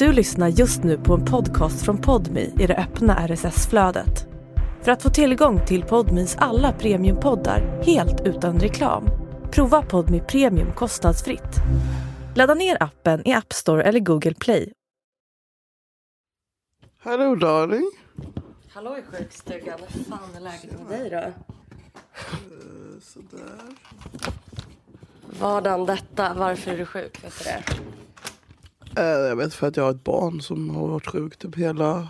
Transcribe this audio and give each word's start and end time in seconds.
Du 0.00 0.12
lyssnar 0.12 0.48
just 0.48 0.84
nu 0.84 0.98
på 0.98 1.14
en 1.14 1.24
podcast 1.24 1.84
från 1.84 1.98
Podmi 1.98 2.54
i 2.58 2.66
det 2.66 2.76
öppna 2.76 3.28
RSS-flödet. 3.28 4.26
För 4.82 4.92
att 4.92 5.02
få 5.02 5.10
tillgång 5.10 5.66
till 5.66 5.82
Podmis 5.82 6.36
alla 6.38 6.72
premiumpoddar 6.72 7.82
helt 7.82 8.20
utan 8.26 8.60
reklam, 8.60 9.04
prova 9.50 9.82
Podmi 9.82 10.20
Premium 10.20 10.72
kostnadsfritt. 10.72 11.56
Ladda 12.36 12.54
ner 12.54 12.82
appen 12.82 13.28
i 13.28 13.32
App 13.32 13.52
Store 13.52 13.82
eller 13.82 14.00
Google 14.00 14.34
Play. 14.34 14.72
Hello 17.02 17.34
darling. 17.34 17.90
Hallå 18.72 18.98
i 18.98 19.02
sjukstugan, 19.02 19.80
hur 19.88 20.04
fan 20.04 20.36
är 20.36 20.40
läget 20.40 20.88
med 20.88 21.00
dig 21.00 21.10
då? 21.10 21.32
Sådär. 23.02 23.60
Vadan 25.40 25.86
detta, 25.86 26.34
varför 26.34 26.70
är 26.70 26.78
du 26.78 26.86
sjuk? 26.86 27.24
Vet 27.24 27.38
du 27.38 27.44
det? 27.44 27.62
Eh, 28.96 29.04
jag 29.04 29.36
vet 29.36 29.54
för 29.54 29.66
att 29.66 29.76
jag 29.76 29.84
har 29.84 29.90
ett 29.90 30.04
barn 30.04 30.40
som 30.40 30.70
har 30.76 30.88
varit 30.88 31.06
sjukt 31.06 31.38
typ 31.40 31.56
hela 31.56 32.08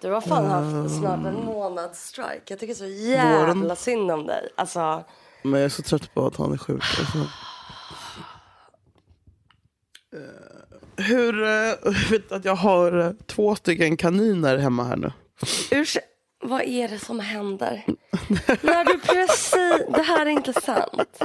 Du 0.00 0.10
har 0.10 0.20
fan 0.20 0.46
haft 0.46 0.98
snart 0.98 1.26
en 1.26 1.44
månads 1.44 2.06
strike. 2.08 2.42
Jag 2.46 2.58
tycker 2.58 2.74
så 2.74 2.86
jävla 2.86 3.54
Våren. 3.54 3.76
synd 3.76 4.10
om 4.10 4.26
dig. 4.26 4.48
Alltså, 4.56 5.04
Men 5.42 5.52
jag 5.52 5.62
är 5.64 5.68
så 5.68 5.82
trött 5.82 6.14
på 6.14 6.26
att 6.26 6.36
han 6.36 6.52
är 6.52 6.56
sjuk. 6.56 6.82
Alltså. 6.98 7.18
Eh, 10.12 11.04
Hur, 11.04 11.42
eh, 11.42 11.48
jag 11.84 12.10
vet 12.10 12.32
att 12.32 12.44
jag 12.44 12.54
har 12.56 13.00
eh, 13.00 13.10
två 13.26 13.54
stycken 13.54 13.96
kaniner 13.96 14.58
hemma 14.58 14.84
här 14.84 14.96
nu. 14.96 15.12
ursäkta, 15.70 16.08
vad 16.42 16.62
är 16.62 16.88
det 16.88 16.98
som 16.98 17.20
händer? 17.20 17.84
När 18.62 18.84
du 18.84 18.98
precis, 18.98 19.86
det 19.96 20.02
här 20.02 20.26
är 20.26 20.30
inte 20.30 20.52
sant. 20.52 21.22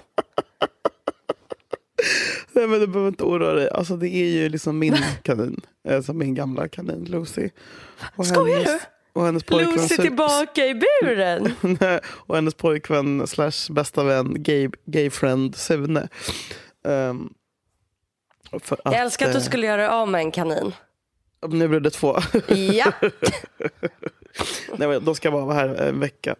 Nej 2.51 2.67
men 2.67 2.79
du 2.79 2.87
behöver 2.87 3.07
inte 3.07 3.23
oroa 3.23 3.53
dig. 3.53 3.69
Alltså 3.69 3.97
det 3.97 4.09
är 4.09 4.25
ju 4.25 4.49
liksom 4.49 4.79
min 4.79 4.95
kanin. 5.23 5.61
Alltså 5.89 6.13
min 6.13 6.35
gamla 6.35 6.67
kanin 6.67 7.05
Lucy. 7.05 7.49
Och 8.15 8.27
Skojar 8.27 8.57
hennes, 8.63 8.81
Och 9.13 9.25
hennes 9.25 9.43
pojkvän, 9.43 9.75
Lucy 9.75 9.97
tillbaka 9.97 10.65
i 10.65 10.73
buren. 10.75 11.53
Och 12.07 12.35
hennes 12.35 12.53
pojkvän 12.53 13.27
slash 13.27 13.69
bästa 13.71 14.03
vän 14.03 14.35
gay, 14.43 14.69
gay 14.85 15.09
friend 15.09 15.55
Sune. 15.55 16.07
Ehm, 16.87 17.33
för 18.63 18.77
Jag 18.83 18.93
älskar 18.93 19.25
att 19.25 19.33
du 19.33 19.39
eh, 19.39 19.43
skulle 19.45 19.67
göra 19.67 19.91
av 19.91 20.07
med 20.07 20.21
en 20.21 20.31
kanin. 20.31 20.73
Nu 21.47 21.67
blev 21.67 21.81
det 21.81 21.89
två. 21.89 22.19
Ja, 22.73 22.91
Nej, 24.77 24.87
men 24.87 25.05
de 25.05 25.15
ska 25.15 25.31
bara 25.31 25.45
vara 25.45 25.55
här 25.55 25.67
en 25.75 25.99
vecka. 25.99 26.35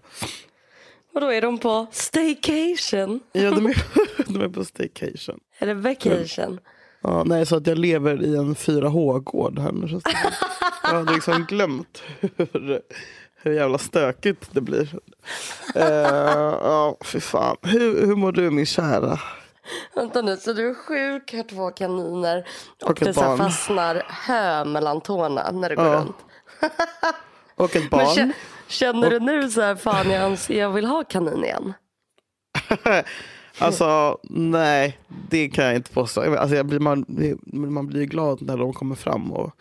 och 1.14 1.22
då 1.22 1.34
är 1.34 1.42
de 1.42 1.58
på 1.58 1.88
staycation. 1.92 3.20
Ja, 3.32 3.52
de 3.52 3.66
är, 3.66 3.78
de 4.34 4.42
är 4.42 4.50
på 4.50 4.66
staycation. 4.66 5.40
Eller 5.60 5.74
vacation. 5.74 6.60
Ja, 7.02 7.24
nej, 7.26 7.46
så 7.46 7.56
att 7.56 7.68
jag 7.68 7.78
lever 7.78 8.24
i 8.24 8.36
en 8.36 8.56
4H-gård 8.56 9.60
här 9.60 9.72
nu. 9.72 9.88
det. 9.88 10.02
Jag 10.84 10.90
hade 10.90 11.14
liksom 11.14 11.46
glömt 11.50 12.04
hur, 12.38 12.82
hur 13.44 13.52
jävla 13.54 13.78
stökigt 13.78 14.50
det 14.52 14.62
blir. 14.62 14.96
Uh, 15.76 15.84
ja, 16.64 16.98
fy 17.06 17.20
fan. 17.20 17.58
Hur, 17.62 18.06
hur 18.06 18.16
mår 18.16 18.32
du 18.32 18.52
min 18.52 18.66
kära? 18.66 19.20
Vänta 19.96 20.22
nu, 20.22 20.38
så 20.38 20.54
du 20.54 20.70
är 20.70 20.74
sjuk, 20.74 21.34
har 21.34 21.44
två 21.44 21.70
kaniner 21.70 22.48
och, 22.84 22.90
Och 22.90 22.96
det 23.00 23.14
så 23.14 23.38
fastnar 23.38 24.04
hö 24.08 24.66
mellan 24.66 25.02
tårna 25.02 25.52
när 25.52 25.70
du 25.70 25.76
går 25.76 25.86
Ja. 25.86 25.96
runt. 25.96 26.16
Och 27.56 27.76
ett 27.76 27.82
Men 27.82 27.90
barn. 27.90 28.08
kä- 28.08 28.32
känner 28.68 29.10
du 29.10 29.20
nu 29.20 29.50
så 29.50 29.62
här, 29.62 29.76
fan 29.76 30.10
jag, 30.12 30.38
jag 30.48 30.70
vill 30.72 30.86
ha 30.86 31.04
kanin 31.04 31.44
igen? 31.44 31.74
Alltså 33.60 34.18
nej, 34.30 35.00
det 35.30 35.50
kan 35.50 35.66
jag 35.66 35.76
inte 35.76 35.92
påstå. 35.92 36.38
Alltså, 36.38 36.56
jag 36.56 36.66
blir, 36.66 36.80
man, 36.80 37.06
man 37.46 37.88
blir 37.88 38.06
glad 38.06 38.42
när 38.42 38.58
de 38.58 38.74
kommer 38.74 38.96
fram 38.96 39.32
och, 39.32 39.52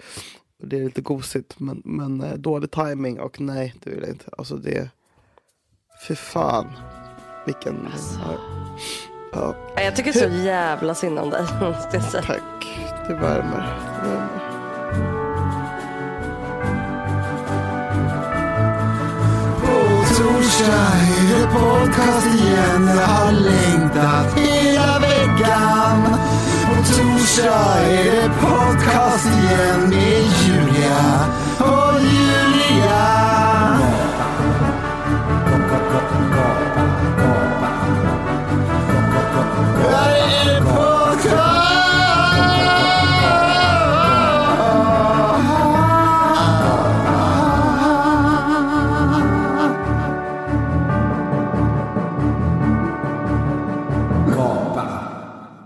och 0.63 0.69
det 0.69 0.77
är 0.77 0.85
lite 0.85 1.01
gosigt. 1.01 1.61
Men, 1.61 1.83
men 1.85 2.21
eh, 2.21 2.35
dålig 2.35 2.71
timing 2.71 3.21
och 3.21 3.41
nej, 3.41 3.75
det 3.85 3.91
vill 3.91 4.01
jag 4.01 4.09
inte. 4.11 4.31
Alltså 4.39 4.57
det, 4.57 4.91
fy 6.09 6.15
fan. 6.15 6.67
Vilken, 7.47 7.89
ja, 9.33 9.55
Nej, 9.77 9.85
Jag 9.85 9.97
tycker 9.97 10.13
så 10.13 10.29
jävla 10.29 10.95
synd 10.95 11.19
om 11.19 11.31
dig. 11.31 11.43
måste 11.61 11.97
jag 11.97 12.05
säga. 12.05 12.23
tack. 12.23 12.79
Det 13.09 13.15
värmer. 13.15 13.79
Det 14.03 14.09
värmer. 14.09 14.43
På 19.61 20.15
torsdag 20.15 20.93
är 21.19 21.41
det 21.41 21.47
podcast 21.47 22.27
igen. 22.27 22.87
Jag 22.87 23.09
torsdag 27.43 27.83
är 27.91 28.05
det 28.05 28.29
podcast 28.41 29.27
igen 29.27 29.91
med 29.91 30.23
Julia 30.47 31.27
och 31.59 32.01
Julia. 32.01 33.03
Här 39.91 40.15
är 40.17 40.55
det 40.55 40.61
podcast. 40.61 41.33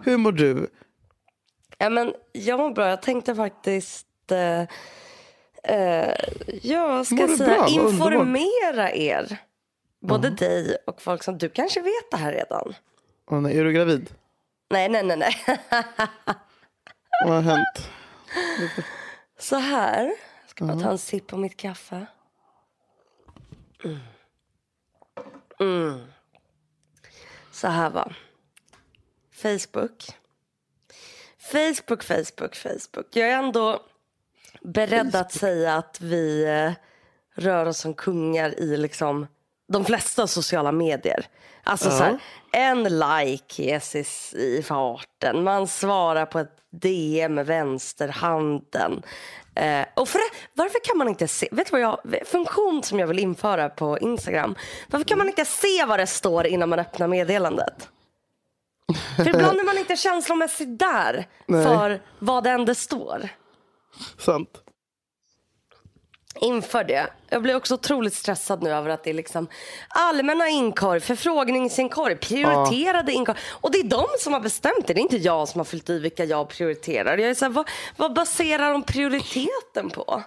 Hur 0.05 0.17
mår 0.17 0.33
du? 0.33 0.76
Ja, 1.87 1.91
men 1.91 2.15
jag 2.33 2.59
mår 2.59 2.71
bra. 2.71 2.89
Jag 2.89 3.03
tänkte 3.03 3.35
faktiskt 3.35 4.33
eh, 4.33 4.61
eh, 5.63 6.15
jag 6.63 7.07
ska 7.07 7.29
säga, 7.37 7.57
bra? 7.57 7.69
Informera 7.69 8.93
er. 8.93 9.39
Både 10.01 10.31
dig 10.31 10.77
och 10.87 11.03
folk 11.03 11.23
som 11.23 11.39
du 11.39 11.49
kanske 11.49 11.81
vet 11.81 12.11
det 12.11 12.17
här 12.17 12.33
redan. 12.33 12.75
Åh, 13.31 13.41
nej, 13.41 13.59
är 13.59 13.65
du 13.65 13.73
gravid? 13.73 14.11
Nej, 14.71 14.89
nej, 14.89 15.03
nej, 15.03 15.17
nej. 15.17 15.35
Vad 17.27 17.35
har 17.35 17.43
hänt? 17.43 17.91
Så 19.39 19.57
här. 19.57 20.05
Jag 20.43 20.51
ska 20.51 20.65
bara 20.65 20.81
ta 20.81 20.91
en 20.91 20.99
sipp 20.99 21.27
på 21.27 21.37
mitt 21.37 21.57
kaffe. 21.57 22.07
Mm. 23.85 23.99
Mm. 25.61 26.01
Så 27.53 27.69
här 27.69 27.91
va. 27.91 28.13
Facebook. 29.33 30.17
Facebook, 31.53 32.03
Facebook, 32.03 32.57
Facebook. 32.57 33.07
Jag 33.11 33.29
är 33.29 33.39
ändå 33.39 33.81
beredd 34.61 35.17
att 35.17 35.33
säga 35.33 35.75
att 35.75 36.01
vi 36.01 36.45
eh, 36.45 36.73
rör 37.43 37.67
oss 37.67 37.79
som 37.79 37.95
kungar 37.95 38.61
i 38.61 38.77
liksom 38.77 39.27
de 39.69 39.85
flesta 39.85 40.27
sociala 40.27 40.73
medier. 40.73 41.27
Alltså 41.63 41.91
så 41.91 42.03
här, 42.03 42.19
en 42.53 42.83
like 42.83 43.63
ges 43.63 43.95
i, 43.95 44.05
i 44.37 44.63
farten. 44.63 45.45
Man 45.45 45.67
svarar 45.67 46.27
på 46.27 46.39
ett 46.39 46.57
DM 46.71 47.35
med 47.35 47.47
vänsterhanden. 47.47 49.03
Eh, 49.55 49.87
och 49.95 50.09
för, 50.09 50.21
varför 50.55 50.79
kan 50.85 50.99
man 50.99 51.09
inte 51.09 51.29
se, 51.29 51.49
vet 51.53 51.67
du 51.67 51.73
vad 51.73 51.81
jag, 51.81 52.27
funktion 52.27 52.83
som 52.83 52.99
jag 52.99 53.07
vill 53.07 53.19
införa 53.19 53.69
på 53.69 53.99
Instagram. 53.99 54.55
Varför 54.91 55.05
kan 55.05 55.19
man 55.19 55.27
inte 55.27 55.45
se 55.45 55.85
vad 55.85 55.99
det 55.99 56.07
står 56.07 56.47
innan 56.47 56.69
man 56.69 56.79
öppnar 56.79 57.09
meddelandet? 57.09 57.89
För 59.17 59.29
ibland 59.29 59.61
är 59.61 59.65
man 59.65 59.79
inte 59.79 59.97
känslomässigt 59.97 60.79
där 60.79 61.27
Nej. 61.47 61.65
för 61.65 62.03
vad 62.19 62.47
än 62.47 62.65
det 62.65 62.75
står. 62.75 63.29
Sant. 64.19 64.63
Inför 66.41 66.85
det. 66.85 67.11
Jag 67.29 67.43
blir 67.43 67.57
också 67.57 67.75
otroligt 67.75 68.15
stressad 68.15 68.63
nu 68.63 68.71
över 68.71 68.91
att 68.91 69.05
det 69.05 69.11
är 69.11 69.15
liksom 69.15 69.49
allmänna 69.89 70.49
inkorg, 70.49 71.01
förfrågningsinkorg, 71.01 72.17
prioriterade 72.17 73.13
inkorg. 73.13 73.39
Och 73.51 73.73
det 73.73 73.79
är 73.79 73.85
de 73.85 74.07
som 74.19 74.33
har 74.33 74.41
bestämt 74.41 74.87
det. 74.87 74.95
Det 74.95 75.01
är 75.01 75.03
inte 75.03 75.17
jag 75.17 75.49
som 75.49 75.59
har 75.59 75.65
fyllt 75.65 75.91
i 75.91 75.99
vilka 75.99 76.25
jag 76.25 76.49
prioriterar. 76.49 77.19
Jag 77.19 77.31
är 77.31 77.35
så 77.35 77.45
här, 77.45 77.53
vad, 77.53 77.69
vad 77.97 78.15
baserar 78.15 78.73
de 78.73 78.83
prioriteten 78.83 79.91
på? 79.95 80.23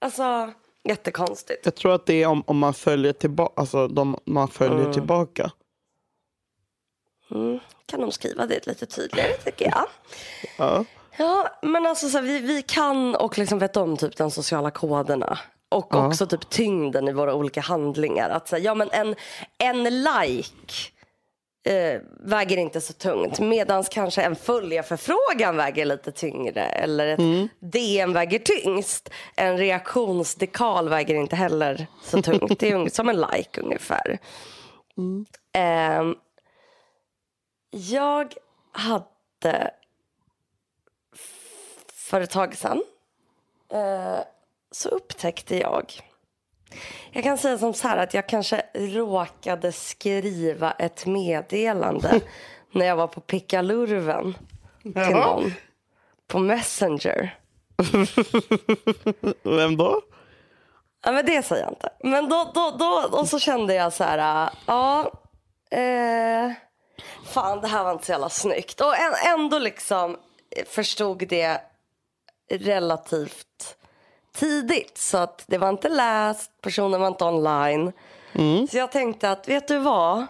Alltså, 0.00 0.52
jättekonstigt. 0.84 1.64
Jag 1.64 1.74
tror 1.74 1.94
att 1.94 2.06
det 2.06 2.22
är 2.22 2.26
om, 2.26 2.42
om 2.46 2.58
man 2.58 2.74
följer 2.74 3.12
tillbaka. 3.12 3.60
Alltså 3.60 3.88
de, 3.88 4.18
man 4.24 4.48
följer 4.48 4.92
tillbaka. 4.92 5.50
Kan 7.86 8.00
de 8.00 8.12
skriva 8.12 8.46
det 8.46 8.66
lite 8.66 8.86
tydligare 8.86 9.32
tycker 9.32 9.64
jag. 9.64 9.86
Ja. 10.58 10.84
Ja, 11.18 11.58
men 11.62 11.86
alltså 11.86 12.08
så 12.08 12.18
här, 12.18 12.24
vi, 12.24 12.38
vi 12.38 12.62
kan 12.62 13.14
och 13.14 13.38
liksom 13.38 13.58
vet 13.58 13.76
om 13.76 13.96
typ 13.96 14.16
de 14.16 14.30
sociala 14.30 14.70
koderna. 14.70 15.38
Och 15.68 15.94
också 15.94 16.26
typ 16.26 16.50
tyngden 16.50 17.08
i 17.08 17.12
våra 17.12 17.34
olika 17.34 17.60
handlingar. 17.60 18.30
Att 18.30 18.48
säga, 18.48 18.64
ja 18.64 18.74
men 18.74 18.90
en, 18.90 19.14
en 19.58 19.84
like 19.84 20.90
eh, 21.68 22.00
väger 22.20 22.56
inte 22.56 22.80
så 22.80 22.92
tungt. 22.92 23.40
Medan 23.40 23.84
kanske 23.84 24.22
en 24.22 24.36
följarförfrågan 24.36 25.56
väger 25.56 25.84
lite 25.84 26.12
tyngre. 26.12 26.62
Eller 26.62 27.06
ett 27.06 27.50
DM 27.60 28.12
väger 28.12 28.38
tyngst. 28.38 29.10
En 29.36 29.58
reaktionsdekal 29.58 30.88
väger 30.88 31.14
inte 31.14 31.36
heller 31.36 31.86
så 32.02 32.22
tungt. 32.22 32.60
Det 32.60 32.70
är 32.70 32.88
som 32.94 33.08
en 33.08 33.16
like 33.16 33.60
ungefär. 33.60 34.18
Ehm, 35.52 36.14
jag 37.70 38.34
hade 38.72 39.70
för 41.92 42.20
ett 42.20 42.30
tag 42.30 42.56
sedan 42.56 42.82
eh, 43.72 44.18
så 44.70 44.88
upptäckte 44.88 45.56
jag 45.56 45.92
jag 47.12 47.24
kan 47.24 47.38
säga 47.38 47.58
som 47.58 47.74
så 47.74 47.88
här 47.88 47.96
att 47.96 48.14
jag 48.14 48.28
kanske 48.28 48.62
råkade 48.74 49.72
skriva 49.72 50.70
ett 50.70 51.06
meddelande 51.06 52.20
när 52.72 52.86
jag 52.86 52.96
var 52.96 53.06
på 53.06 53.20
pickalurven 53.20 54.34
till 54.82 54.92
Jaha. 54.94 55.10
någon 55.10 55.52
på 56.26 56.38
Messenger. 56.38 57.38
Vem 59.42 59.76
då? 59.76 60.02
Ja, 61.04 61.12
men 61.12 61.26
det 61.26 61.42
säger 61.42 61.62
jag 61.62 61.72
inte. 61.72 61.90
Men 62.04 62.28
då, 62.28 62.50
då, 62.54 62.76
då 62.78 63.18
och 63.18 63.28
så 63.28 63.38
kände 63.38 63.74
jag 63.74 63.92
så 63.92 64.04
här, 64.04 64.50
ja, 64.66 65.12
eh, 65.70 66.52
fan 67.24 67.60
det 67.60 67.68
här 67.68 67.84
var 67.84 67.92
inte 67.92 68.06
så 68.06 68.12
jävla 68.12 68.28
snyggt. 68.28 68.80
Och 68.80 68.94
ändå 69.26 69.58
liksom 69.58 70.16
förstod 70.66 71.28
det 71.28 71.60
relativt 72.50 73.76
tidigt. 74.34 74.98
Så 74.98 75.18
att 75.18 75.44
det 75.46 75.58
var 75.58 75.68
inte 75.68 75.88
läst, 75.88 76.50
personen 76.60 77.00
var 77.00 77.08
inte 77.08 77.24
online. 77.24 77.92
Så 78.70 78.76
jag 78.78 78.92
tänkte 78.92 79.30
att, 79.30 79.48
vet 79.48 79.68
du 79.68 79.78
vad? 79.78 80.26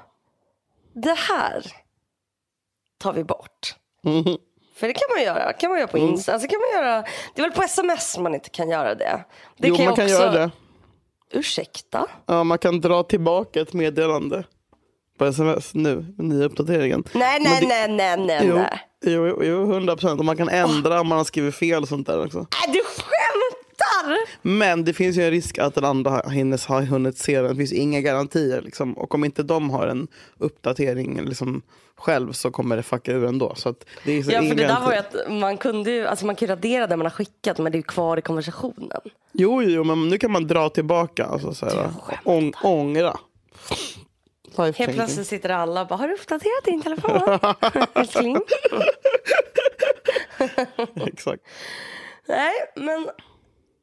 Det 0.93 1.17
här 1.19 1.67
tar 2.99 3.13
vi 3.13 3.25
bort. 3.25 3.75
För 4.75 4.87
det 4.87 4.93
kan 4.93 5.09
man 5.17 5.25
göra. 5.25 5.53
kan 5.53 5.71
man 5.71 5.79
göra 5.79 5.89
på 5.89 5.99
Insta. 5.99 6.33
Alltså 6.33 6.49
kan 6.49 6.61
man 6.61 6.83
göra, 6.85 7.03
det 7.35 7.41
är 7.41 7.43
väl 7.43 7.53
på 7.53 7.63
sms 7.63 8.19
man 8.19 8.35
inte 8.35 8.51
kan 8.51 8.69
göra 8.71 8.95
det. 8.95 9.25
det 9.57 9.69
jo, 9.69 9.75
man 9.75 9.85
jag 9.85 9.97
kan 9.97 10.05
också- 10.05 10.15
göra 10.15 10.33
det. 10.33 10.51
Ursäkta? 11.31 12.07
Ja, 12.27 12.45
man 12.45 12.59
kan 12.59 12.81
dra 12.81 13.03
tillbaka 13.03 13.61
ett 13.61 13.73
meddelande 13.73 14.45
på 15.19 15.25
sms 15.25 15.75
nu, 15.75 16.07
med 16.17 16.27
nya 16.27 16.45
uppdateringen. 16.45 17.05
Nej, 17.13 17.41
nej, 17.41 17.61
det- 17.61 17.67
nej, 17.69 17.89
nej, 17.89 18.17
nej. 18.27 18.41
Jo, 18.49 18.55
nej. 18.55 18.81
jo, 19.05 19.27
jo, 19.27 19.43
jo, 19.45 19.73
100 19.73 19.97
procent. 19.97 20.19
Och 20.19 20.25
man 20.25 20.37
kan 20.37 20.49
ändra 20.49 21.01
om 21.01 21.09
man 21.09 21.19
har 21.19 21.25
skrivit 21.25 21.55
fel 21.55 21.83
och 21.83 21.89
sånt 21.89 22.07
där 22.07 22.25
också. 22.25 22.39
Nej, 22.39 22.73
du 22.73 22.81
skämtar! 22.85 24.19
Men 24.43 24.85
det 24.85 24.93
finns 24.93 25.17
ju 25.17 25.25
en 25.25 25.31
risk 25.31 25.59
att 25.59 25.75
den 25.75 25.85
andra 25.85 26.29
hinnes 26.29 26.67
har 26.67 26.83
hunnit 26.83 27.19
se 27.19 27.41
den. 27.41 27.51
Det 27.51 27.57
finns 27.57 27.73
inga 27.73 28.01
garantier. 28.01 28.61
Liksom. 28.63 28.93
Och 28.99 29.15
om 29.15 29.25
inte 29.25 29.43
de 29.43 29.71
har 29.71 29.87
en 29.87 30.09
uppdatering 30.39 31.25
liksom, 31.25 31.63
själv 31.97 32.33
så 32.33 32.51
kommer 32.51 32.77
det 32.77 32.83
fucka 32.83 33.13
ur 33.13 33.25
ändå. 33.25 33.55
Så 33.57 33.69
att 33.69 33.85
det 34.05 34.13
är 34.13 34.23
så 34.23 34.31
Ja, 34.33 34.43
för 34.43 34.55
det 34.55 34.67
där 34.67 34.81
var 34.81 34.93
ju 34.93 34.99
att 34.99 35.15
man 35.31 35.57
kunde 35.57 35.91
ju, 35.91 36.07
alltså 36.07 36.27
man 36.27 36.37
kan 36.37 36.49
radera 36.49 36.87
det 36.87 36.97
man 36.97 37.07
har 37.07 37.11
skickat 37.11 37.59
men 37.59 37.73
det 37.73 37.77
är 37.77 37.81
ju 37.81 37.83
kvar 37.83 38.17
i 38.17 38.23
konversationen. 38.23 39.01
Jo, 39.33 39.63
jo, 39.63 39.85
men 39.85 40.09
nu 40.09 40.19
kan 40.19 40.31
man 40.33 40.47
dra 40.47 40.69
tillbaka. 40.69 41.25
Alltså, 41.25 41.55
så 41.55 41.67
här, 41.67 41.89
ång, 42.25 42.53
ångra. 42.63 43.17
Helt 44.57 44.95
plötsligt 44.95 45.27
sitter 45.29 45.49
alla 45.49 45.81
och 45.81 45.87
bara, 45.87 45.97
har 45.97 46.09
du 46.09 46.15
uppdaterat 46.15 46.65
din 46.65 46.83
telefon? 46.83 47.39
Älskling? 47.95 48.41
Exakt. 51.07 51.43
Nej, 52.27 52.53
men 52.77 53.11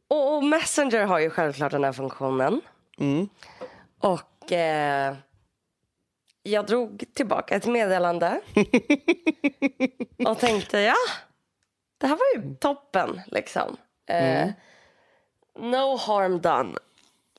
och, 0.07 0.35
och 0.35 0.43
Messenger 0.43 1.05
har 1.05 1.19
ju 1.19 1.29
självklart 1.29 1.71
den 1.71 1.83
här 1.83 1.93
funktionen. 1.93 2.61
Mm. 2.97 3.29
Och 3.99 4.51
eh, 4.51 5.15
jag 6.43 6.65
drog 6.65 7.03
tillbaka 7.13 7.55
ett 7.55 7.65
meddelande. 7.65 8.41
och 10.27 10.39
tänkte, 10.39 10.79
ja, 10.79 10.95
det 11.97 12.07
här 12.07 12.15
var 12.15 12.43
ju 12.43 12.55
toppen 12.55 13.21
liksom. 13.27 13.77
Eh, 14.09 14.49
No 15.59 15.97
harm 15.97 16.41
done. 16.41 16.77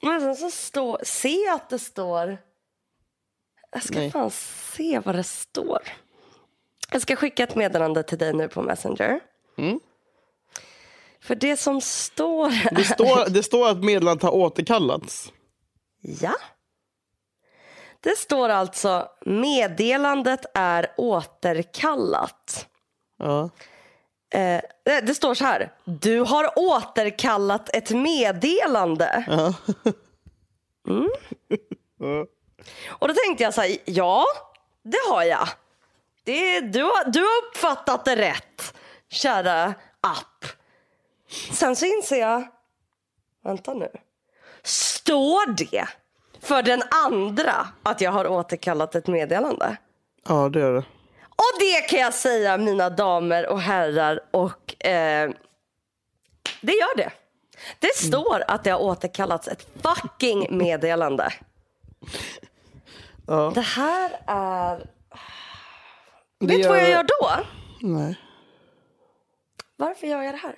Men 0.03 0.21
sen 0.21 0.37
så 0.37 0.51
står, 0.51 1.01
se 1.05 1.49
att 1.49 1.69
det 1.69 1.79
står, 1.79 2.39
jag 3.73 3.83
ska 3.83 3.99
Nej. 3.99 4.11
fan 4.11 4.31
se 4.31 4.99
vad 5.05 5.15
det 5.15 5.25
står. 5.25 5.83
Jag 6.93 7.03
ska 7.03 7.17
skicka 7.17 7.43
ett 7.43 7.55
meddelande 7.55 8.03
till 8.03 8.19
dig 8.19 8.33
nu 8.33 8.49
på 8.49 8.63
Messenger. 8.63 9.21
Mm. 9.59 9.81
För 11.21 11.35
det 11.35 11.57
som 11.57 11.81
står 11.81 12.75
Det, 12.75 12.85
står, 12.85 13.31
det 13.31 13.43
står 13.43 13.69
att 13.71 13.85
meddelandet 13.85 14.23
har 14.23 14.35
återkallats. 14.35 15.33
Ja. 16.01 16.33
Det 18.01 18.19
står 18.19 18.49
alltså 18.49 19.09
meddelandet 19.27 20.41
är 20.55 20.87
återkallat. 20.97 22.67
Ja. 23.19 23.51
Eh, 24.31 24.61
det- 24.85 25.01
det 25.01 25.15
står 25.15 25.35
så 25.35 25.45
här. 25.45 25.73
Du 25.85 26.21
har 26.21 26.59
återkallat 26.59 27.77
ett 27.77 27.91
meddelande. 27.91 29.25
Ja. 29.29 29.55
Mm. 30.89 31.09
Ja. 31.99 32.27
Och 32.99 33.09
då 33.09 33.15
tänkte 33.15 33.45
jag 33.45 33.55
så 33.55 33.61
här, 33.61 33.77
ja, 33.85 34.25
det 34.83 35.09
har 35.09 35.23
jag. 35.23 35.49
Det, 36.25 36.61
du, 36.61 36.83
har, 36.83 37.11
du 37.11 37.21
har 37.21 37.49
uppfattat 37.49 38.05
det 38.05 38.17
rätt, 38.17 38.75
kära 39.09 39.75
app. 40.01 40.45
Sen 41.53 41.77
så 41.77 41.87
inser 41.87 42.21
jag, 42.21 42.49
vänta 43.45 43.75
nu. 43.75 43.89
Står 44.63 45.51
det 45.51 45.89
för 46.41 46.63
den 46.63 46.83
andra 47.05 47.69
att 47.83 48.01
jag 48.01 48.13
har 48.13 48.27
återkallat 48.27 48.95
ett 48.95 49.07
meddelande? 49.07 49.77
ja, 50.29 50.49
det 50.49 50.59
gör 50.59 50.73
det. 50.73 50.85
Och 51.29 51.61
det 51.61 51.81
kan 51.81 51.99
jag 51.99 52.15
säga 52.15 52.59
mina 52.59 52.91
damer 52.91 53.47
och 53.47 53.61
herrar 53.61 54.21
och 54.31 54.87
eh, 54.87 55.31
det 56.61 56.73
gör 56.73 56.97
det. 56.97 57.11
Det 57.79 57.97
står 57.97 58.45
att 58.49 58.65
det 58.65 58.71
har 58.71 58.81
återkallats 58.81 59.49
ett 59.49 59.67
fucking 59.83 60.59
meddelande. 60.59 61.33
Ja. 63.27 63.53
Det 63.55 63.61
här 63.61 64.11
är... 64.27 64.77
Det 66.41 66.47
Vet 66.47 66.63
du 66.63 66.69
vad 66.69 66.79
jag 66.79 66.91
gör- 66.91 67.07
då? 67.21 67.31
Nej. 67.81 68.17
Varför 69.77 70.07
gör 70.07 70.23
jag 70.23 70.35
det 70.35 70.39
här? 70.39 70.55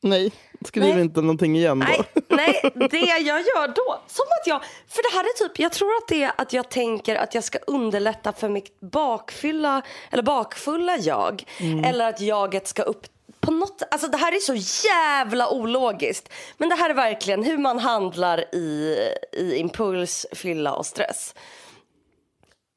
Nej, 0.00 0.32
skriv 0.64 0.82
Nej. 0.84 1.00
inte 1.00 1.20
någonting 1.20 1.56
igen 1.56 1.80
då. 1.80 1.86
Nej, 1.86 2.04
nej, 2.28 2.88
det 2.90 2.98
jag 2.98 3.40
gör 3.40 3.68
då. 3.68 4.00
Som 4.06 4.24
att 4.40 4.46
jag, 4.46 4.62
för 4.88 5.02
det 5.10 5.16
här 5.16 5.24
är 5.24 5.48
typ, 5.48 5.58
jag 5.58 5.72
tror 5.72 5.88
att 5.88 6.08
det 6.08 6.22
är 6.22 6.32
att 6.36 6.52
jag 6.52 6.68
tänker 6.68 7.16
att 7.16 7.34
jag 7.34 7.44
ska 7.44 7.58
underlätta 7.66 8.32
för 8.32 8.48
mitt 8.48 8.80
bakfylla, 8.80 9.82
eller 10.10 10.22
bakfulla 10.22 10.96
jag. 10.96 11.44
Eller 11.84 12.08
att 12.08 12.20
jaget 12.20 12.68
ska 12.68 12.82
upp 12.82 13.06
på 13.40 13.50
något, 13.50 13.82
alltså 13.90 14.08
det 14.08 14.16
här 14.16 14.32
är 14.32 14.38
så 14.38 14.86
jävla 14.88 15.50
ologiskt. 15.50 16.32
Men 16.56 16.68
det 16.68 16.74
här 16.74 16.90
är 16.90 16.94
verkligen 16.94 17.44
hur 17.44 17.58
man 17.58 17.78
handlar 17.78 18.54
i, 18.54 18.98
i 19.32 19.56
impuls, 19.56 20.26
fylla 20.32 20.74
och 20.74 20.86
stress. 20.86 21.34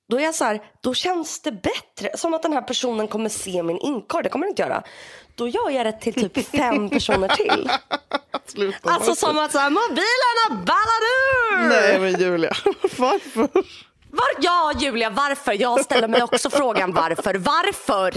Då 0.10 0.20
är 0.20 0.24
jag 0.24 0.36
så 0.36 0.44
här, 0.46 0.62
då 0.82 0.94
känns 0.94 1.40
det 1.42 1.52
bättre. 1.52 2.18
Som 2.18 2.34
att 2.34 2.42
den 2.42 2.54
här 2.54 2.62
personen 2.62 3.08
kommer 3.08 3.30
se 3.30 3.64
min 3.64 3.78
inkorg. 3.78 4.24
Det 4.24 4.30
kommer 4.30 4.46
den 4.46 4.52
inte 4.52 4.62
göra. 4.62 4.84
Då 5.36 5.48
gör 5.48 5.70
jag 5.70 5.86
det 5.86 5.92
till 5.92 6.14
typ 6.30 6.48
fem 6.52 6.90
personer 6.96 7.28
till. 7.28 7.70
Sluta. 8.46 8.90
Alltså 8.90 9.16
som 9.16 9.38
att 9.38 9.52
så 9.52 9.58
här, 9.60 9.70
mobilerna 9.70 10.66
ballar 10.66 11.02
ur! 11.64 11.70
Nej 11.70 12.00
men 12.00 12.22
Julia, 12.22 12.54
varför? 12.98 13.50
Var, 14.12 14.28
ja 14.42 14.74
Julia, 14.80 15.10
varför? 15.10 15.62
Jag 15.62 15.86
ställer 15.86 16.08
mig 16.08 16.24
också 16.24 16.50
frågan 16.50 16.94
varför. 16.94 17.36
Varför? 17.36 18.12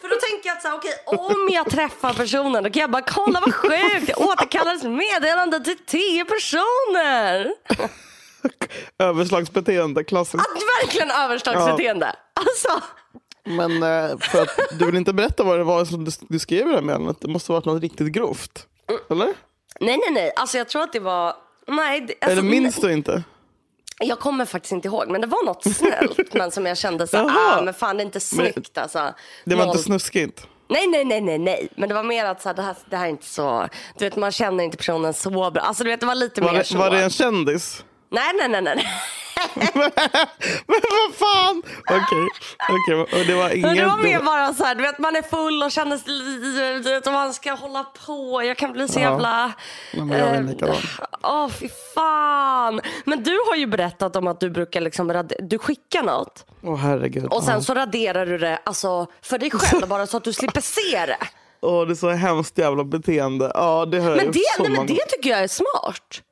För 0.00 0.08
då 0.08 0.16
tänker 0.30 0.48
jag 0.48 0.56
att 0.56 0.62
så 0.62 0.68
här, 0.68 0.76
okej, 0.76 0.92
om 1.06 1.48
jag 1.52 1.70
träffar 1.70 2.12
personen 2.14 2.64
då 2.64 2.70
kan 2.70 2.80
jag 2.80 2.90
bara 2.90 3.02
kolla 3.02 3.40
vad 3.40 3.54
sjukt. 3.54 4.08
Jag 4.08 4.20
återkallades 4.20 4.82
meddelande 4.82 5.60
till 5.60 5.78
tio 5.86 6.24
personer. 6.24 7.52
Överslagsbeteende, 8.98 10.04
klassiskt. 10.04 10.34
Att 10.46 10.62
verkligen 10.84 11.10
överslagsbeteende. 11.10 12.16
Alltså, 12.34 12.86
Men 13.44 13.72
eh, 13.82 14.18
för 14.18 14.42
att, 14.42 14.48
du 14.78 14.86
vill 14.86 14.96
inte 14.96 15.12
berätta 15.12 15.42
vad 15.44 15.58
det 15.58 15.64
var 15.64 15.84
som 15.84 16.04
du, 16.04 16.10
du 16.28 16.38
skrev 16.38 16.66
i 16.66 16.70
det 16.70 16.74
här 16.74 16.82
meddelandet? 16.82 17.16
Det 17.20 17.28
måste 17.28 17.52
ha 17.52 17.56
varit 17.56 17.64
något 17.66 17.82
riktigt 17.82 18.12
grovt. 18.12 18.66
Eller? 19.10 19.26
nej 19.80 19.98
nej 19.98 20.10
nej. 20.10 20.32
Alltså 20.36 20.58
jag 20.58 20.68
tror 20.68 20.82
att 20.82 20.92
det 20.92 21.00
var, 21.00 21.34
nej. 21.66 22.00
det- 22.00 22.14
Alltså, 22.20 22.30
Eller 22.38 22.42
minns 22.50 22.76
du 22.76 22.92
inte? 22.92 23.22
Jag 24.00 24.18
kommer 24.20 24.44
faktiskt 24.44 24.72
inte 24.72 24.88
ihåg, 24.88 25.08
men 25.08 25.20
det 25.20 25.26
var 25.26 25.44
något 25.44 25.74
snällt. 25.76 26.18
men 26.34 26.50
som 26.50 26.66
jag 26.66 26.78
kände 26.78 27.06
så 27.06 27.16
Jaha. 27.16 27.58
ah, 27.58 27.62
men 27.62 27.74
fan 27.74 27.96
det 27.96 28.02
är 28.02 28.04
inte 28.04 28.20
snyggt 28.20 28.78
alltså. 28.78 29.14
Det 29.44 29.54
var 29.54 29.66
Noll. 29.66 29.74
inte 29.76 29.82
snuskigt? 29.82 30.46
Nej, 30.68 30.86
nej, 30.88 31.04
nej, 31.04 31.20
nej, 31.20 31.38
nej. 31.38 31.68
Men 31.76 31.88
det 31.88 31.94
var 31.94 32.02
mer 32.02 32.24
att 32.24 32.42
så 32.42 32.48
här, 32.48 32.56
det, 32.56 32.62
här, 32.62 32.76
det 32.90 32.96
här 32.96 33.04
är 33.04 33.10
inte 33.10 33.26
så... 33.26 33.68
Du 33.98 34.04
vet, 34.04 34.16
man 34.16 34.32
känner 34.32 34.64
inte 34.64 34.76
personen 34.76 35.14
så 35.14 35.30
bra. 35.30 35.62
Alltså, 35.62 35.84
du 35.84 35.90
vet, 35.90 36.00
det 36.00 36.06
var 36.06 36.14
lite 36.14 36.40
Var 36.40 36.52
mer 36.52 36.58
det, 36.58 36.64
så. 36.64 36.78
var 36.78 36.90
det 36.90 37.02
en 37.04 37.10
kändis? 37.10 37.84
Nej, 38.12 38.32
nej, 38.38 38.48
nej, 38.48 38.62
nej. 38.62 38.86
Men 40.66 40.80
vad 40.90 41.14
fan! 41.18 41.62
Okej, 41.80 42.26
okej. 42.70 43.20
och 43.20 43.26
det 43.26 43.34
var 43.34 43.50
ingen... 43.50 43.68
Men 43.68 43.76
det 43.76 43.84
var 43.86 43.96
mer 43.96 44.20
bara 44.22 44.54
så 44.54 44.64
här, 44.64 44.74
du 44.74 44.82
vet, 44.82 44.98
man 44.98 45.16
är 45.16 45.22
full 45.22 45.62
och 45.62 45.70
känner 45.70 45.96
sig- 45.98 46.82
du 46.82 46.90
vet, 46.90 47.06
och 47.06 47.12
man 47.12 47.34
ska 47.34 47.52
hålla 47.52 47.84
på. 48.06 48.42
Jag 48.44 48.56
kan 48.56 48.72
bli 48.72 48.88
så 48.88 49.00
Ja. 49.00 49.10
jävla... 49.10 49.52
Ja, 49.92 50.04
men 50.04 50.18
jag 50.18 50.28
är 50.28 50.42
likadan. 50.42 50.76
Åh, 51.22 51.48
fy 51.48 51.68
fan. 51.94 52.80
Men 53.04 53.22
du 53.22 53.38
har 53.48 53.56
ju 53.56 53.66
berättat 53.66 54.16
om 54.16 54.26
att 54.26 54.40
du 54.40 54.50
brukar 54.50 54.80
liksom 54.80 55.24
du 55.38 55.58
skickar 55.58 56.02
något 56.02 56.44
Åh 56.62 56.76
herregud. 56.76 57.24
och 57.24 57.42
sen 57.44 57.62
så 57.62 57.74
raderar 57.74 58.26
du 58.26 58.38
det 58.38 58.58
alltså, 58.64 59.06
för 59.22 59.38
dig 59.38 59.50
själv 59.50 59.88
bara 59.88 60.06
så 60.06 60.16
att 60.16 60.24
du 60.24 60.32
slipper 60.32 60.60
se 60.60 61.06
det. 61.06 61.16
Åh, 61.60 61.86
det 61.86 61.92
är 61.92 61.94
så 61.94 62.10
hemskt 62.10 62.58
jävla 62.58 62.84
beteende. 62.84 63.52
Ja, 63.54 63.84
det 63.86 63.96
jag 63.96 64.16
Men 64.16 64.30
det, 64.32 64.40
nej, 64.58 64.70
men 64.70 64.86
det 64.86 64.98
tycker 65.08 65.30
jag 65.30 65.40
är 65.42 65.48
smart. 65.48 66.22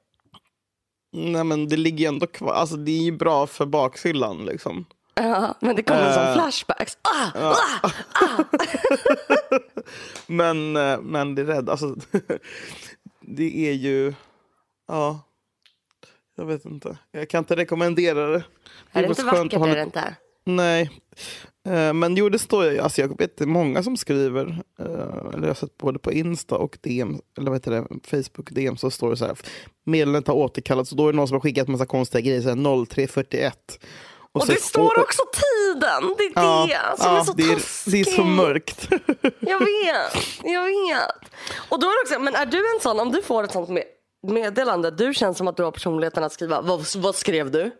Nej 1.13 1.45
men 1.45 1.69
det 1.69 1.77
ligger 1.77 1.99
ju 1.99 2.07
ändå 2.07 2.27
kvar. 2.27 2.53
Alltså 2.53 2.77
det 2.77 2.91
är 2.93 3.03
ju 3.03 3.13
bra 3.13 3.47
för 3.47 3.67
bakfyllan 3.67 4.45
liksom. 4.45 4.85
Ja, 5.15 5.55
men 5.61 5.77
det 5.77 5.83
kommer 5.83 6.07
Eh. 6.07 6.15
som 6.15 6.35
flashbacks. 6.35 6.99
Ah, 7.03 7.55
ah, 7.83 7.91
Men, 10.27 10.77
eh, 10.77 11.01
men 11.01 11.35
det 11.35 11.43
är 11.43 11.47
rädd. 11.47 11.71
Alltså, 11.71 11.97
det 13.21 13.69
är 13.69 13.73
ju... 13.73 14.15
Ja. 14.89 15.21
Jag 16.37 16.45
vet 16.45 16.65
inte. 16.65 16.99
Jag 17.11 17.29
kan 17.29 17.39
inte 17.39 17.57
rekommendera 17.57 18.27
det. 18.27 18.45
Är 18.93 19.03
det 19.03 19.09
inte 19.09 19.23
vackert 19.25 19.53
är 19.53 19.75
det 19.77 19.83
inte? 19.83 20.17
Nej. 20.45 20.91
Eh, 21.69 21.93
Men 21.93 22.17
jo, 22.17 22.29
det 22.29 22.39
står 22.39 22.65
ju. 22.65 22.79
Alltså 22.79 23.01
jag 23.01 23.19
vet 23.19 23.37
det 23.37 23.45
är 23.45 23.49
många 23.49 23.83
som 23.83 23.97
skriver. 23.97 24.63
eh, 24.79 24.87
Eller 25.35 25.41
jag 25.43 25.47
har 25.47 25.55
sett 25.55 25.77
både 25.79 25.99
på 25.99 26.13
Insta 26.13 26.57
och 26.57 26.79
DM, 26.81 27.19
eller 27.39 27.51
vad 27.51 27.57
heter 27.59 27.71
det, 27.71 27.87
Facebook 28.11 28.51
DM 28.51 28.77
så 28.77 28.91
står 28.91 29.11
det 29.11 29.17
så 29.17 29.27
här. 29.27 29.39
Meddelandet 29.87 30.27
har 30.29 30.35
återkallats 30.35 30.91
och 30.91 30.97
då 30.97 31.09
är 31.09 31.13
det 31.13 31.17
någon 31.17 31.29
som 31.29 31.35
har 31.35 31.41
skickat 31.41 31.69
massa 31.69 31.87
konstiga 31.87 32.21
grejer. 32.21 32.43
Så 32.43 32.49
här 32.49 32.57
0341. 32.87 33.79
Och 34.33 34.43
så- 34.47 34.53
det 34.53 34.61
står 34.63 35.01
också 35.01 35.23
tiden. 35.33 36.15
Det 36.19 36.25
är 36.25 36.33
Ja, 36.35 36.67
det 36.69 37.03
som 37.03 37.13
ja, 37.15 37.21
är 37.21 37.25
så 37.25 37.33
det, 37.33 37.43
är, 37.43 37.55
taskigt. 37.55 37.93
det 37.93 38.01
är 38.01 38.05
så 38.05 38.25
mörkt. 38.25 38.89
Jag 39.41 39.59
vet, 39.59 40.27
jag 40.45 40.65
vet. 40.65 41.31
Och 41.69 41.81
då 41.81 41.87
är 41.87 41.91
det 41.91 42.11
också, 42.11 42.21
men 42.25 42.35
är 42.35 42.47
du 42.47 42.59
en 42.75 42.81
sån, 42.83 43.01
om 43.01 43.13
du 43.13 43.23
får 43.23 43.45
ett 43.45 43.53
sånt 43.53 43.69
med, 43.69 43.83
meddelande, 44.23 44.91
du 44.91 45.15
känns 45.15 45.39
som 45.39 45.49
att 45.49 45.57
du 45.57 45.63
har 45.63 45.71
personligheten 45.71 46.25
att 46.25 46.33
skriva, 46.33 46.61
vad, 46.61 46.87
vad 46.97 47.15
skrev 47.15 47.51
du? 47.51 47.71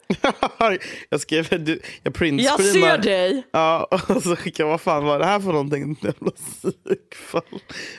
jag 1.09 1.21
skrev, 1.21 1.65
du, 1.65 1.73
jag 1.73 1.81
Jag 2.03 2.15
printscreenar. 2.15 2.97
ser 2.97 2.99
dig. 2.99 3.43
Ja, 3.51 3.89
och 4.09 4.23
så 4.23 4.37
skickade 4.37 4.63
jag, 4.69 4.71
vad 4.71 4.81
fan 4.81 5.05
var 5.05 5.19
det 5.19 5.25
här 5.25 5.41
för 5.41 5.53
någonting? 5.53 5.97
Jävla 6.03 6.31
psykfall. 6.31 7.43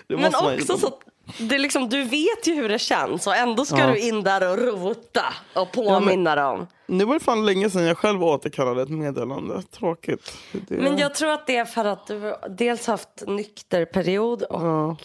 Men 0.07 0.35
också 0.35 0.77
så 0.77 0.93
det 1.39 1.55
är 1.55 1.59
liksom, 1.59 1.89
du 1.89 2.03
vet 2.03 2.47
ju 2.47 2.53
hur 2.55 2.69
det 2.69 2.79
känns 2.79 3.27
och 3.27 3.35
ändå 3.35 3.65
ska 3.65 3.77
Ja. 3.79 3.87
du 3.87 3.97
in 3.99 4.23
där 4.23 4.51
och 4.51 4.57
rota 4.57 5.23
och 5.55 5.71
påminna 5.71 6.35
dem. 6.35 6.67
Nu 6.87 7.05
var 7.05 7.13
det 7.13 7.19
fan 7.19 7.45
länge 7.45 7.69
sedan 7.69 7.83
jag 7.83 7.97
själv 7.97 8.23
återkallade 8.23 8.81
ett 8.81 8.89
meddelande. 8.89 9.61
Tråkigt. 9.71 10.33
Det... 10.51 10.75
Men 10.75 10.97
jag 10.97 11.15
tror 11.15 11.29
att 11.31 11.47
det 11.47 11.55
är 11.57 11.65
för 11.65 11.85
att 11.85 12.07
du 12.07 12.35
dels 12.49 12.87
haft 12.87 13.23
nykter 13.27 13.85
period 13.85 14.43
och 14.43 14.61
Ja. 14.61 14.97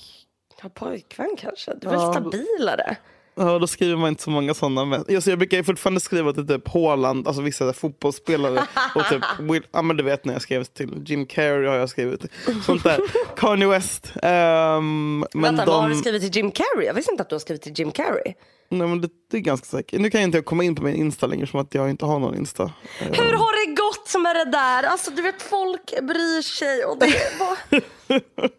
har 0.61 0.69
pojkvän 0.71 1.37
kanske. 1.38 1.75
Du 1.75 1.88
är 1.88 1.93
Ja. 1.95 2.12
stabilare? 2.12 2.97
Ja, 3.38 3.59
då 3.59 3.66
skriver 3.66 3.97
man 3.97 4.09
inte 4.09 4.23
så 4.23 4.31
många 4.31 4.55
sådana. 4.55 4.85
Men, 4.85 5.05
alltså, 5.14 5.31
jag 5.31 5.38
brukar 5.38 5.57
ju 5.57 5.64
fortfarande 5.64 6.00
skriva 6.00 6.33
till 6.33 6.47
typ 6.49 6.69
Haaland, 6.69 7.26
alltså 7.28 7.43
vissa 7.43 7.64
där 7.64 7.73
fotbollsspelare. 7.73 8.66
och 8.95 9.05
typ, 9.11 9.23
Will, 9.40 9.66
ja 9.73 9.83
men 9.83 9.97
du 9.97 10.05
vet 10.05 10.25
när 10.25 10.33
jag 10.33 10.43
skrev 10.43 10.64
till 10.64 11.02
Jim 11.07 11.26
Carrey 11.26 11.66
har 11.69 11.76
jag 11.76 11.88
skrivit. 11.90 12.21
Sånt 12.66 12.85
där. 12.85 13.00
Kanye 13.37 13.66
West. 13.69 14.12
Ehm, 14.23 15.25
men 15.35 15.43
Vänta, 15.43 15.64
vad 15.66 15.81
har 15.83 15.88
du 15.88 15.95
de, 15.95 16.00
skrivit 16.00 16.23
till 16.23 16.43
Jim 16.43 16.50
Carrey? 16.50 16.87
Jag 16.87 16.95
visste 16.95 17.12
inte 17.12 17.23
att 17.23 17.28
du 17.28 17.35
har 17.35 17.40
skrivit 17.40 17.62
till 17.62 17.73
Jim 17.76 17.93
Carrey. 17.93 18.35
nej, 18.69 18.88
men 18.88 19.00
det, 19.00 19.09
det 19.31 19.37
är 19.37 19.40
ganska 19.40 19.66
säkert. 19.66 20.00
Nu 20.00 20.11
kan 20.11 20.21
jag 20.21 20.28
inte 20.28 20.40
komma 20.40 20.64
in 20.64 20.75
på 20.75 20.83
min 20.83 20.95
Insta 20.95 21.26
längre 21.26 21.47
som 21.47 21.61
att 21.61 21.75
jag 21.75 21.90
inte 21.90 22.07
har 22.07 22.19
någon 22.19 22.37
Insta. 22.37 22.73
Hur 22.99 23.33
har 23.33 23.66
det 23.66 23.75
gått 24.06 24.22
med 24.22 24.36
det 24.36 24.50
där? 24.50 24.82
Alltså 24.82 25.10
du 25.10 25.22
vet 25.22 25.42
folk 25.42 26.00
bryr 26.02 26.42
sig 26.42 26.84
och 26.84 26.98
det 26.98 27.38
var... 27.38 27.80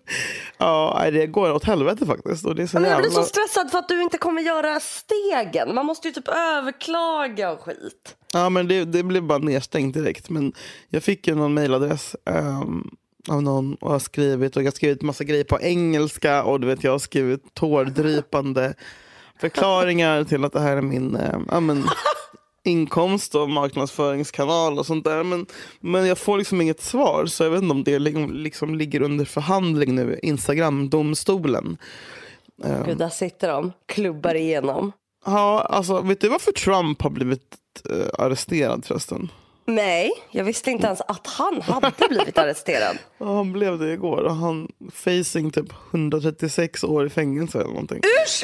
Ja, 0.58 1.08
det 1.12 1.28
går 1.28 1.52
åt 1.52 1.64
helvete 1.64 2.06
faktiskt. 2.06 2.46
Och 2.46 2.56
det 2.56 2.64
är 2.64 2.68
så 2.68 2.80
Men 2.80 2.90
jag 2.90 3.00
blir 3.00 3.10
jävla... 3.10 3.24
så 3.24 3.30
stressad 3.30 3.72
för 3.72 3.78
att 3.78 3.88
du 3.88 4.02
inte 4.02 4.18
kommer 4.18 4.42
göra 4.42 4.80
stegen. 4.80 5.76
Man 5.76 5.86
måste 5.86 6.08
ju 6.08 6.14
typ 6.14 6.28
överklaga 6.28 7.52
och 7.52 7.62
skit. 7.62 8.16
Ja, 8.34 8.50
men 8.50 8.68
det, 8.68 8.86
det 8.86 9.04
blev 9.04 9.24
bara 9.24 9.38
nedstängt 9.38 9.94
direkt. 9.94 10.30
Men 10.30 10.54
jag 10.90 11.04
fick 11.04 11.28
ju 11.28 11.36
någon 11.36 11.54
mailadress 11.54 12.16
ehm, 12.26 12.90
av 13.30 13.44
någon 13.44 13.76
och 13.76 13.92
har 13.92 14.00
skrivit 14.00 14.56
och 14.56 14.62
jag 14.62 14.68
har 14.68 14.76
skrivit 14.76 15.02
massa 15.02 15.24
grejer 15.24 15.44
på 15.44 15.62
engelska 15.62 16.44
och 16.44 16.60
du 16.60 16.68
vet 16.68 16.84
jag 16.84 16.92
har 16.92 17.00
skrivit 17.00 17.54
tårdrypande 17.54 18.74
förklaringar 19.42 20.24
till 20.24 20.46
att 20.46 20.54
det 20.54 20.60
här 20.60 20.78
är 20.78 20.82
min 20.82 21.16
eh, 21.16 21.40
ja, 21.52 21.60
inkomst 22.68 23.36
och 23.36 23.50
marknadsföringskanal 23.50 24.80
och 24.80 24.86
sånt 24.86 25.04
där. 25.04 25.24
Men, 25.24 25.46
men 25.80 26.08
jag 26.08 26.18
får 26.18 26.38
liksom 26.38 26.62
inget 26.62 26.82
svar 26.82 27.26
så 27.26 27.44
jag 27.44 27.52
vet 27.52 27.62
inte 27.62 27.74
om 27.74 27.84
det 27.84 28.00
liksom, 28.00 28.76
ligger 28.76 29.02
under 29.02 29.26
förhandling 29.26 29.96
nu, 29.96 30.20
Instagram-domstolen. 30.24 31.78
Gud, 32.86 32.98
där 32.98 33.10
sitter 33.10 33.48
de. 33.48 33.72
Klubbar 33.86 34.36
igenom. 34.36 34.92
Ja, 35.26 35.62
alltså 35.62 36.02
vet 36.02 36.22
du 36.22 36.30
varför 36.30 36.52
Trump 36.52 37.02
har 37.02 37.10
blivit 37.10 37.58
eh, 37.90 38.24
arresterad 38.26 38.86
förresten? 38.86 39.32
Nej, 39.66 40.12
jag 40.32 40.44
visste 40.44 40.72
inte 40.72 40.88
ens 40.88 41.02
att 41.02 41.28
han 41.28 41.62
hade 41.62 41.92
blivit 42.10 42.38
arresterad. 42.38 42.98
Ja, 43.18 43.36
han 43.36 43.52
blev 43.52 43.80
det 43.80 43.94
igår 43.94 44.24
och 44.24 44.36
han 44.36 44.72
facing 44.94 45.52
typ 45.52 45.66
136 45.92 46.84
år 46.84 47.06
i 47.06 47.10
fängelse 47.10 47.58
eller 47.58 47.70
någonting. 47.70 48.02
Usch! 48.26 48.44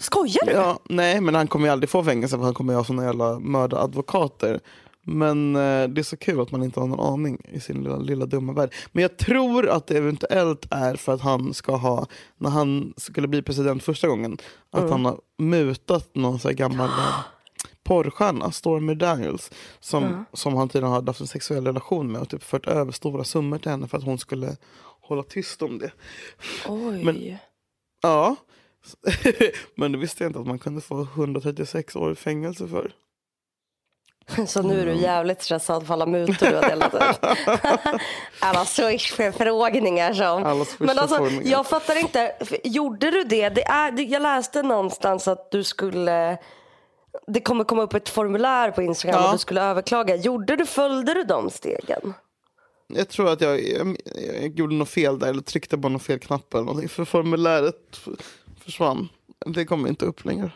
Skojar 0.00 0.46
du? 0.46 0.52
Ja, 0.52 0.78
nej, 0.84 1.20
men 1.20 1.34
han 1.34 1.46
kommer 1.48 1.66
ju 1.66 1.72
aldrig 1.72 1.90
få 1.90 2.04
fängelse 2.04 2.36
för 2.36 2.44
han 2.44 2.54
kommer 2.54 2.72
ju 2.72 2.76
ha 2.76 2.84
såna 2.84 3.04
jävla 3.04 3.38
mördaradvokater. 3.38 4.60
Men 5.02 5.56
eh, 5.56 5.88
det 5.88 6.00
är 6.00 6.02
så 6.02 6.16
kul 6.16 6.40
att 6.40 6.50
man 6.50 6.62
inte 6.62 6.80
har 6.80 6.86
någon 6.86 7.12
aning 7.12 7.38
i 7.52 7.60
sin 7.60 7.82
lilla, 7.82 7.96
lilla 7.96 8.26
dumma 8.26 8.52
värld. 8.52 8.74
Men 8.92 9.02
jag 9.02 9.16
tror 9.18 9.68
att 9.68 9.86
det 9.86 9.96
eventuellt 9.98 10.66
är 10.70 10.94
för 10.96 11.12
att 11.14 11.20
han 11.20 11.54
ska 11.54 11.76
ha, 11.76 12.06
när 12.36 12.50
han 12.50 12.94
skulle 12.96 13.28
bli 13.28 13.42
president 13.42 13.82
första 13.82 14.08
gången, 14.08 14.38
att 14.70 14.90
han 14.90 15.04
har 15.04 15.18
mutat 15.38 16.14
någon 16.14 16.38
så 16.38 16.48
här 16.48 16.54
gammal 16.54 16.88
eh, 16.88 17.14
porrstjärna, 17.84 18.50
Stormy 18.52 18.94
Daniels, 18.94 19.50
som, 19.80 20.24
som 20.32 20.54
han 20.56 20.68
tydligen 20.68 20.92
hade 20.92 21.10
haft 21.10 21.20
en 21.20 21.26
sexuell 21.26 21.66
relation 21.66 22.12
med 22.12 22.20
och 22.22 22.28
typ 22.28 22.42
fört 22.42 22.66
över 22.66 22.92
stora 22.92 23.24
summor 23.24 23.58
till 23.58 23.70
henne 23.70 23.88
för 23.88 23.98
att 23.98 24.04
hon 24.04 24.18
skulle 24.18 24.56
hålla 25.00 25.22
tyst 25.22 25.62
om 25.62 25.78
det. 25.78 25.92
Oj. 26.68 27.04
Men- 27.04 27.36
Ja, 28.02 28.36
men 29.74 29.92
det 29.92 29.98
visste 29.98 30.24
jag 30.24 30.28
inte 30.28 30.38
att 30.40 30.46
man 30.46 30.58
kunde 30.58 30.80
få 30.80 31.00
136 31.02 31.96
år 31.96 32.12
i 32.12 32.14
fängelse 32.14 32.68
för. 32.68 32.92
Så 34.46 34.62
nu 34.62 34.80
är 34.80 34.86
du 34.86 34.94
jävligt 34.94 35.42
stressad 35.42 35.86
för 35.86 35.94
alla 35.94 36.06
mutor 36.06 36.46
du 36.46 36.54
har 36.54 36.62
delat 36.68 36.94
ut. 36.94 37.00
alla 38.38 38.64
swish-förfrågningar 38.64 40.12
som. 40.14 40.44
Alla 40.44 40.64
Men 40.78 40.98
alltså, 40.98 41.28
jag 41.44 41.66
fattar 41.66 41.96
inte. 41.98 42.32
Gjorde 42.64 43.10
du 43.10 43.24
det? 43.24 43.48
det 43.48 43.64
är, 43.64 43.90
det- 43.92 44.02
jag 44.02 44.22
läste 44.22 44.62
någonstans 44.62 45.28
att 45.28 45.50
du 45.50 45.64
skulle... 45.64 46.38
Det 47.26 47.40
kommer 47.40 47.64
komma 47.64 47.82
upp 47.82 47.94
ett 47.94 48.08
formulär 48.08 48.70
på 48.70 48.82
Instagram 48.82 49.20
Ja. 49.20 49.26
och 49.26 49.32
du 49.32 49.38
skulle 49.38 49.62
överklaga. 49.62 50.16
Gjorde 50.16 50.56
du, 50.56 50.66
följde 50.66 51.14
du 51.14 51.24
de 51.24 51.50
stegen? 51.50 52.14
Jag 52.88 53.08
tror 53.08 53.28
att 53.32 53.40
jag, 53.40 53.60
jag, 53.68 53.96
jag 54.42 54.58
gjorde 54.58 54.74
något 54.74 54.88
fel 54.88 55.18
där, 55.18 55.28
eller 55.28 55.42
tryckte 55.42 55.78
på 55.78 55.88
någon 55.88 56.00
fel 56.00 56.18
knapp 56.18 56.54
eller 56.54 56.64
någonting. 56.64 56.88
För 56.88 57.04
formuläret 57.04 58.00
försvann. 58.62 59.08
Det 59.46 59.64
kommer 59.64 59.88
inte 59.88 60.04
upp 60.06 60.24
längre. 60.24 60.52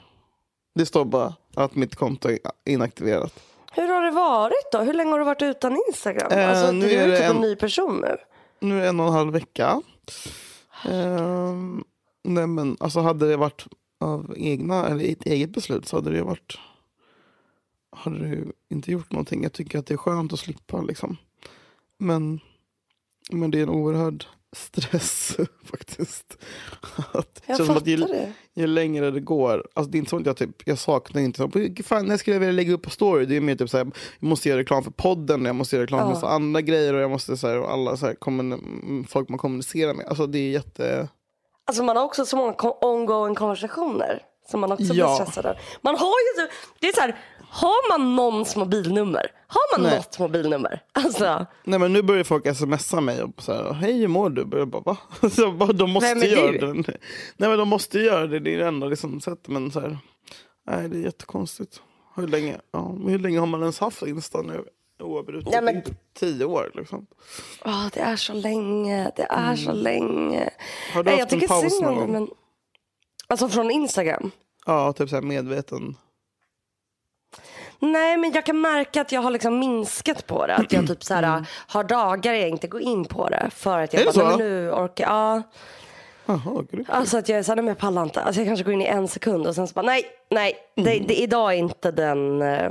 Det 0.74 0.86
står 0.86 1.04
bara 1.04 1.34
att 1.54 1.74
mitt 1.74 1.94
konto 1.94 2.28
är 2.28 2.38
inaktiverat. 2.64 3.40
Hur 3.72 3.88
har 3.88 4.02
det 4.02 4.10
varit 4.10 4.72
då? 4.72 4.78
Hur 4.78 4.94
länge 4.94 5.10
har 5.10 5.18
du 5.18 5.24
varit 5.24 5.42
utan 5.42 5.78
Instagram? 5.88 6.32
Eh, 6.32 6.50
alltså, 6.50 6.72
nu 6.72 6.86
du 6.86 6.92
är 6.92 7.02
är 7.02 7.06
ju 7.08 7.16
typ 7.16 7.24
en 7.30 7.36
en- 7.36 7.42
ny 7.42 7.56
person 7.56 8.00
nu. 8.00 8.16
Nu 8.60 8.78
är 8.78 8.82
det 8.82 8.88
en 8.88 9.00
och 9.00 9.06
en 9.06 9.12
halv 9.12 9.32
vecka. 9.32 9.82
Ehm, 10.84 11.84
nej 12.22 12.46
men 12.46 12.76
alltså 12.80 13.00
hade 13.00 13.28
det 13.28 13.36
varit 13.36 13.66
av 14.00 14.34
egna, 14.36 14.86
eller 14.88 15.04
ett 15.12 15.26
eget 15.26 15.50
beslut 15.50 15.88
så 15.88 15.96
hade 15.96 16.10
det 16.10 16.22
varit 16.22 16.58
hade 17.96 18.18
ju 18.28 18.52
inte 18.68 18.92
gjort 18.92 19.12
någonting. 19.12 19.42
Jag 19.42 19.52
tycker 19.52 19.78
att 19.78 19.86
det 19.86 19.94
är 19.94 19.98
skönt 19.98 20.32
att 20.32 20.38
slippa 20.38 20.80
liksom. 20.82 21.16
Men, 21.98 22.40
men 23.30 23.50
det 23.50 23.58
är 23.58 23.62
en 23.62 23.68
oerhörd 23.70 24.24
stress 24.54 25.36
faktiskt. 25.70 26.36
Att, 27.12 27.42
Jag 27.46 27.56
känns 27.56 27.66
som 27.66 27.76
att 27.76 27.86
ju, 27.86 27.98
fattar 27.98 28.14
det. 28.14 28.32
ju 28.54 28.66
längre 28.66 29.10
det 29.10 29.20
går, 29.20 29.66
alltså 29.74 29.90
det 29.90 29.96
är 29.96 29.98
inte 29.98 30.10
så 30.10 30.16
att 30.16 30.26
jag 30.26 30.36
typ, 30.36 30.62
jag 30.68 30.78
saknar 30.78 31.22
inte 31.22 31.36
så, 31.38 31.50
fan 31.84 32.06
när 32.06 32.16
skulle 32.16 32.34
jag 32.36 32.40
vilja 32.40 32.52
lägga 32.52 32.72
upp 32.72 32.82
på 32.82 32.90
story? 32.90 33.26
Det 33.26 33.36
är 33.36 33.40
mer 33.40 33.56
typ 33.56 33.70
så 33.70 33.76
här, 33.76 33.84
jag 34.20 34.26
måste 34.28 34.48
göra 34.48 34.58
reklam 34.60 34.82
för 34.84 34.90
podden, 34.90 35.44
jag 35.44 35.54
måste 35.54 35.76
göra 35.76 35.82
reklam 35.84 36.00
för 36.00 36.06
Ja. 36.06 36.14
massa 36.14 36.28
andra 36.28 36.60
grejer 36.60 36.94
och 36.94 37.00
jag 37.00 37.10
måste 37.10 37.36
så 37.36 37.48
här, 37.48 37.58
och 37.60 37.72
alla 37.72 37.96
så 37.96 38.06
här, 38.06 38.14
kommun, 38.14 39.06
folk 39.08 39.28
man 39.28 39.38
kommunicerar 39.38 39.94
med. 39.94 40.06
Alltså 40.06 40.26
det 40.26 40.38
är 40.38 40.50
jätte, 40.50 41.08
Alltså 41.66 41.82
man 41.82 41.96
har 41.96 42.04
också 42.04 42.26
så 42.26 42.36
många 42.36 42.54
ongoing 42.80 43.34
konversationer 43.34 44.22
som 44.50 44.60
man 44.60 44.72
också 44.72 44.84
Ja. 44.84 45.06
blir 45.16 45.24
stressad 45.24 45.46
av. 45.46 45.56
Man 45.82 45.96
har 45.96 46.06
ju, 46.08 46.42
så- 46.46 46.52
det 46.80 46.86
är 46.88 46.92
så 46.92 47.00
här, 47.00 47.16
har 47.54 47.98
man 47.98 48.16
någons 48.16 48.56
mobilnummer? 48.56 49.30
Har 49.46 49.78
man 49.78 49.86
Nej. 49.86 49.96
något 49.96 50.18
mobilnummer? 50.18 50.82
Alltså, 50.92 51.46
nej 51.64 51.78
men 51.78 51.92
nu 51.92 52.02
börjar 52.02 52.24
folk 52.24 52.56
smsa 52.56 53.00
mig 53.00 53.22
och 53.22 53.42
så 53.42 53.52
här, 53.52 53.72
hej 53.72 53.98
hur 53.98 54.08
mår 54.08 54.30
du? 54.30 54.58
Jag 54.58 54.68
bara, 54.68 54.82
va? 54.82 54.96
Så 55.30 55.52
bara, 55.52 55.72
de 55.72 55.90
måste 55.90 56.14
Vem 56.14 56.22
är 56.22 56.26
göra 56.26 56.52
du? 56.52 56.82
det. 56.82 56.96
Nej 57.36 57.48
men 57.48 57.58
de 57.58 57.68
måste 57.68 57.98
göra 57.98 58.26
det, 58.26 58.38
det 58.40 58.54
är 58.54 58.58
det 58.58 58.66
enda 58.66 58.86
liksom, 58.86 59.20
sättet. 59.20 59.48
Men 59.48 59.70
så 59.70 59.80
här, 59.80 59.98
nej 60.66 60.88
det 60.88 60.98
är 60.98 61.02
jättekonstigt. 61.02 61.80
Hur 62.16 62.28
länge, 62.28 62.56
ja, 62.72 62.96
hur 63.06 63.18
länge 63.18 63.38
har 63.38 63.46
man 63.46 63.60
ens 63.60 63.78
haft 63.78 64.02
Insta 64.02 64.42
nu? 64.42 64.64
Oavbrutet 65.00 65.52
Ja, 65.52 65.60
men- 65.60 65.82
tio 66.18 66.44
år 66.44 66.70
liksom. 66.74 67.06
åh, 67.64 67.86
det 67.92 68.00
är 68.00 68.16
så 68.16 68.32
länge, 68.32 69.10
det 69.16 69.26
är 69.30 69.56
så 69.56 69.72
länge. 69.72 70.40
Mm. 70.40 70.50
Har 70.92 71.02
du 71.02 71.10
Nej, 71.10 71.20
haft 71.20 71.32
en 71.32 71.40
paus 71.40 71.80
någon 71.80 71.94
gång? 71.96 72.12
men... 72.12 72.28
Alltså 73.26 73.48
från 73.48 73.70
Instagram? 73.70 74.30
Ja, 74.66 74.92
typ 74.92 75.08
så 75.10 75.20
medveten. 75.22 75.96
Nej, 77.78 78.16
men 78.16 78.32
jag 78.32 78.46
kan 78.46 78.60
märka 78.60 79.00
att 79.00 79.12
jag 79.12 79.20
har 79.20 79.30
liksom 79.30 79.58
minskat 79.58 80.26
på 80.26 80.46
det. 80.46 80.54
Att 80.54 80.72
jag 80.72 80.88
typ 80.88 81.04
så 81.04 81.14
här, 81.14 81.44
har 81.68 81.84
dagar 81.84 82.32
jag 82.34 82.48
inte 82.48 82.66
går 82.68 82.80
in 82.80 83.04
på 83.04 83.28
det. 83.28 83.50
För 83.54 83.78
att 83.78 83.92
jag. 83.92 84.02
Är 84.02 84.06
det 84.06 84.12
bara, 84.18 84.30
så? 84.32 84.38
men 84.38 84.46
nu 84.48 84.70
orkar 84.70 85.04
jag. 85.08 85.42
Grymt. 86.70 86.90
Alltså 86.90 87.18
att 87.18 87.28
jag 87.28 87.38
är 87.38 87.42
såhär, 87.42 87.56
nej 87.56 87.62
men 87.62 87.68
jag 87.68 87.78
pallar 87.78 88.02
inte. 88.02 88.22
Alltså 88.22 88.40
jag 88.40 88.48
kanske 88.48 88.64
går 88.64 88.74
in 88.74 88.82
i 88.82 88.86
en 88.86 89.08
sekund 89.08 89.46
och 89.46 89.54
sen 89.54 89.68
så 89.68 89.74
bara, 89.74 89.86
nej, 89.86 90.02
nej, 90.30 90.54
det, 90.76 90.80
Mm. 90.96 91.06
det, 91.06 91.14
idag 91.14 91.52
är 91.52 91.56
inte 91.56 91.90
den... 91.90 92.42
eh, 92.42 92.70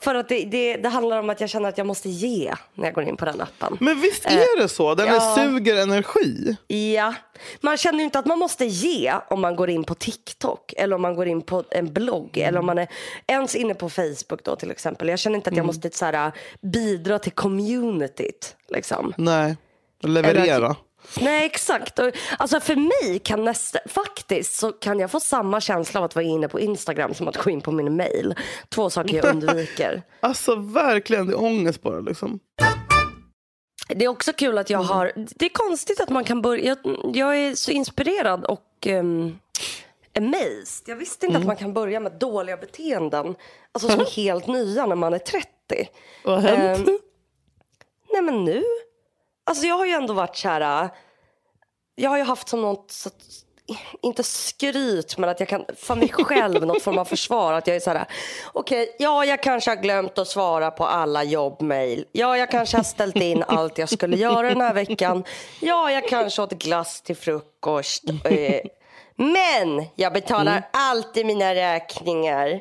För 0.00 0.14
att 0.14 0.28
det, 0.28 0.44
det, 0.44 0.76
det 0.76 0.88
handlar 0.88 1.18
om 1.18 1.30
att 1.30 1.40
jag 1.40 1.50
känner 1.50 1.68
att 1.68 1.78
jag 1.78 1.86
måste 1.86 2.08
ge 2.08 2.54
när 2.74 2.84
jag 2.84 2.94
går 2.94 3.04
in 3.04 3.16
på 3.16 3.24
den 3.24 3.40
appen. 3.40 3.76
Men 3.80 4.00
visst 4.00 4.26
är 4.26 4.60
det 4.60 4.68
så? 4.68 4.94
Den 4.94 5.08
Eh, 5.08 5.14
ja. 5.14 5.36
suger 5.36 5.76
energi. 5.82 6.56
Ja, 6.66 7.14
man 7.60 7.76
känner 7.76 7.98
ju 7.98 8.04
inte 8.04 8.18
att 8.18 8.26
man 8.26 8.38
måste 8.38 8.64
ge 8.64 9.14
om 9.30 9.40
man 9.40 9.56
går 9.56 9.70
in 9.70 9.84
på 9.84 9.94
TikTok 9.94 10.74
eller 10.76 10.96
om 10.96 11.02
man 11.02 11.14
går 11.16 11.26
in 11.28 11.42
på 11.42 11.64
en 11.70 11.92
blogg 11.92 12.36
eller 12.38 12.58
om 12.58 12.66
man 12.66 12.78
är 12.78 12.88
ens 13.26 13.54
inne 13.56 13.74
på 13.74 13.90
Facebook 13.90 14.44
då 14.44 14.56
till 14.56 14.70
exempel. 14.70 15.08
Jag 15.08 15.18
känner 15.18 15.36
inte 15.36 15.50
att 15.50 15.56
jag 15.56 15.66
måste 15.66 15.90
så 15.90 16.04
här, 16.04 16.32
bidra 16.60 17.18
till 17.18 17.32
communityt 17.32 18.56
liksom. 18.68 19.12
Nej, 19.16 19.56
leverera. 20.02 20.76
Nej 21.20 21.46
exakt. 21.46 21.98
Och, 21.98 22.10
Alltså 22.38 22.60
för 22.60 22.76
mig 22.76 23.18
kan 23.18 23.44
nästa, 23.44 23.78
faktiskt 23.86 24.54
så 24.58 24.72
kan 24.72 24.98
jag 24.98 25.10
få 25.10 25.20
samma 25.20 25.60
känsla 25.60 26.00
av 26.00 26.04
att 26.04 26.14
vara 26.14 26.24
inne 26.24 26.48
på 26.48 26.60
Instagram 26.60 27.14
som 27.14 27.28
att 27.28 27.36
gå 27.36 27.50
in 27.50 27.60
på 27.60 27.72
min 27.72 27.96
mail. 27.96 28.34
Två 28.68 28.90
saker 28.90 29.16
jag 29.16 29.24
undviker. 29.34 30.02
Alltså 30.20 30.54
verkligen, 30.56 31.26
det 31.26 31.32
är 31.32 31.42
ångest 31.42 31.82
bara 31.82 32.00
liksom. 32.00 32.40
Det 33.88 34.04
är 34.04 34.08
också 34.08 34.32
kul 34.32 34.58
att 34.58 34.70
jag 34.70 34.78
har, 34.78 35.12
det 35.16 35.44
är 35.44 35.50
konstigt 35.50 36.00
att 36.00 36.08
man 36.08 36.24
kan 36.24 36.42
börja, 36.42 36.64
jag, 36.64 37.00
jag 37.14 37.36
är 37.38 37.54
så 37.54 37.70
inspirerad 37.70 38.44
och 38.44 38.86
um, 38.86 39.38
amazed. 40.16 40.84
Jag 40.86 40.96
visste 40.96 41.26
inte 41.26 41.38
att 41.38 41.46
man 41.46 41.56
kan 41.56 41.72
börja 41.72 42.00
med 42.00 42.12
dåliga 42.12 42.56
beteenden, 42.56 43.34
alltså 43.72 43.88
som 43.88 44.00
är 44.06 44.16
helt 44.16 44.46
nya 44.46 44.86
när 44.86 44.96
man 44.96 45.14
är 45.14 45.18
30. 45.18 45.48
Vad 46.24 46.42
har 46.42 46.48
hänt? 46.56 46.88
Ehm, 46.88 46.98
nej 48.12 48.22
men 48.22 48.44
nu, 48.44 48.62
alltså 49.44 49.66
jag 49.66 49.78
har 49.78 49.86
ju 49.86 49.92
ändå 49.92 50.14
varit 50.14 50.36
så 50.36 50.48
här, 50.48 50.84
äh, 50.84 50.90
jag 51.94 52.10
har 52.10 52.16
ju 52.16 52.24
haft 52.24 52.48
som 52.48 52.62
något, 52.62 52.90
så, 52.90 53.10
inte 54.02 54.22
skryt 54.22 55.18
men 55.18 55.30
att 55.30 55.40
jag 55.40 55.48
kan 55.48 55.64
för 55.76 55.94
mig 55.94 56.08
själv 56.08 56.66
något 56.66 56.82
form 56.82 56.98
av 56.98 57.04
försvar. 57.04 57.52
Att 57.52 57.66
jag 57.66 57.76
är 57.76 57.80
så 57.80 57.90
här, 57.90 58.04
okej, 58.52 58.96
ja 58.98 59.24
jag 59.24 59.42
kanske 59.42 59.70
har 59.70 59.76
glömt 59.76 60.18
att 60.18 60.28
svara 60.28 60.70
på 60.70 60.86
alla 60.86 61.24
jobbmail. 61.24 62.04
Ja 62.12 62.38
jag 62.38 62.50
kanske 62.50 62.76
har 62.76 62.84
ställt 62.84 63.16
in 63.16 63.44
allt 63.48 63.78
jag 63.78 63.88
skulle 63.88 64.16
göra 64.16 64.48
den 64.48 64.60
här 64.60 64.74
veckan. 64.74 65.24
Ja 65.60 65.90
jag 65.90 66.08
kanske 66.08 66.42
åt 66.42 66.52
glass 66.52 67.00
till 67.02 67.16
frukost. 67.16 68.04
Eh, 68.24 68.60
Men 69.16 69.84
jag 69.94 70.12
betalar 70.12 70.68
alltid 70.72 71.26
mina 71.26 71.54
räkningar. 71.54 72.60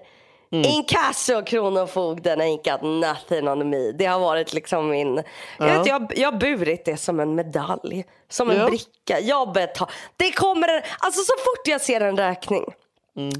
Inkasso 0.53 1.35
och 1.37 1.47
Kronofogden 1.47 2.41
ain't 2.41 2.71
got 2.71 2.81
nothing 2.81 3.47
on 3.49 3.69
me. 3.69 3.91
Det 3.91 4.05
har 4.05 4.19
varit 4.19 4.53
liksom 4.53 4.89
min... 4.89 5.23
Jag, 5.59 5.65
vet, 5.77 5.85
jag, 5.87 6.13
jag 6.15 6.31
har 6.31 6.39
burit 6.39 6.85
det 6.85 6.97
som 6.97 7.19
en 7.19 7.35
medalj. 7.35 8.05
Som 8.29 8.49
en 8.51 8.57
Ja. 8.57 8.67
bricka. 8.67 9.19
Jag 9.19 9.53
betal... 9.53 9.87
Det 10.17 10.31
kommer 10.31 10.67
en... 10.67 10.81
Alltså 10.99 11.21
så 11.21 11.33
fort 11.39 11.67
jag 11.67 11.81
ser 11.81 12.01
en 12.01 12.17
räkning 12.17 12.65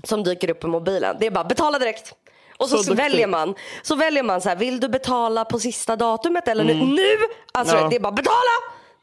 som 0.03 0.24
dyker 0.24 0.50
upp 0.50 0.60
på 0.60 0.67
mobilen. 0.67 1.15
Det 1.20 1.25
är 1.27 1.32
bara 1.32 1.43
betala 1.43 1.79
direkt. 1.79 2.13
Och 2.58 2.70
så, 2.70 2.77
Så 2.77 2.93
väljer 2.93 3.27
man. 3.27 3.55
Så 3.84 3.96
väljer 3.96 4.24
man 4.24 4.41
så 4.41 4.50
här, 4.50 4.55
vill 4.55 4.79
du 4.79 4.89
betala 4.89 5.46
på 5.46 5.60
sista 5.60 5.96
datumet 5.96 6.48
eller 6.48 6.63
nu? 6.63 6.74
nu? 6.74 7.17
Alltså 7.51 7.75
Ja. 7.77 7.88
det 7.89 7.96
är 7.96 8.00
bara 8.00 8.12
betala 8.12 8.51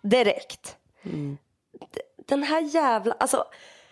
direkt. 0.03 0.77
D- 1.03 2.01
Den 2.29 2.43
här 2.43 2.61
jävla, 2.61 3.15
alltså 3.21 3.45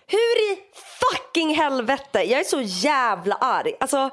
hur 0.08 0.52
i 0.52 0.58
fucking 1.00 1.54
helvete, 1.54 2.22
jag 2.22 2.40
är 2.40 2.44
så 2.44 2.60
jävla 2.60 3.34
arg. 3.34 3.74
Alltså 3.80 4.10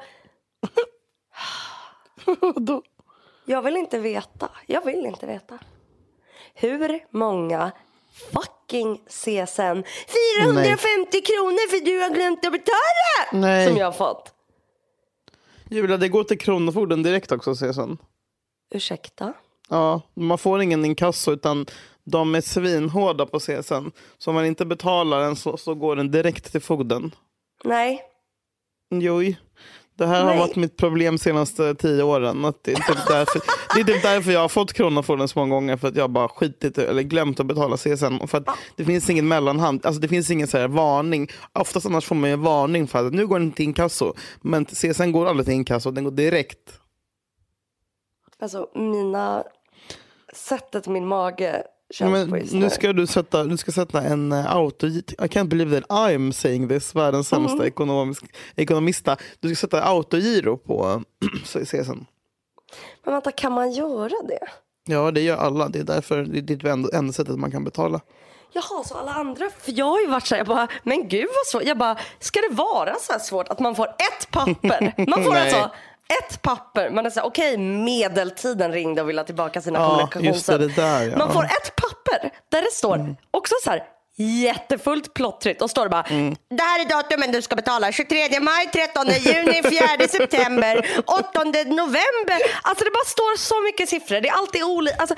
jag 3.45 3.61
vill 3.61 3.77
inte 3.77 3.99
veta, 3.99 4.49
jag 4.65 4.85
vill 4.85 5.05
inte 5.05 5.25
veta. 5.25 5.59
Hur 6.53 6.99
många 7.09 7.71
fucking 8.33 8.97
CSN 9.07 9.83
450 10.41 11.21
kronor 11.21 11.69
för 11.69 11.85
du 11.85 11.99
har 12.01 12.09
glömt 12.09 12.45
att 12.45 12.51
betala! 12.51 13.41
Nej. 13.41 13.67
Som 13.67 13.77
jag 13.77 13.85
har 13.85 13.91
fått. 13.91 14.31
Julia, 15.69 15.97
det 15.97 16.09
går 16.09 16.23
till 16.23 16.39
Kronofogden 16.39 17.03
direkt 17.03 17.31
också 17.31 17.55
CSN. 17.55 17.97
Ursäkta? 18.71 19.33
Ja, 19.69 20.01
man 20.13 20.37
får 20.37 20.61
ingen 20.61 20.85
inkasso 20.85 21.31
utan 21.31 21.65
de 22.05 22.35
är 22.35 22.41
svinhårda 22.41 23.25
på 23.25 23.39
CSN. 23.39 23.91
Så 24.17 24.29
om 24.29 24.35
man 24.35 24.45
inte 24.45 24.65
betalar 24.65 25.21
den 25.21 25.35
så, 25.35 25.57
så 25.57 25.75
går 25.75 25.95
den 25.95 26.11
direkt 26.11 26.51
till 26.51 26.61
fogden. 26.61 27.15
Nej. 27.63 28.01
Jo, 28.91 29.21
det 29.97 30.05
här 30.05 30.23
har 30.23 30.29
Nej. 30.29 30.39
varit 30.39 30.55
mitt 30.55 30.77
problem 30.77 31.17
senaste 31.17 31.75
tio 31.75 32.03
åren. 32.03 32.45
Att 32.45 32.63
det, 32.63 32.71
är 32.71 32.75
typ 32.75 33.07
därför, 33.07 33.41
det 33.75 33.79
är 33.79 33.83
typ 33.83 34.03
därför 34.03 34.31
jag 34.31 34.39
har 34.39 34.49
fått 34.49 34.73
Kronofogden 34.73 35.27
så 35.27 35.39
många 35.39 35.55
gånger. 35.55 35.77
För 35.77 35.87
att 35.87 35.95
jag 35.95 36.09
bara 36.09 36.27
skitit 36.27 36.77
eller 36.77 37.01
glömt 37.01 37.39
att 37.39 37.45
betala 37.45 37.77
CSN. 37.77 38.15
Och 38.21 38.29
för 38.29 38.37
att 38.37 38.47
det 38.75 38.85
finns 38.85 39.09
ingen 39.09 39.27
mellanhand. 39.27 39.85
Alltså 39.85 40.01
det 40.01 40.07
finns 40.07 40.31
ingen 40.31 40.47
så 40.47 40.57
här 40.57 40.67
varning. 40.67 41.27
Oftast 41.53 41.85
annars 41.85 42.05
får 42.05 42.15
man 42.15 42.29
ju 42.29 42.33
en 42.33 42.41
varning 42.41 42.87
för 42.87 43.07
att 43.07 43.13
nu 43.13 43.27
går 43.27 43.39
den 43.39 43.51
till 43.51 43.65
inkasso. 43.65 44.13
Men 44.41 44.65
CSN 44.65 45.11
går 45.11 45.25
aldrig 45.25 45.45
till 45.45 45.55
inkasso, 45.55 45.91
den 45.91 46.03
går 46.03 46.11
direkt. 46.11 46.79
Alltså 48.39 48.67
mina, 48.75 49.43
sättet 50.33 50.87
min 50.87 51.07
mage 51.07 51.63
just 51.93 52.53
nu 52.53 52.69
ska 52.69 52.93
du 52.93 53.07
sätta, 53.07 53.43
du 53.43 53.57
ska 53.57 53.71
sätta 53.71 54.01
en 54.01 54.33
auto... 54.33 54.87
I 54.87 55.01
can't 55.17 55.47
believe 55.47 55.81
that 55.81 55.89
I'm 55.89 56.31
saying 56.31 56.69
this, 56.69 56.95
världens 56.95 57.33
Mm. 57.33 57.47
sämsta 57.47 57.67
ekonomisk, 57.67 58.23
ekonomista. 58.55 59.17
Du 59.39 59.55
ska 59.55 59.67
sätta 59.67 59.83
autogiro 59.83 60.57
på 60.57 61.03
CSN. 61.45 62.05
Men 63.03 63.13
vänta, 63.13 63.31
kan 63.31 63.51
man 63.51 63.71
göra 63.71 64.27
det? 64.27 64.47
Ja, 64.87 65.11
det 65.11 65.21
gör 65.21 65.37
alla. 65.37 65.67
Det 65.69 65.79
är 65.79 65.83
därför 65.83 66.23
det 66.23 66.53
är 66.53 66.57
det 66.57 66.69
enda, 66.69 66.89
enda 66.97 67.13
sättet 67.13 67.39
man 67.39 67.51
kan 67.51 67.63
betala. 67.63 68.01
Jaha, 68.53 68.83
så 68.83 68.95
alla 68.97 69.11
andra? 69.11 69.49
För 69.61 69.71
jag 69.71 69.85
har 69.85 69.99
ju 70.01 70.07
varit 70.07 70.27
så 70.27 70.35
här, 70.35 70.39
jag 70.39 70.47
bara, 70.47 70.67
men 70.83 71.07
gud 71.07 71.27
vad 71.27 71.45
svårt. 71.47 71.63
Jag 71.67 71.77
bara, 71.77 71.97
ska 72.19 72.39
det 72.49 72.55
vara 72.55 72.95
så 73.01 73.11
här 73.13 73.19
svårt 73.19 73.47
att 73.47 73.59
man 73.59 73.75
får 73.75 73.85
ett 73.85 74.31
papper? 74.31 74.93
Man 75.09 75.23
får 75.23 75.35
alltså 75.35 75.71
ett 76.07 76.41
papper. 76.41 76.89
Man 76.89 77.05
är 77.05 77.09
så 77.09 77.19
här, 77.19 77.27
okej, 77.27 77.57
medeltiden 77.57 78.71
ringde 78.71 79.01
och 79.01 79.09
ville 79.09 79.21
ha 79.21 79.25
tillbaka 79.25 79.61
sina 79.61 79.79
Ja, 79.79 80.09
där, 80.75 81.09
ja. 81.09 81.17
Man 81.17 81.33
får 81.33 81.43
ett 81.43 81.75
papper 81.75 82.31
där 82.51 82.61
det 82.61 82.71
står 82.71 83.15
också 83.31 83.55
så 83.63 83.69
här 83.69 83.83
jättefullt 84.17 85.13
plottrigt 85.13 85.61
och 85.61 85.69
står 85.69 85.83
det 85.83 85.89
bara 85.89 86.05
Mm. 86.09 86.35
Det 86.49 86.63
här 86.63 86.79
är 86.79 86.89
datumen 86.89 87.31
du 87.31 87.41
ska 87.41 87.55
betala 87.55 87.91
23 87.91 88.39
maj, 88.39 88.69
13 88.73 89.07
juni, 89.07 89.61
4 89.63 90.07
september, 90.09 91.01
8 91.05 91.43
november. 91.65 92.39
Alltså 92.61 92.83
det 92.85 92.91
bara 92.91 93.05
står 93.05 93.37
så 93.37 93.63
mycket 93.63 93.89
siffror. 93.89 94.21
Det 94.21 94.29
är 94.29 94.33
alltid 94.33 94.63
oli 94.63 94.91
alltså, 94.97 95.15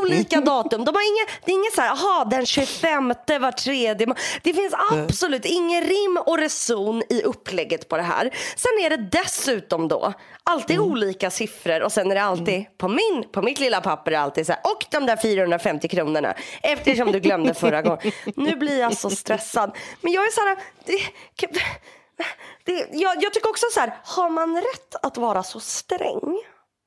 olika 0.00 0.40
datum. 0.40 0.84
De 0.84 0.94
har 0.94 1.02
inga, 1.02 1.30
det 1.44 1.52
är 1.52 1.54
inget 1.54 1.74
så 1.74 1.80
här, 1.80 1.90
aha 1.90 2.24
den 2.30 2.46
25 2.46 3.08
var 3.40 3.52
tredje 3.52 4.06
må-" 4.06 4.14
Det 4.42 4.54
finns 4.54 4.74
absolut 4.90 5.44
ingen 5.44 5.82
rim 5.82 6.18
och 6.26 6.38
reson 6.38 7.02
i 7.08 7.22
upplägget 7.22 7.88
på 7.88 7.96
det 7.96 8.02
här. 8.02 8.30
Sen 8.56 8.84
är 8.84 8.90
det 8.90 8.96
dessutom 8.96 9.88
då 9.88 10.12
alltid 10.48 10.78
olika 10.78 11.30
siffror 11.30 11.82
och 11.82 11.92
sen 11.92 12.10
är 12.10 12.14
det 12.14 12.22
alltid 12.22 12.78
på, 12.78 12.88
min, 12.88 13.24
på 13.32 13.42
mitt 13.42 13.60
lilla 13.60 13.80
papper 13.80 14.12
alltid 14.12 14.46
så 14.46 14.52
här, 14.52 14.60
och 14.64 14.86
de 14.90 15.06
där 15.06 15.16
450 15.16 15.88
kronorna 15.88 16.34
eftersom 16.62 17.12
du 17.12 17.20
glömde 17.20 17.54
förra 17.54 17.82
gången. 17.82 18.12
Nu 18.36 18.56
blir 18.56 18.80
jag 18.80 18.96
så 18.96 19.10
stressad. 19.10 19.76
Men 20.00 20.12
jag 20.12 20.24
är 20.24 20.30
så 20.30 20.40
här, 20.40 20.58
det, 20.84 21.00
det, 22.64 22.88
jag, 22.92 23.22
jag 23.22 23.34
tycker 23.34 23.50
också 23.50 23.66
så 23.72 23.80
här, 23.80 23.94
har 24.04 24.30
man 24.30 24.56
rätt 24.56 24.94
att 25.02 25.16
vara 25.16 25.42
så 25.42 25.60
sträng 25.60 26.38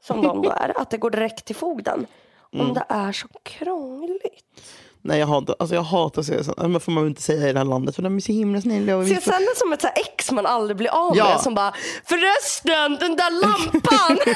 som 0.03 0.21
de 0.21 0.41
då 0.41 0.49
är, 0.57 0.81
att 0.81 0.89
det 0.89 0.97
går 0.97 1.09
direkt 1.09 1.45
till 1.45 1.55
fogden? 1.55 2.07
Om 2.53 2.73
det 2.73 2.85
är 2.89 3.11
så 3.11 3.27
krångligt. 3.43 4.61
Nej, 5.03 5.19
jag 5.19 5.27
hatar, 5.27 5.55
alltså 5.59 5.75
jag 5.75 5.81
hatar 5.83 6.21
CSN. 6.23 6.51
Men 6.57 6.79
får 6.79 6.91
man 6.91 7.03
väl 7.03 7.09
inte 7.09 7.21
säga 7.21 7.49
i 7.49 7.53
det 7.53 7.59
här 7.59 7.65
landet 7.65 7.95
för 7.95 8.01
de 8.01 8.15
är 8.17 8.19
så 8.19 8.31
himla 8.31 8.61
snälla. 8.61 8.95
Och 8.95 9.05
CSN 9.05 9.29
är 9.31 9.59
som 9.59 9.73
ett 9.73 9.81
så 9.81 9.87
ex 9.87 10.31
man 10.31 10.45
aldrig 10.45 10.77
blir 10.77 10.89
av 10.89 11.15
med. 11.15 11.17
Ja. 11.17 11.39
Som 11.39 11.55
bara, 11.55 11.73
förresten 12.05 12.95
den 12.99 13.15
där 13.15 13.41
lampan. 13.41 14.17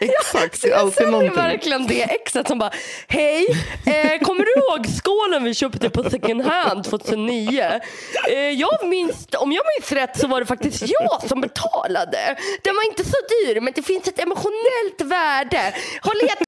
Exakt, 0.00 0.62
det 0.62 0.70
är 0.70 0.76
alltid 0.76 0.94
CSN 0.96 1.02
är 1.06 1.10
någonting. 1.10 1.34
verkligen 1.36 1.86
det 1.86 2.02
exet 2.02 2.48
som 2.48 2.58
bara, 2.58 2.70
hej, 3.08 3.46
eh, 3.86 4.20
kommer 4.26 4.44
du 4.44 4.52
ihåg 4.52 4.86
skålen 4.96 5.44
vi 5.44 5.54
köpte 5.54 5.90
på 5.90 6.10
second 6.10 6.42
hand 6.42 6.84
2009? 6.84 7.80
Eh, 8.28 8.34
jag 8.38 8.86
minns, 8.86 9.28
om 9.38 9.52
jag 9.52 9.62
minns 9.78 9.92
rätt 9.92 10.18
så 10.20 10.26
var 10.26 10.40
det 10.40 10.46
faktiskt 10.46 10.84
jag 10.86 11.28
som 11.28 11.40
betalade. 11.40 12.36
Den 12.64 12.74
var 12.74 12.86
inte 12.86 13.04
så 13.04 13.16
dyr 13.28 13.60
men 13.60 13.72
det 13.76 13.82
finns 13.82 14.08
ett 14.08 14.18
emotionellt 14.18 15.00
värde. 15.00 15.74
Har 16.02 16.22
letat 16.22 16.47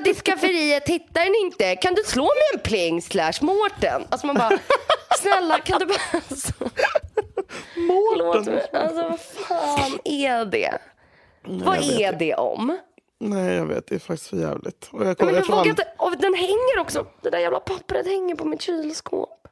Diskaferiet 0.00 0.88
hittar 0.88 1.24
den 1.24 1.34
inte. 1.44 1.76
Kan 1.76 1.94
du 1.94 2.02
slå 2.02 2.24
mig 2.24 2.42
en 2.54 2.60
pling 2.60 3.02
slash 3.02 3.32
Mårten? 3.40 4.02
Alltså 4.08 4.26
man 4.26 4.36
bara, 4.36 4.58
snälla 5.18 5.58
kan 5.58 5.80
du 5.80 5.86
bara... 5.86 5.98
Alltså, 6.12 6.52
mig. 8.50 8.68
Alltså 8.72 9.02
vad 9.08 9.20
fan 9.20 9.98
är 10.04 10.44
det? 10.44 10.78
vad 11.44 11.76
jag 11.76 11.82
vet 11.82 12.00
är 12.00 12.18
det 12.18 12.34
om? 12.34 12.78
Nej, 13.20 13.54
jag 13.54 13.66
vet. 13.66 13.86
Det 13.86 13.94
är 13.94 13.98
faktiskt 13.98 14.30
för 14.30 14.36
jävligt. 14.36 14.88
Och 14.92 15.00
jag, 15.00 15.06
Nej, 15.06 15.14
kommer, 15.14 15.32
men 15.32 15.42
jag 15.48 15.66
inte. 15.66 15.88
Och 15.98 16.16
den 16.18 16.34
hänger 16.34 16.78
också. 16.78 17.06
Det 17.20 17.30
där 17.30 17.38
jävla 17.38 17.60
pappret 17.60 18.06
hänger 18.06 18.34
på 18.34 18.44
mitt 18.44 18.62
kylskåp. 18.62 19.48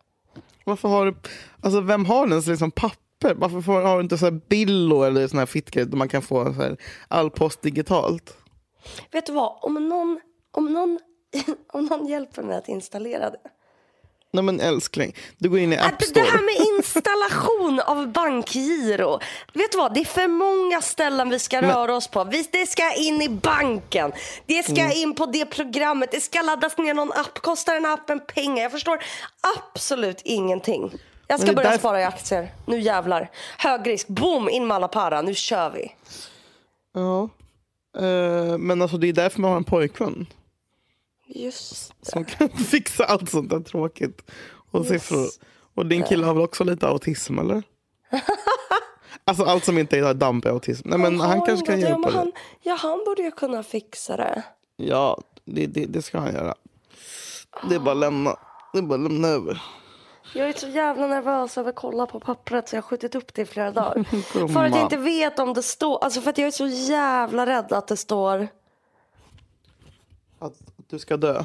varför 0.65 0.89
har 0.89 1.07
du... 1.07 1.15
Alltså, 1.61 1.81
vem 1.81 2.05
har 2.05 2.27
ens 2.29 2.47
liksom 2.47 2.71
papper? 2.71 3.35
Varför 3.35 3.61
får, 3.61 3.81
har 3.81 3.97
du 3.97 4.03
inte 4.03 4.19
så 4.19 4.25
här 4.25 4.41
Billo 4.49 5.03
eller 5.03 5.29
sån 5.29 5.39
här 5.39 5.47
fittgrej 5.47 5.87
där 5.87 5.97
man 5.97 6.09
kan 6.09 6.23
få 6.23 6.45
så 6.45 6.53
här, 6.53 6.77
all 7.09 7.31
post 7.31 7.63
digitalt? 7.63 8.37
Vet 9.13 9.27
du 9.27 9.33
vad? 9.33 9.59
Om 9.63 9.89
någon, 9.89 10.21
om 10.53 10.73
någon, 10.73 10.99
om 11.73 11.85
någon 11.85 12.07
hjälper 12.07 12.43
mig 12.43 12.57
att 12.57 12.69
installera 12.69 13.31
det. 13.31 13.39
Nej 14.33 14.45
men 14.45 14.61
älskling, 14.61 15.17
du 15.39 15.49
går 15.49 15.59
in 15.59 15.73
i 15.73 15.77
App 15.79 15.85
Äh, 15.93 15.97
Det 15.99 16.05
Store. 16.07 16.25
här 16.25 16.43
med 16.45 16.55
installation 16.77 17.81
av 17.81 18.09
bankgiro. 18.13 19.19
Vet 19.55 19.73
du 19.73 19.79
vad? 19.79 19.95
Det 19.95 20.01
är 20.01 20.05
för 20.05 20.29
många 20.29 20.83
ställen 20.83 21.31
vi 21.31 21.39
ska 21.39 21.63
röra 21.63 21.97
oss 21.97 22.09
på. 22.09 22.25
Vi, 22.25 22.49
det 22.53 22.67
ska 22.67 22.95
in 22.95 23.23
i 23.23 23.29
banken. 23.29 24.13
Det 24.47 24.63
ska 24.63 24.81
Mm. 24.81 24.93
in 24.97 25.15
på 25.15 25.27
det 25.27 25.47
programmet. 25.47 26.11
Det 26.11 26.21
ska 26.21 26.43
laddas 26.43 26.79
ner 26.79 26.95
någon 26.95 27.13
app. 27.13 27.39
Kostar 27.39 27.75
den 27.75 27.87
appen 27.87 28.21
pengar? 28.35 28.63
Jag 28.63 28.73
förstår 28.73 29.03
absolut 29.57 30.21
ingenting. 30.25 30.93
Jag 31.27 31.39
ska 31.41 31.47
Men 31.47 31.55
det 31.55 31.57
börja 31.57 31.69
därför- 31.69 31.79
spara 31.79 32.01
i 32.01 32.05
aktier. 32.05 32.53
Nu 32.67 32.81
jävlar. 32.81 33.31
Hög 33.59 33.87
risk. 33.87 34.09
Boom, 34.09 34.49
in 34.49 34.67
med 34.67 34.75
alla 34.75 34.89
para. 34.89 35.23
Nu 35.23 35.35
kör 35.35 35.71
vi. 35.71 35.93
Ja. 36.95 37.29
Eh, 38.05 38.59
men 38.59 38.83
alltså 38.83 38.97
det 38.99 39.09
är 39.09 39.13
därför 39.13 39.41
man 39.41 39.51
har 39.51 39.57
en 39.59 39.65
pojkvän. 39.65 40.27
Just 41.35 41.93
Som 42.07 42.25
kan 42.25 42.49
fixa 42.71 43.05
allt 43.05 43.31
sånt 43.31 43.51
där 43.51 43.61
tråkigt. 43.61 44.31
Och 44.71 44.87
siffror. 44.87 45.27
Och 45.75 45.87
din 45.87 46.03
kille 46.03 46.27
har 46.27 46.35
väl 46.35 46.43
också 46.43 46.65
lite 46.65 46.89
autism 46.89 47.39
eller? 47.39 47.63
alltså 49.25 49.45
allt 49.45 49.65
som 49.65 49.79
inte 49.79 49.99
är 49.99 50.15
damp 50.15 50.45
är 50.45 50.51
autism. 50.51 50.89
Nej 50.89 50.99
men 50.99 51.21
han 51.21 51.39
har 51.39 51.47
kanske 51.47 51.67
kan 51.67 51.81
det, 51.81 51.89
hjälpa 51.89 52.09
dig. 52.09 52.17
han, 52.17 52.33
Ja, 52.63 52.75
han 52.75 53.03
borde 53.07 53.23
ju 53.23 53.31
kunna 53.31 53.63
fixa 53.63 54.17
det. 54.17 54.43
Ja, 54.77 55.21
det, 55.45 55.67
det, 55.67 55.87
det 55.87 56.03
ska 56.03 56.19
han 56.19 56.35
göra. 56.35 56.55
Det 57.69 57.75
är 57.75 57.79
bara 57.79 57.91
att 57.93 57.97
lämna. 57.97 58.37
Det 58.73 58.79
är 58.79 58.83
bara 58.83 58.95
att 58.95 59.01
lämna 59.11 59.29
över. 59.29 59.63
Jag 60.35 60.49
är 60.49 60.53
så 60.53 60.69
jävla 60.69 61.07
nervös 61.07 61.59
över 61.59 61.71
att 61.71 61.77
kolla 61.77 62.07
på 62.07 62.21
pappret 62.21 62.69
så 62.69 62.77
jag 62.77 62.83
har 62.83 62.89
skjutit 62.89 63.15
upp 63.15 63.35
det 63.35 63.43
i 63.43 63.47
flera 63.47 63.71
dagar. 63.71 64.05
För 64.49 64.65
att 64.65 64.75
jag 64.75 64.83
inte 64.83 64.97
vet 64.97 65.39
om 65.39 65.55
det 65.55 65.63
står, 65.63 66.05
alltså 66.05 66.21
för 66.21 66.31
att 66.31 66.39
jag 66.39 66.47
är 66.47 66.51
så 66.51 66.67
jävla 66.67 67.47
rädd 67.47 67.73
att 67.73 67.87
det 67.87 67.97
står, 67.97 68.49
Att 70.39 70.55
du 70.91 70.99
ska 70.99 71.17
dö. 71.17 71.45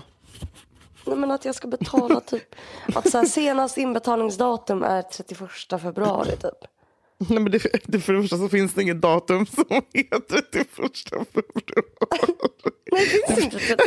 nej 1.05 1.17
men 1.17 1.31
att 1.31 1.45
jag 1.45 1.55
ska 1.55 1.67
betala 1.67 2.19
typ, 2.19 2.55
att 2.95 3.11
så 3.11 3.17
här, 3.17 3.25
senast 3.25 3.77
inbetalningsdatum 3.77 4.83
är 4.83 5.01
31 5.01 5.81
februari 5.81 6.31
typ. 6.31 6.69
Nej, 7.17 7.39
men 7.39 7.51
det, 7.51 7.61
det, 7.85 7.99
för 7.99 8.13
det 8.13 8.21
första 8.21 8.37
så 8.37 8.49
finns 8.49 8.73
det 8.73 8.81
inget 8.81 9.01
datum 9.01 9.45
som 9.45 9.65
heter 9.93 10.41
till 10.51 10.65
första 10.71 11.25
februari. 11.25 12.29
Nej 12.91 13.07
det 13.27 13.35
finns 13.35 13.53
inte. 13.53 13.77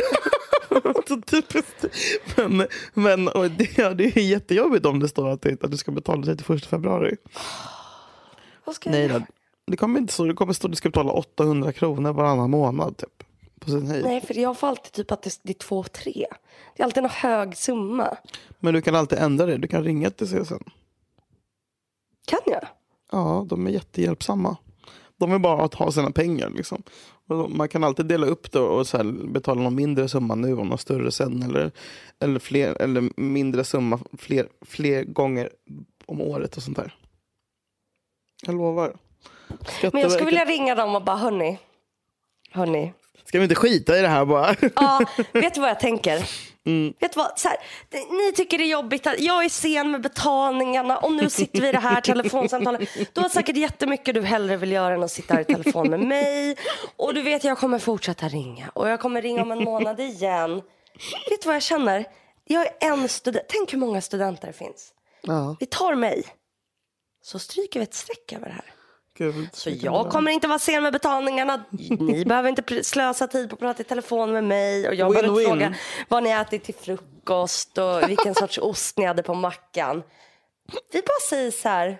Så 1.07 1.21
typiskt. 1.21 1.85
Men, 2.35 2.67
men 2.93 3.27
och 3.27 3.51
det, 3.51 3.77
ja, 3.77 3.93
det 3.93 4.17
är 4.17 4.21
jättejobbigt 4.21 4.85
om 4.85 4.99
det 4.99 5.07
står 5.07 5.29
att, 5.29 5.41
det, 5.41 5.63
att 5.63 5.71
du 5.71 5.77
ska 5.77 5.91
betala 5.91 6.23
31 6.23 6.65
februari. 6.65 7.15
Vad 8.65 8.75
ska 8.75 8.89
jag 8.89 8.97
Nej, 8.97 9.07
göra? 9.07 9.25
det 9.67 9.77
kommer 9.77 9.99
inte 9.99 10.13
stå. 10.13 10.25
Det 10.25 10.33
kommer 10.33 10.53
stå 10.53 10.67
att 10.67 10.71
du 10.71 10.75
ska 10.75 10.89
betala 10.89 11.11
800 11.11 11.71
kronor 11.71 12.13
varannan 12.13 12.49
månad. 12.49 12.97
Typ, 12.97 13.18
på 13.59 13.69
sin 13.69 13.87
höjd. 13.87 14.03
Nej 14.05 14.21
för 14.21 14.33
jag 14.37 14.57
får 14.57 14.67
alltid 14.67 14.91
typ 14.91 15.11
att 15.11 15.21
det, 15.21 15.39
det 15.43 15.49
är 15.51 15.53
två, 15.53 15.83
tre. 15.83 16.25
Det 16.75 16.81
är 16.81 16.85
alltid 16.85 17.03
en 17.03 17.09
hög 17.09 17.57
summa. 17.57 18.17
Men 18.59 18.73
du 18.73 18.81
kan 18.81 18.95
alltid 18.95 19.19
ändra 19.19 19.45
det. 19.45 19.57
Du 19.57 19.67
kan 19.67 19.83
ringa 19.83 20.09
till 20.09 20.27
CSN. 20.27 20.63
Kan 22.27 22.39
jag? 22.45 22.67
Ja, 23.11 23.45
de 23.49 23.67
är 23.67 23.71
jättehjälpsamma. 23.71 24.57
De 25.17 25.31
vill 25.31 25.41
bara 25.41 25.63
att 25.63 25.73
ha 25.73 25.91
sina 25.91 26.11
pengar. 26.11 26.49
Liksom. 26.49 26.83
Man 27.49 27.67
kan 27.69 27.83
alltid 27.83 28.05
dela 28.05 28.25
upp 28.27 28.51
det 28.51 28.59
och 28.59 28.87
så 28.87 29.03
betala 29.03 29.61
någon 29.61 29.75
mindre 29.75 30.09
summa 30.09 30.35
nu 30.35 30.53
och 30.57 30.67
någon 30.67 30.77
större 30.77 31.11
sen. 31.11 31.43
Eller, 31.43 31.71
eller, 32.19 32.39
fler, 32.39 32.81
eller 32.81 33.09
mindre 33.21 33.63
summa 33.63 33.99
fler, 34.17 34.47
fler 34.61 35.03
gånger 35.03 35.49
om 36.05 36.21
året 36.21 36.57
och 36.57 36.63
sånt 36.63 36.77
där. 36.77 36.95
Jag 38.45 38.55
lovar. 38.55 38.87
Men 39.47 39.57
jag 39.61 39.69
Skatteverket- 39.69 40.11
skulle 40.11 40.25
vilja 40.25 40.45
ringa 40.45 40.75
dem 40.75 40.95
och 40.95 41.03
bara 41.03 41.17
hörni. 41.17 41.59
Hörni. 42.51 42.93
Ska 43.25 43.37
vi 43.39 43.43
inte 43.43 43.55
skita 43.55 43.97
i 43.99 44.01
det 44.01 44.07
här 44.07 44.25
bara? 44.25 44.55
Ja, 44.75 45.01
vet 45.33 45.53
du 45.53 45.61
vad 45.61 45.69
jag 45.69 45.79
tänker? 45.79 46.19
Vet 46.99 47.13
du 47.13 47.17
vad? 47.19 47.39
Så 47.39 47.47
här, 47.47 47.57
ni 47.91 48.33
tycker 48.33 48.57
det 48.57 48.63
är 48.63 48.71
jobbigt 48.71 49.07
att 49.07 49.19
jag 49.19 49.45
är 49.45 49.49
sen 49.49 49.91
med 49.91 50.01
betalningarna 50.01 50.97
och 50.97 51.11
nu 51.11 51.29
sitter 51.29 51.61
vi 51.61 51.69
i 51.69 51.71
det 51.71 51.79
här 51.79 52.01
telefonsamtalet. 52.11 52.89
Du 53.13 53.21
har 53.21 53.29
säkert 53.29 53.55
jättemycket 53.57 54.15
du 54.15 54.21
hellre 54.21 54.57
vill 54.57 54.71
göra 54.71 54.93
än 54.93 55.03
att 55.03 55.11
sitta 55.11 55.33
här 55.33 55.41
i 55.41 55.45
telefon 55.45 55.89
med 55.89 55.99
mig. 55.99 56.55
Och 56.95 57.13
du 57.13 57.21
vet 57.21 57.43
jag 57.43 57.57
kommer 57.57 57.79
fortsätta 57.79 58.27
ringa 58.27 58.69
och 58.73 58.89
jag 58.89 58.99
kommer 58.99 59.21
ringa 59.21 59.41
om 59.41 59.51
en 59.51 59.63
månad 59.63 59.99
igen. 59.99 60.55
Vet 61.29 61.41
du 61.41 61.45
vad 61.45 61.55
jag 61.55 61.63
känner? 61.63 62.05
Jag 62.45 62.65
är 62.65 62.73
en 62.91 63.09
student. 63.09 63.45
Tänk 63.49 63.73
hur 63.73 63.77
många 63.79 64.01
studenter 64.01 64.47
det 64.47 64.53
finns. 64.53 64.93
Ja, 65.21 65.55
Vi 65.59 65.65
tar 65.65 65.95
mig. 65.95 66.23
Så 67.21 67.39
stryker 67.39 67.79
vi 67.79 67.83
ett 67.83 67.93
streck 67.93 68.33
över 68.33 68.45
det 68.47 68.53
här. 68.53 68.65
Gud. 69.19 69.49
Så 69.53 69.69
jag 69.69 70.09
kommer 70.09 70.31
inte 70.31 70.47
vara 70.47 70.59
sen 70.59 70.83
med 70.83 70.93
betalningarna. 70.93 71.63
Ni 71.99 72.25
behöver 72.27 72.49
inte 72.49 72.83
slösa 72.83 73.27
tid 73.27 73.49
på 73.49 73.53
att 73.53 73.59
prata 73.59 73.81
i 73.81 73.85
telefon 73.85 74.31
med 74.31 74.43
mig. 74.43 74.87
Och 74.87 74.95
jag 74.95 75.11
behöver 75.11 75.29
inte 75.29 75.49
fråga 75.49 75.75
vad 76.07 76.23
ni 76.23 76.29
ätit 76.29 76.63
till 76.63 76.75
frukost 76.75 77.77
och 77.77 78.09
vilken 78.09 78.35
sorts 78.35 78.57
ost 78.57 78.97
ni 78.97 79.05
hade 79.05 79.23
på 79.23 79.33
mackan. 79.33 80.03
Vi 80.91 81.01
bara 81.01 81.19
säger 81.29 81.51
så 81.51 81.69
här. 81.69 81.97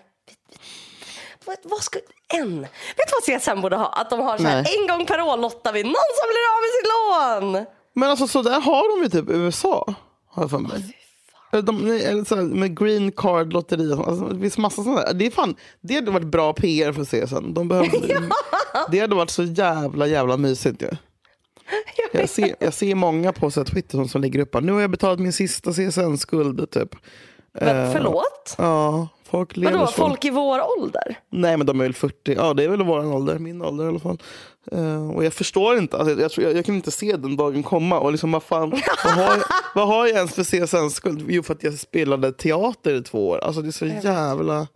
Vad, 1.45 1.57
vad 1.63 1.83
ska, 1.83 1.99
en. 2.33 2.61
Vet 2.61 3.07
du 3.07 3.33
vad 3.33 3.41
CSN 3.41 3.61
borde 3.61 3.75
ha? 3.75 3.87
Att 3.87 4.09
de 4.09 4.19
har 4.19 4.37
så 4.37 4.43
här, 4.43 4.57
en 4.79 4.87
gång 4.87 5.05
per 5.05 5.21
år 5.21 5.37
lottar 5.37 5.73
vi 5.73 5.83
någon 5.83 5.93
som 5.93 6.27
blir 6.29 6.45
av 6.55 6.61
med 6.61 6.71
sitt 6.77 6.87
lån. 6.93 7.65
Men 7.93 8.09
alltså 8.09 8.27
så 8.27 8.41
där 8.41 8.59
har 8.61 8.97
de 8.97 9.03
ju 9.03 9.09
typ 9.09 9.29
i 9.29 9.33
USA. 9.33 9.93
Har 10.29 10.43
jag 10.43 10.49
för 10.49 10.57
mig. 10.57 10.95
Eller 11.51 11.63
De, 11.63 11.85
här, 11.85 12.41
med 12.43 12.79
green 12.79 13.11
card 13.11 13.53
lotteri. 13.53 13.91
och 13.91 13.95
sånt. 13.95 14.07
Alltså, 14.07 14.25
det 14.25 14.39
finns 14.39 14.57
massa 14.57 14.83
sådana 14.83 15.01
där. 15.01 15.13
Det, 15.13 15.25
är 15.25 15.31
fan, 15.31 15.55
det 15.81 15.95
hade 15.95 16.11
varit 16.11 16.27
bra 16.27 16.53
PR 16.53 16.91
för 16.91 17.03
CSN. 17.05 17.53
De 17.53 17.67
behöver, 17.67 17.89
Det 18.91 18.99
hade 18.99 19.15
varit 19.15 19.29
så 19.29 19.43
jävla 19.43 20.07
jävla 20.07 20.37
mysigt 20.37 20.81
ju. 20.81 20.89
Jag 22.11 22.29
ser, 22.29 22.55
jag 22.59 22.73
ser 22.73 22.95
många 22.95 23.33
på 23.33 23.51
så 23.51 23.59
här 23.59 23.65
Twitter 23.65 23.91
som, 23.91 24.07
som 24.07 24.21
lägger 24.21 24.39
upp 24.39 24.61
nu 24.61 24.71
har 24.71 24.81
jag 24.81 24.91
betalat 24.91 25.19
min 25.19 25.33
sista 25.33 25.71
CSN-skuld. 25.71 26.71
Typ. 26.71 26.95
Men, 27.53 27.91
förlåt? 27.93 28.55
Ja, 28.57 29.07
folk 29.29 29.57
lever 29.57 29.73
Vadå, 29.73 29.87
så. 29.87 29.93
folk 29.93 30.25
i 30.25 30.29
vår 30.29 30.79
ålder? 30.79 31.19
Nej 31.31 31.57
men 31.57 31.67
de 31.67 31.79
är 31.79 31.83
väl 31.83 31.93
40, 31.93 32.33
ja 32.33 32.53
det 32.53 32.63
är 32.63 32.69
väl 32.69 32.83
vår 32.83 33.13
ålder, 33.13 33.39
min 33.39 33.61
ålder 33.61 33.85
i 33.85 33.87
alla 33.87 33.99
fall. 33.99 34.21
Eh, 34.71 35.09
och 35.09 35.25
jag 35.25 35.33
förstår 35.33 35.77
inte, 35.77 35.97
alltså, 35.97 36.21
jag, 36.21 36.31
jag, 36.37 36.57
jag 36.57 36.65
kan 36.65 36.75
inte 36.75 36.91
se 36.91 37.15
den 37.17 37.35
dagen 37.37 37.63
komma. 37.63 37.99
Och 37.99 38.11
liksom, 38.11 38.31
vad, 38.31 38.43
fan, 38.43 38.69
vad, 38.69 39.13
har 39.13 39.23
jag, 39.23 39.43
vad 39.75 39.87
har 39.87 40.07
jag 40.07 40.15
ens 40.15 40.33
för 40.33 40.43
CSN-skuld? 40.43 41.25
Jo 41.29 41.43
för 41.43 41.53
att 41.53 41.63
jag 41.63 41.79
spelade 41.79 42.31
teater 42.31 42.95
i 42.95 43.01
två 43.01 43.29
år. 43.29 43.37
Alltså 43.37 43.61
det 43.61 43.69
är 43.69 43.71
så 43.71 43.85
jävla... 43.85 44.67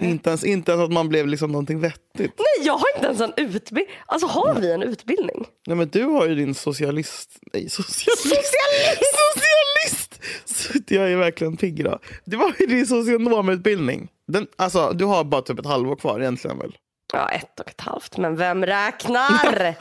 Inte 0.00 0.30
ens, 0.30 0.44
inte 0.44 0.72
ens 0.72 0.84
att 0.84 0.92
man 0.92 1.08
blev 1.08 1.26
liksom 1.26 1.52
någonting 1.52 1.80
vettigt. 1.80 2.32
Nej, 2.38 2.66
jag 2.66 2.72
har 2.72 2.84
inte 2.96 3.06
ens 3.06 3.20
en 3.20 3.32
utbildning. 3.36 3.96
Alltså 4.06 4.26
har 4.26 4.54
vi 4.60 4.72
en 4.72 4.82
utbildning? 4.82 5.46
Nej 5.66 5.76
men 5.76 5.88
du 5.88 6.04
har 6.04 6.28
ju 6.28 6.34
din 6.34 6.54
socialist... 6.54 7.38
Nej 7.52 7.68
socialist! 7.68 8.22
Socialist! 8.22 8.54
Socialist! 9.34 10.20
Så 10.44 10.94
jag 10.94 11.12
är 11.12 11.16
verkligen 11.16 11.56
pigg 11.56 11.80
idag. 11.80 11.98
Du 12.24 12.36
har 12.36 12.52
ju 12.58 12.66
din 12.66 12.86
socionomutbildning. 12.86 14.08
Den, 14.28 14.46
alltså 14.56 14.92
du 14.92 15.04
har 15.04 15.24
bara 15.24 15.42
typ 15.42 15.58
ett 15.58 15.66
halvår 15.66 15.96
kvar 15.96 16.20
egentligen 16.20 16.58
väl? 16.58 16.76
Ja, 17.12 17.28
ett 17.28 17.60
och 17.60 17.68
ett 17.68 17.80
halvt. 17.80 18.18
Men 18.18 18.36
vem 18.36 18.66
räknar? 18.66 19.74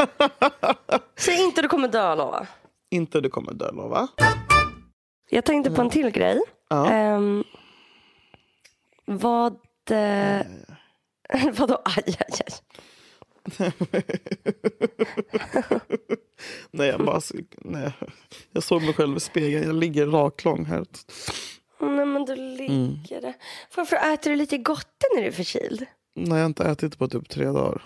Säg 1.19 1.43
inte 1.43 1.61
du 1.61 1.67
kommer 1.67 1.87
dö, 1.87 2.15
lova. 2.15 2.47
Inte 2.91 3.21
du 3.21 3.29
kommer 3.29 3.53
dö 3.53 3.71
lova. 3.71 4.07
Jag 5.29 5.45
tänkte 5.45 5.71
på 5.71 5.81
en 5.81 5.89
till 5.89 6.09
grej. 6.09 6.39
Ja. 6.69 6.91
Ehm, 6.91 7.43
vad... 9.05 9.53
Eh, 9.89 10.41
vadå? 11.53 11.81
Aj, 11.85 12.03
aj, 12.19 12.41
aj. 12.47 12.61
Nej, 16.71 16.87
jag 16.87 17.05
bara, 17.05 17.21
nej, 17.57 17.91
jag 18.51 18.63
såg 18.63 18.83
mig 18.83 18.93
själv 18.93 19.17
i 19.17 19.19
spegeln. 19.19 19.63
Jag 19.63 19.75
ligger 19.75 20.07
raklång 20.07 20.65
här. 20.65 20.85
Nej 21.79 22.05
men 22.05 22.25
du 22.25 22.35
ligger 22.35 23.21
där. 23.21 23.33
Varför 23.75 23.95
äter 24.13 24.29
du 24.29 24.35
lite 24.35 24.57
gotte 24.57 25.05
när 25.15 25.21
du 25.21 25.27
är 25.27 25.31
förkyld? 25.31 25.85
Nej, 26.15 26.29
jag 26.29 26.35
har 26.35 26.45
inte 26.45 26.63
ätit 26.63 26.97
på 26.97 27.07
typ 27.07 27.29
tre 27.29 27.45
dagar. 27.45 27.81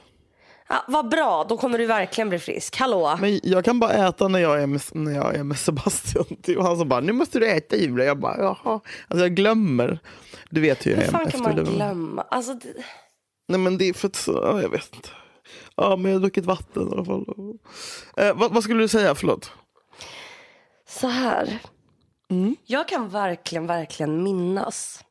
Ja, 0.67 0.83
vad 0.87 1.09
bra, 1.09 1.45
då 1.49 1.57
kommer 1.57 1.77
du 1.77 1.85
verkligen 1.85 2.29
bli 2.29 2.39
frisk. 2.39 2.77
Hallå? 2.79 3.17
Men 3.21 3.39
jag 3.43 3.65
kan 3.65 3.79
bara 3.79 3.91
äta 3.91 4.27
när 4.27 4.39
jag 4.39 4.61
är 4.61 4.67
med, 4.67 4.81
när 4.91 5.11
jag 5.11 5.35
är 5.35 5.43
med 5.43 5.57
Sebastian. 5.57 6.25
Var 6.47 6.63
han 6.63 6.77
som 6.77 6.89
bara, 6.89 6.99
nu 6.99 7.13
måste 7.13 7.39
du 7.39 7.47
äta 7.49 7.75
Julia. 7.75 8.05
Jag 8.05 8.19
bara, 8.19 8.37
jaha. 8.37 8.79
Alltså 9.07 9.25
jag 9.25 9.35
glömmer. 9.35 9.99
Du 10.49 10.61
vet 10.61 10.85
hur 10.85 10.91
jag 10.91 10.97
Hur 10.97 11.07
är 11.07 11.11
fan 11.11 11.31
kan 11.31 11.41
man 11.41 11.55
glömma? 11.55 12.21
Alltså, 12.21 12.53
det... 12.53 12.73
Nej 13.47 13.59
men 13.59 13.77
det 13.77 13.89
är 13.89 13.93
för 13.93 14.07
att, 14.07 14.23
ja, 14.27 14.61
jag 14.61 14.69
vet 14.69 14.95
inte. 14.95 15.09
Ja 15.75 15.95
men 15.95 16.11
jag 16.11 16.19
har 16.19 16.21
druckit 16.21 16.45
vatten 16.45 16.89
i 16.89 16.91
alla 16.91 17.05
fall. 17.05 17.25
Eh, 18.17 18.35
vad, 18.35 18.53
vad 18.53 18.63
skulle 18.63 18.81
du 18.81 18.87
säga, 18.87 19.15
förlåt? 19.15 19.51
Så 20.87 21.07
här. 21.07 21.59
Jag 22.65 22.87
kan 22.87 23.09
verkligen, 23.09 23.67
verkligen 23.67 24.23
minnas 24.23 25.03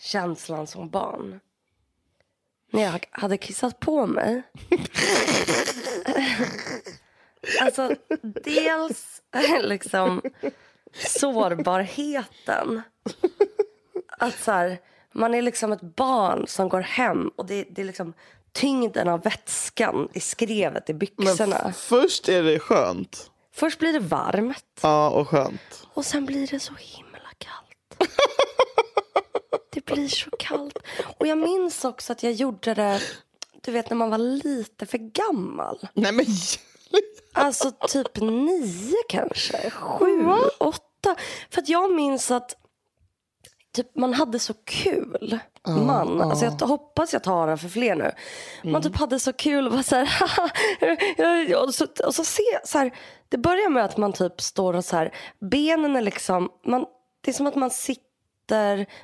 känslan 0.00 0.66
som 0.66 0.90
barn. 0.90 1.40
När 2.76 2.82
jag 2.82 3.06
hade 3.10 3.36
kissat 3.38 3.80
på 3.80 4.06
mig. 4.06 4.42
alltså, 7.60 7.90
dels 8.44 9.22
liksom 9.62 10.22
sårbarheten. 10.94 12.82
Att 14.18 14.38
så 14.42 14.52
här, 14.52 14.78
man 15.12 15.34
är 15.34 15.42
liksom 15.42 15.72
ett 15.72 15.80
barn 15.96 16.44
som 16.48 16.68
går 16.68 16.80
hem 16.80 17.28
och 17.36 17.46
det, 17.46 17.64
det 17.70 17.82
är 17.82 17.86
liksom 17.86 18.12
tyngden 18.52 19.08
av 19.08 19.22
vätskan 19.22 20.08
i 20.12 20.20
skrevet 20.20 20.90
i 20.90 20.92
Men 20.92 20.98
byxorna. 20.98 21.66
f- 21.68 21.76
först 21.76 22.28
är 22.28 22.42
det 22.42 22.58
skönt. 22.58 23.30
Först 23.54 23.78
blir 23.78 23.92
det 23.92 23.98
varmt. 24.00 24.80
Ja 24.82 25.10
och 25.10 25.28
skönt. 25.28 25.86
Och 25.94 26.06
sen 26.06 26.24
blir 26.26 26.46
det 26.46 26.60
så 26.60 26.72
himla 26.78 27.18
kallt. 27.38 28.10
Blir 29.86 30.08
så 30.08 30.30
kallt. 30.38 30.78
Och 31.18 31.26
jag 31.26 31.38
minns 31.38 31.84
också 31.84 32.12
att 32.12 32.22
jag 32.22 32.32
gjorde 32.32 32.74
det, 32.74 33.00
du 33.60 33.72
vet 33.72 33.90
när 33.90 33.96
man 33.96 34.10
var 34.10 34.18
lite 34.18 34.86
för 34.86 34.98
gammal. 34.98 35.88
Nej 35.94 36.12
men 36.12 36.26
Alltså 37.32 37.70
typ 37.70 38.20
nio 38.20 38.96
kanske, 39.08 39.70
sju, 39.70 40.26
åtta. 40.58 41.16
För 41.50 41.62
att 41.62 41.68
jag 41.68 41.94
minns 41.94 42.30
att 42.30 42.56
typ, 43.74 43.96
man 43.96 44.14
hade 44.14 44.38
så 44.38 44.54
kul. 44.64 45.38
Man, 45.68 46.20
alltså 46.20 46.44
jag 46.44 46.52
hoppas 46.52 47.12
jag 47.12 47.22
tar 47.22 47.56
för 47.56 47.68
fler 47.68 47.94
nu. 47.94 48.12
Man 48.70 48.82
typ 48.82 48.96
hade 48.96 49.20
så 49.20 49.32
kul 49.32 49.66
och 49.66 49.72
var 49.72 49.82
så 49.82 49.96
här, 49.96 51.62
och 51.64 51.74
så, 51.74 51.86
och 52.06 52.14
så 52.14 52.24
se, 52.24 52.42
så 52.64 52.78
här, 52.78 52.94
det 53.28 53.38
börjar 53.38 53.68
med 53.68 53.84
att 53.84 53.96
man 53.96 54.12
typ 54.12 54.40
står 54.40 54.74
och 54.74 54.84
så 54.84 54.96
här, 54.96 55.14
benen 55.50 55.96
är 55.96 56.02
liksom, 56.02 56.48
man, 56.66 56.86
det 57.20 57.30
är 57.30 57.34
som 57.34 57.46
att 57.46 57.54
man 57.54 57.70
sitter 57.70 58.05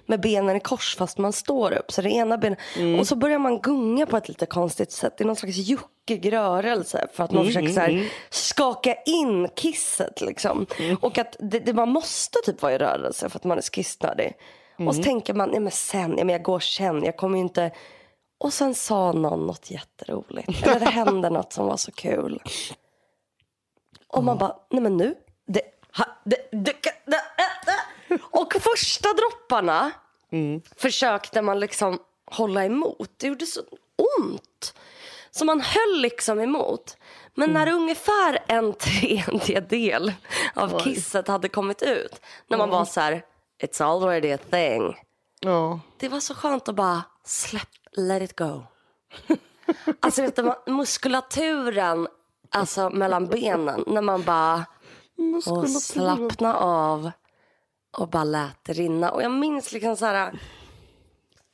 med 0.07 0.21
benen 0.21 0.57
i 0.57 0.61
kors 0.61 0.97
fast 0.97 1.19
man 1.19 1.33
står 1.33 1.73
upp. 1.73 1.93
Så 1.93 2.03
det 2.03 2.11
ena 2.11 2.39
benet, 2.39 2.59
och 3.01 3.07
så 3.07 3.17
börjar 3.17 3.39
man 3.39 3.61
gunga 3.61 4.07
på 4.07 4.17
ett 4.17 4.29
lite 4.29 4.47
konstigt 4.47 4.93
sätt. 4.93 5.19
Det 5.19 5.25
är 5.25 5.27
någon 5.27 5.37
slags 5.37 5.57
juckig 5.57 6.33
rörelse 6.33 7.07
för 7.13 7.25
att 7.25 7.33
man 7.33 7.45
försöker 7.45 7.69
så 7.69 7.81
här, 7.81 8.09
skaka 8.31 8.95
in 9.07 9.49
kisset 9.57 10.21
liksom. 10.21 10.67
Och 11.01 11.19
att 11.19 11.37
det, 11.41 11.59
det, 11.59 11.73
man 11.73 11.89
måste 11.89 12.39
typ 12.45 12.63
vara 12.63 12.73
i 12.73 12.79
rörelse 12.79 13.29
för 13.29 13.39
att 13.39 13.45
man 13.45 13.59
är 13.59 13.63
kissnödig. 13.63 14.35
Och 14.87 14.95
så 14.95 15.03
tänker 15.03 15.35
man, 15.35 15.49
nej 15.49 15.61
men 15.61 15.73
sen, 15.73 16.11
nej, 16.11 16.25
men 16.25 16.33
jag 16.33 16.43
går 16.43 16.61
sen, 16.61 17.05
jag 17.05 17.17
kommer 17.17 17.39
ju 17.39 17.43
inte 17.43 17.71
och 18.39 18.53
sen 18.53 18.75
sa 18.75 19.13
någon 19.13 19.47
något 19.47 19.71
jätteroligt. 19.71 20.67
Eller 20.67 20.81
det 20.81 20.87
hände 20.87 21.31
något 21.31 21.53
som 21.53 21.67
var 21.67 21.77
så 21.77 21.93
kul. 21.93 22.43
Och 24.09 24.25
man 24.25 24.39
bara, 24.39 24.57
nej 24.71 24.83
men 24.83 24.97
nu. 24.97 25.15
Det, 25.47 25.63
ha, 25.97 26.05
det, 26.25 26.37
det, 26.51 26.59
det, 26.61 26.75
det. 27.07 27.21
Och 28.21 28.53
första 28.61 29.09
dropparna 29.13 29.91
försökte 30.77 31.43
man 31.43 31.61
liksom 31.61 31.99
hålla 32.27 32.65
emot. 32.65 33.11
Det 33.17 33.27
gjorde 33.27 33.47
så 33.47 33.61
ont. 34.19 34.75
Så 35.31 35.45
man 35.45 35.61
höll 35.61 36.01
liksom 36.01 36.41
emot. 36.41 36.97
Men 37.35 37.51
när 37.53 37.73
ungefär 37.73 38.39
en 38.47 38.73
tredjedel 38.73 40.13
av 40.55 40.81
kisset 40.81 41.29
hade 41.29 41.49
kommit 41.49 41.83
ut. 41.83 42.21
När 42.49 42.59
man 42.59 42.71
var 42.71 42.85
så 42.85 43.01
här, 43.01 43.25
it's 43.63 43.85
already 43.85 44.33
a 44.33 44.39
thing. 44.51 44.97
ja. 45.41 45.81
Det 45.99 46.09
var 46.09 46.21
så 46.21 46.35
skönt 46.35 46.69
att 46.69 46.75
bara 46.75 47.03
släpp, 47.25 47.69
let 47.93 48.23
it 48.23 48.39
go. 48.39 48.63
Alltså 50.01 50.23
vet 50.23 50.37
du, 50.37 50.55
muskulaturen 50.67 52.09
alltså, 52.51 52.91
mellan 52.91 53.27
benen 53.27 53.85
när 53.87 54.03
man 54.03 54.23
bara 54.23 54.67
och 55.47 55.71
slappna 55.71 56.55
av 56.57 57.11
och 57.99 58.09
bara 58.09 58.25
lät 58.25 58.65
det 58.65 58.73
rinna. 58.73 59.11
Och 59.11 59.23
jag 59.23 59.31
minns 59.33 59.73
liksom 59.73 59.97
så 59.97 60.07
här, 60.07 60.33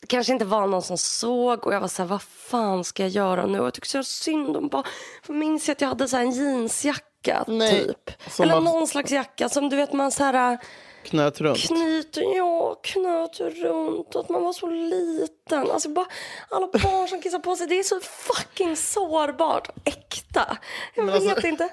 det 0.00 0.06
kanske 0.06 0.32
inte 0.32 0.44
var 0.44 0.66
någon 0.66 0.82
som 0.82 0.98
såg 0.98 1.66
och 1.66 1.74
jag 1.74 1.80
var 1.80 1.88
så 1.88 2.02
här, 2.02 2.08
vad 2.08 2.22
fan 2.22 2.84
ska 2.84 3.02
jag 3.02 3.10
göra 3.10 3.46
nu? 3.46 3.60
Och 3.60 3.66
jag 3.66 3.74
tyckte 3.74 3.88
så 3.90 4.02
synd 4.04 4.56
om 4.56 4.68
bara, 4.68 4.84
för 5.22 5.32
minns 5.32 5.68
jag 5.68 5.72
att 5.74 5.80
jag 5.80 5.88
hade 5.88 6.08
så 6.08 6.16
här 6.16 6.24
en 6.24 6.30
jeansjacka 6.30 7.44
Nej. 7.46 7.86
typ. 7.86 8.10
Eller 8.40 8.54
var- 8.54 8.60
någon 8.60 8.86
slags 8.86 9.10
jacka 9.12 9.48
som 9.48 9.68
du 9.68 9.76
vet 9.76 9.92
man 9.92 10.12
så 10.12 10.24
här 10.24 10.58
Knöt 11.04 11.40
runt. 11.40 11.58
knyter, 11.58 12.36
ja, 12.36 12.74
knöt 12.82 13.40
runt 13.40 14.14
och 14.14 14.20
att 14.20 14.28
man 14.28 14.42
var 14.44 14.52
så 14.52 14.66
liten. 14.70 15.70
Alltså 15.70 15.88
bara, 15.88 16.06
alla 16.50 16.66
barn 16.66 17.08
som 17.08 17.20
kissar 17.22 17.38
på 17.38 17.56
sig, 17.56 17.66
det 17.66 17.78
är 17.78 17.82
så 17.82 18.00
fucking 18.00 18.76
sårbart 18.76 19.68
äkta. 19.84 20.58
Jag 20.94 21.04
Men 21.06 21.14
vet 21.20 21.30
alltså- 21.32 21.46
inte. 21.46 21.64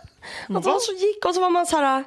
Att 0.43 0.65
man 0.65 0.79
så 0.81 0.91
gick 0.93 1.25
och 1.25 1.35
så 1.35 1.41
var 1.41 1.49
man 1.49 1.65
så 1.65 1.77
här, 1.77 2.03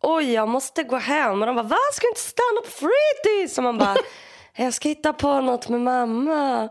oj 0.00 0.32
jag 0.32 0.48
måste 0.48 0.82
gå 0.82 0.96
hem. 0.96 1.40
Och 1.40 1.46
de 1.46 1.56
bara, 1.56 1.62
va 1.66 1.76
ska 1.92 2.04
du 2.06 2.08
inte 2.10 2.20
stanna 2.20 2.60
på 2.64 2.70
fritids? 2.70 3.58
Och 3.58 3.64
man 3.64 3.78
bara, 3.78 3.96
jag 4.56 4.74
ska 4.74 4.88
hitta 4.88 5.12
på 5.12 5.40
något 5.40 5.68
med 5.68 5.80
mamma. 5.80 6.68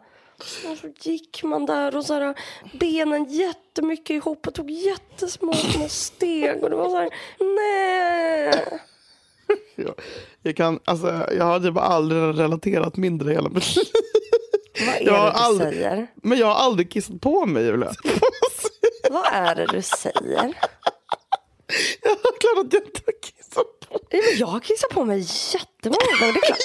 Och 0.71 0.77
så 0.77 0.87
gick 1.09 1.43
man 1.43 1.65
där 1.65 1.97
och 1.97 2.05
så 2.05 2.13
här, 2.13 2.35
benen 2.73 3.25
jättemycket 3.25 4.09
ihop 4.09 4.47
och 4.47 4.53
tog 4.53 4.71
jättesmå 4.71 5.53
små 5.53 5.85
steg. 5.89 6.63
Och 6.63 6.69
det 6.69 6.75
var 6.75 6.89
så 6.89 6.97
här, 6.97 7.09
nej. 7.55 8.79
Jag, 9.75 9.93
jag, 10.41 10.55
kan, 10.55 10.79
alltså, 10.85 11.27
jag 11.37 11.45
har 11.45 11.59
typ 11.59 11.77
aldrig 11.77 12.21
relaterat 12.39 12.97
mindre 12.97 13.31
hela 13.33 13.49
mitt 13.49 13.75
liv. 13.75 13.85
Vad 14.85 14.95
är 14.95 15.01
Jag 15.05 15.25
det 15.25 15.31
du 15.31 15.37
aldrig- 15.37 15.69
säger? 15.73 16.07
Men 16.15 16.37
jag 16.37 16.47
har 16.47 16.55
aldrig 16.55 16.91
kissat 16.91 17.21
på 17.21 17.45
mig 17.45 17.63
Julia. 17.65 17.91
Vad 19.11 19.25
är 19.31 19.55
det 19.55 19.65
du 19.65 19.81
säger? 19.81 20.53
Jag 22.01 22.09
har 22.09 22.39
klart 22.39 22.65
att 22.65 22.73
jag 22.73 22.83
inte 22.83 23.01
har 23.05 23.21
kissat 23.21 23.79
på 23.89 23.99
mig. 24.11 24.39
Jag 24.39 24.47
har 24.47 24.59
kissat 24.59 24.89
på 24.89 25.05
mig 25.05 25.19
jättemånga 25.53 26.15
gånger. 26.19 26.33
Det. 26.33 26.57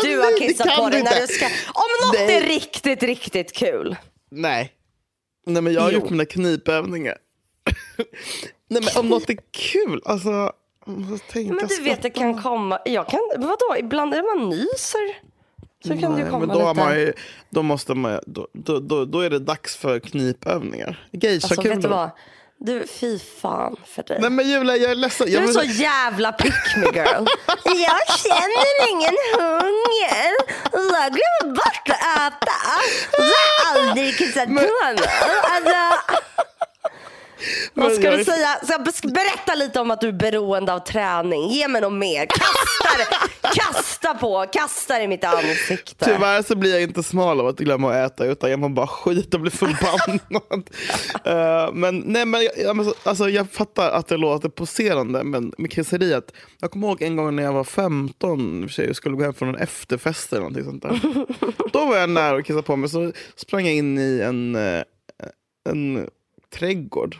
Julia, 0.02 0.02
Du 0.02 0.22
har 0.24 0.32
det 0.40 0.46
kissat 0.46 0.76
på 0.76 0.88
dig 0.88 1.02
när 1.02 1.20
du 1.20 1.26
ska... 1.26 1.46
Om 1.46 2.06
något 2.06 2.14
Nej. 2.14 2.36
är 2.36 2.42
riktigt, 2.42 3.02
riktigt 3.02 3.52
kul. 3.52 3.96
Nej. 4.30 4.72
Nej 5.46 5.62
men 5.62 5.72
jag 5.72 5.80
har 5.80 5.92
Jo. 5.92 5.98
gjort 5.98 6.10
mina 6.10 6.24
knipövningar. 6.24 7.16
Nej 8.68 8.82
men 8.82 9.00
om 9.04 9.08
något 9.08 9.30
är 9.30 9.38
kul, 9.50 10.02
alltså. 10.04 10.52
Men 10.84 11.66
du 11.68 11.82
vet, 11.82 12.02
det 12.02 12.10
kan 12.10 12.42
komma... 12.42 12.78
Jag 12.84 13.08
kan... 13.08 13.20
Vadå? 13.36 13.76
Ibland 13.78 14.14
är 14.14 14.36
man 14.36 14.48
nyser. 14.48 15.18
Så 15.84 15.88
kan 15.88 16.00
det 16.00 16.08
Nej, 16.08 16.24
ju 16.24 16.30
komma 16.30 16.46
men 16.46 16.58
då, 16.58 16.68
lite... 16.68 16.84
man 16.84 16.98
ju, 17.00 17.12
då 17.50 17.62
måste 17.62 17.94
man 17.94 18.20
då, 18.26 18.48
då, 18.52 18.80
då, 18.80 19.04
då 19.04 19.20
är 19.20 19.30
det 19.30 19.38
dags 19.38 19.76
för 19.76 19.98
knipövningar. 20.00 21.08
Geisha 21.12 21.54
Alltså, 21.54 22.10
du 22.60 22.86
fy 22.86 23.18
fan 23.18 23.76
för 23.86 24.02
dig. 24.02 24.18
Nej 24.20 24.30
men 24.30 24.48
Julia 24.48 24.76
jag 24.76 24.90
är 24.90 24.94
ledsen. 24.94 25.26
Du 25.26 25.36
är 25.36 25.46
så 25.46 25.62
jävla 25.62 26.32
pick 26.32 26.76
me 26.76 26.86
girl. 26.86 27.26
Jag 27.64 28.18
känner 28.18 28.88
ingen 28.90 29.14
hunger. 29.38 30.32
Jag 30.72 31.12
glömmer 31.12 31.54
bort 31.54 31.88
att 31.88 32.32
äta. 32.32 32.58
Jag 33.18 33.72
har 33.74 33.80
aldrig 33.88 34.18
kissat 34.18 34.46
på 34.46 34.52
mig. 34.52 34.68
Alltså, 34.84 35.04
vad 37.74 37.92
ska 37.92 38.10
du 38.10 38.24
säga? 38.24 38.48
Ska 38.92 39.08
berätta 39.08 39.54
lite 39.54 39.80
om 39.80 39.90
att 39.90 40.00
du 40.00 40.08
är 40.08 40.12
beroende 40.12 40.72
av 40.72 40.78
träning. 40.78 41.48
Ge 41.48 41.68
mig 41.68 41.80
något 41.80 41.92
mer. 41.92 42.26
Kasta, 42.26 43.18
kasta 43.54 44.14
på. 44.14 44.46
Kasta 44.52 45.02
i 45.02 45.08
mitt 45.08 45.24
ansikte. 45.24 46.04
Tyvärr 46.04 46.42
så 46.42 46.56
blir 46.56 46.72
jag 46.72 46.82
inte 46.82 47.02
smal 47.02 47.40
av 47.40 47.46
att 47.46 47.58
glömma 47.58 47.94
att 47.94 48.12
äta 48.12 48.24
utan 48.24 48.50
jag 48.50 48.58
mår 48.58 48.68
bara 48.68 48.86
skit 48.86 49.34
och 49.34 49.40
blir 49.40 49.50
förbannad. 49.50 50.70
Eh, 51.24 51.72
men 51.72 51.98
nej 52.06 52.26
men 52.26 52.48
jag, 52.56 52.86
alltså, 53.02 53.28
jag 53.28 53.50
fattar 53.50 53.90
att 53.90 54.08
det 54.08 54.16
låter 54.16 54.48
poserande 54.48 55.24
men 55.24 55.52
med 55.58 55.72
kisseriet. 55.72 56.32
Jag 56.60 56.70
kommer 56.70 56.88
ihåg 56.88 57.02
en 57.02 57.16
gång 57.16 57.36
när 57.36 57.42
jag 57.42 57.52
var 57.52 57.64
15 57.64 58.62
i 58.62 58.66
och 58.66 58.70
för 58.70 58.74
sig, 58.74 58.90
och 58.90 58.96
skulle 58.96 59.16
gå 59.16 59.22
hem 59.22 59.34
från 59.34 59.48
en 59.48 59.54
efterfest 59.54 60.32
eller 60.32 60.40
någonting 60.40 60.64
sånt 60.64 60.82
där. 60.82 61.00
Då 61.72 61.86
var 61.86 61.96
jag 61.96 62.10
nära 62.10 62.36
att 62.36 62.44
kissa 62.44 62.62
på 62.62 62.76
mig 62.76 62.90
så 62.90 63.12
sprang 63.36 63.66
jag 63.66 63.74
in 63.74 63.98
i 63.98 64.20
en, 64.20 64.56
eh, 64.56 64.82
en 65.68 66.08
trädgård. 66.54 67.16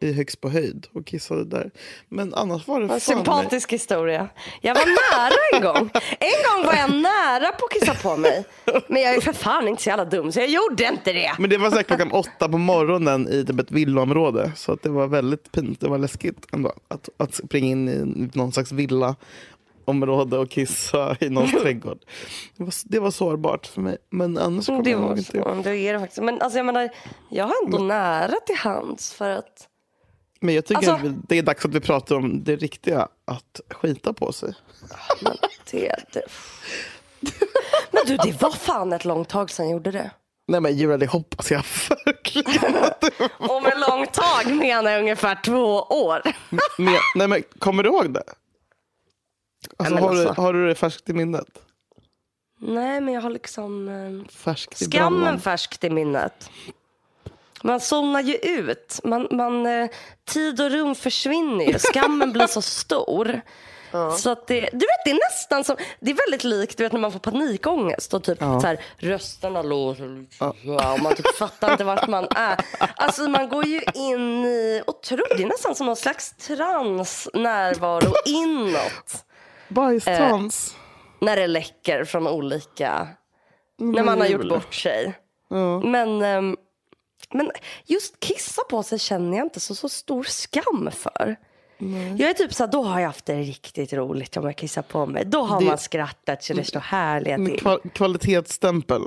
I 0.00 0.12
högst 0.12 0.40
på 0.40 0.48
höjd 0.48 0.86
och 0.94 1.06
kissade 1.06 1.44
där. 1.44 1.70
Men 2.08 2.34
annars 2.34 2.66
var 2.68 2.80
det 2.80 2.94
En 2.94 3.00
sympatisk 3.00 3.72
historia. 3.72 4.28
Jag 4.60 4.74
var 4.74 4.84
nära 4.84 5.34
en 5.52 5.62
gång. 5.62 5.90
En 6.20 6.42
gång 6.46 6.66
var 6.66 6.74
jag 6.74 6.90
nära 6.90 7.52
på 7.52 7.66
att 7.66 7.72
kissa 7.72 7.94
på 7.94 8.16
mig. 8.16 8.44
Men 8.88 9.02
jag 9.02 9.14
är 9.14 9.20
för 9.20 9.32
fan 9.32 9.68
inte 9.68 9.82
så 9.82 9.88
jävla 9.88 10.04
dum 10.04 10.32
så 10.32 10.40
jag 10.40 10.48
gjorde 10.48 10.84
inte 10.84 11.12
det. 11.12 11.32
Men 11.38 11.50
det 11.50 11.58
var 11.58 11.70
här 11.70 11.82
klockan 11.82 12.12
åtta 12.12 12.48
på 12.48 12.58
morgonen 12.58 13.28
i 13.28 13.44
typ 13.44 13.60
ett 13.60 13.70
villaområde. 13.70 14.52
Så 14.56 14.72
att 14.72 14.82
det 14.82 14.88
var 14.88 15.06
väldigt 15.06 15.52
pint. 15.52 15.80
Det 15.80 15.88
var 15.88 15.98
läskigt 15.98 16.46
ändå 16.52 16.72
att, 16.88 17.08
att 17.16 17.34
springa 17.34 17.66
in 17.66 17.88
i 17.88 18.30
någon 18.38 18.52
slags 18.52 18.72
villa 18.72 19.16
område 19.86 20.38
och 20.38 20.50
kissa 20.50 21.16
i 21.20 21.28
någons 21.28 21.52
trädgård. 21.62 21.98
Det 22.56 22.64
var, 22.64 22.74
det 22.84 22.98
var 22.98 23.10
sårbart 23.10 23.66
för 23.66 23.80
mig. 23.80 23.96
Men 24.10 24.38
annars 24.38 24.66
kommer 24.66 24.88
jag 24.88 25.00
nog 25.00 25.08
var 25.10 25.16
inte. 25.18 25.70
Det 25.70 25.76
är 25.76 25.92
det 25.92 26.00
faktiskt. 26.00 26.22
Men 26.22 26.42
alltså, 26.42 26.58
jag 26.58 26.66
menar, 26.66 26.88
jag 27.30 27.44
har 27.44 27.54
ändå 27.64 27.78
nära 27.78 28.34
till 28.46 28.56
hands 28.56 29.12
för 29.12 29.30
att... 29.30 29.68
Men 30.40 30.54
jag 30.54 30.64
tycker 30.66 30.90
Alltså- 30.90 31.06
att 31.08 31.28
det 31.28 31.38
är 31.38 31.42
dags 31.42 31.64
att 31.64 31.74
vi 31.74 31.80
pratar 31.80 32.16
om 32.16 32.44
det 32.44 32.56
riktiga, 32.56 33.08
att 33.24 33.60
skita 33.70 34.12
på 34.12 34.32
sig. 34.32 34.54
Det, 35.70 35.94
det... 36.12 36.22
Men 37.90 38.02
du, 38.06 38.16
det 38.16 38.42
var 38.42 38.50
fan 38.50 38.92
ett 38.92 39.04
långt 39.04 39.28
tag 39.28 39.50
sedan 39.50 39.66
jag 39.66 39.72
gjorde 39.72 39.90
det. 39.90 40.10
Nej 40.48 40.60
men 40.60 40.76
Julia, 40.76 40.96
det 40.96 41.06
hoppas 41.06 41.50
jag 41.50 41.62
verkligen. 42.04 42.74
Och 43.38 43.62
med 43.62 43.72
långt 43.88 44.12
tag 44.12 44.46
menar 44.56 44.90
jag 44.90 45.00
ungefär 45.00 45.38
två 45.44 45.80
år. 45.82 46.22
Men, 46.78 46.94
nej 47.14 47.28
men 47.28 47.42
kommer 47.58 47.82
du 47.82 47.88
ihåg 47.88 48.14
det? 48.14 48.22
Alltså, 49.76 49.94
har, 49.94 50.12
du, 50.12 50.26
alltså. 50.26 50.42
har 50.42 50.52
du 50.52 50.68
det 50.68 50.74
färskt 50.74 51.08
i 51.08 51.12
minnet? 51.12 51.48
Nej, 52.58 53.00
men 53.00 53.14
jag 53.14 53.20
har 53.20 53.30
liksom 53.30 53.88
eh, 53.88 54.32
Färskt 54.32 54.82
i 54.82 54.84
skammen 54.84 55.20
brallan? 55.20 55.40
färskt 55.40 55.84
i 55.84 55.90
minnet. 55.90 56.50
Man 57.62 57.80
zonar 57.80 58.20
ju 58.20 58.34
ut. 58.34 59.00
Man, 59.04 59.28
man, 59.30 59.66
eh, 59.66 59.88
tid 60.24 60.60
och 60.60 60.70
rum 60.70 60.94
försvinner 60.94 61.64
ju. 61.64 61.78
Skammen 61.78 62.32
blir 62.32 62.46
så 62.46 62.62
stor. 62.82 63.40
Så 64.18 64.30
att 64.30 64.46
det, 64.46 64.60
du 64.60 64.78
vet, 64.78 65.04
det 65.04 65.10
är 65.10 65.30
nästan 65.30 65.64
som, 65.64 65.76
det 66.00 66.10
är 66.10 66.14
väldigt 66.14 66.44
likt 66.44 66.76
du 66.76 66.84
vet, 66.84 66.92
när 66.92 67.00
man 67.00 67.12
får 67.12 67.18
panikångest 67.18 68.14
och 68.14 68.24
typ 68.24 68.38
så 68.38 68.60
här, 68.60 68.80
rösterna 68.98 69.62
låter 69.62 70.26
ja. 70.40 70.92
och 70.92 71.02
man 71.02 71.14
typ 71.14 71.36
fattar 71.36 71.72
inte 71.72 71.84
vart 71.84 72.08
man 72.08 72.26
är. 72.30 72.56
Alltså 72.96 73.28
man 73.28 73.48
går 73.48 73.66
ju 73.66 73.82
in 73.94 74.44
i, 74.44 74.82
och 74.86 75.02
tror, 75.02 75.36
det 75.36 75.42
är 75.42 75.46
nästan 75.46 75.74
som 75.74 75.86
någon 75.86 75.96
slags 75.96 76.32
trans 76.32 77.28
närvaro 77.34 78.14
inåt 78.24 79.25
Bajstrans. 79.68 80.76
när 81.20 81.36
det 81.36 81.46
läcker 81.46 82.04
från 82.04 82.26
olika, 82.28 83.08
när 83.78 84.04
man 84.04 84.20
har 84.20 84.26
gjort 84.26 84.48
bort 84.48 84.74
sig. 84.74 85.14
Men, 85.82 86.22
ehm, 86.22 86.56
men 87.32 87.50
just 87.84 88.20
kissa 88.20 88.62
på 88.70 88.82
sig 88.82 88.98
känner 88.98 89.36
jag 89.36 89.46
inte 89.46 89.60
så, 89.60 89.74
så 89.74 89.88
stor 89.88 90.22
skam 90.24 90.90
för. 90.92 91.36
Jag 92.18 92.30
är 92.30 92.34
typ 92.34 92.54
så 92.54 92.64
här, 92.64 92.72
då 92.72 92.82
har 92.82 93.00
jag 93.00 93.06
haft 93.06 93.26
det 93.26 93.34
riktigt 93.40 93.92
roligt 93.92 94.36
om 94.36 94.44
jag 94.44 94.56
kissar 94.56 94.82
på 94.82 95.06
mig. 95.06 95.24
Då 95.24 95.42
har 95.42 95.60
Det- 95.60 95.66
man 95.66 95.78
skrattat 95.78 96.42
så 96.44 96.54
det 96.54 96.64
står 96.64 96.80
härliga 96.80 97.36
till. 97.36 97.60
kval- 97.60 97.80
kvalitetsstämpel. 97.94 99.02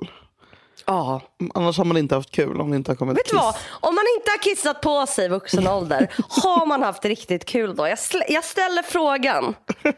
Ja. 0.85 1.21
Annars 1.53 1.77
har 1.77 1.85
man 1.85 1.97
inte 1.97 2.15
haft 2.15 2.31
kul 2.31 2.61
om 2.61 2.69
det 2.71 2.75
inte 2.77 2.91
har 2.91 2.95
kommit 2.95 3.17
Vet 3.17 3.23
kiss. 3.25 3.33
vad? 3.33 3.55
Om 3.71 3.95
man 3.95 4.03
inte 4.17 4.31
har 4.31 4.37
kissat 4.37 4.81
på 4.81 5.05
sig 5.07 5.25
i 5.25 5.27
vuxen 5.27 5.67
ålder, 5.67 6.11
har 6.29 6.65
man 6.65 6.83
haft 6.83 7.05
riktigt 7.05 7.45
kul 7.45 7.75
då? 7.75 7.87
Jag, 7.87 7.97
jag 8.27 8.43
ställer 8.43 8.83
frågan. 8.83 9.55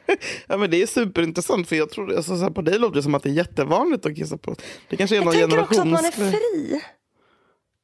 Ja, 0.48 0.58
men 0.58 0.72
det 0.72 0.82
är 0.82 0.88
superintressant 0.88 1.70
för 1.70 1.76
jag 1.76 1.90
tror 1.90 2.16
alltså, 2.16 2.38
så 2.38 2.44
här, 2.44 2.50
på 2.50 2.62
dig 2.62 2.80
låter 2.80 2.96
det 2.96 3.04
som 3.04 3.16
att 3.16 3.24
det 3.24 3.30
är 3.30 3.34
jättevanligt 3.34 4.06
att 4.06 4.16
kissa 4.16 4.38
på. 4.38 4.56
Det 4.90 4.98
kanske 4.98 5.16
är 5.16 5.18
Jag 5.18 5.26
någon 5.26 5.34
tänker 5.34 5.62
också 5.62 5.82
att 5.82 5.88
man 5.88 6.06
är 6.06 6.12
generations- 6.12 6.32
fri. 6.32 6.82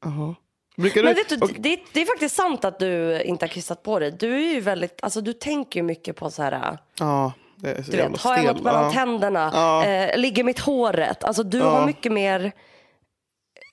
Jaha. 0.06 0.36
Brukar 0.78 1.04
Men 1.04 1.16
du... 1.16 1.22
vet 1.22 1.30
du, 1.30 1.38
och- 1.46 1.52
det, 1.60 1.80
det 1.94 2.02
är 2.02 2.06
faktiskt 2.06 2.36
sant 2.36 2.66
att 2.66 2.80
du 2.80 3.22
inte 3.22 3.44
har 3.46 3.48
kissat 3.50 3.84
på 3.84 4.00
dig. 4.00 4.12
Du 4.12 4.36
är 4.36 4.54
ju 4.54 4.60
väldigt, 4.62 5.00
alltså 5.02 5.22
du 5.22 5.34
tänker 5.34 5.80
ju 5.80 5.84
mycket 5.84 6.16
på 6.16 6.30
så 6.32 6.44
här, 6.44 6.78
Ja, 7.00 7.32
det 7.56 7.70
är 7.72 7.84
så 7.84 7.92
du 7.92 7.98
vet, 7.98 8.18
har 8.22 8.38
jag 8.38 8.46
något 8.46 8.64
mellan 8.64 8.84
ja. 8.84 8.92
tänderna? 8.92 9.52
Ja. 9.54 9.86
Eh, 9.86 10.18
ligger 10.18 10.44
mitt 10.44 10.60
hår 10.60 10.94
rätt? 10.94 11.24
Alltså 11.24 11.44
du 11.44 11.58
Ja. 11.58 11.70
har 11.70 11.86
mycket 11.86 12.12
mer, 12.12 12.52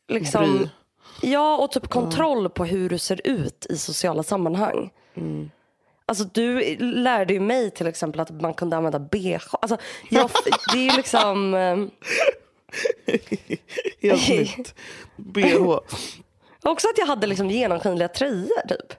liksom, 0.09 0.59
Bry. 0.59 0.69
ja 1.31 1.57
och 1.57 1.73
typ 1.73 1.89
kontroll 1.89 2.51
på 2.51 2.65
hur 2.65 2.89
du 2.89 2.99
ser 2.99 3.21
ut 3.25 3.67
i 3.71 3.77
sociala 3.77 4.23
sammanhang. 4.23 4.91
Mm. 5.15 5.51
Alltså 6.07 6.25
du 6.25 6.77
lärde 6.79 7.35
ju 7.35 7.41
mig 7.41 7.71
till 7.71 7.87
exempel 7.87 8.21
att 8.21 8.31
man 8.31 8.55
kunde 8.55 8.77
använda 8.77 8.99
bh. 8.99 9.45
Alltså, 9.63 9.77
jag, 10.11 10.31
det 10.73 10.79
är 10.79 10.91
ju 10.91 10.97
liksom, 10.97 11.55
eh, 11.55 11.77
Helt 14.01 14.29
nytt. 14.29 14.75
BH. 15.17 15.79
också 16.63 16.89
att 16.89 16.99
jag 16.99 17.07
hade 17.07 17.27
liksom 17.27 17.51
genomskinliga 17.51 18.09
tröjor 18.09 18.69
typ. 18.69 18.93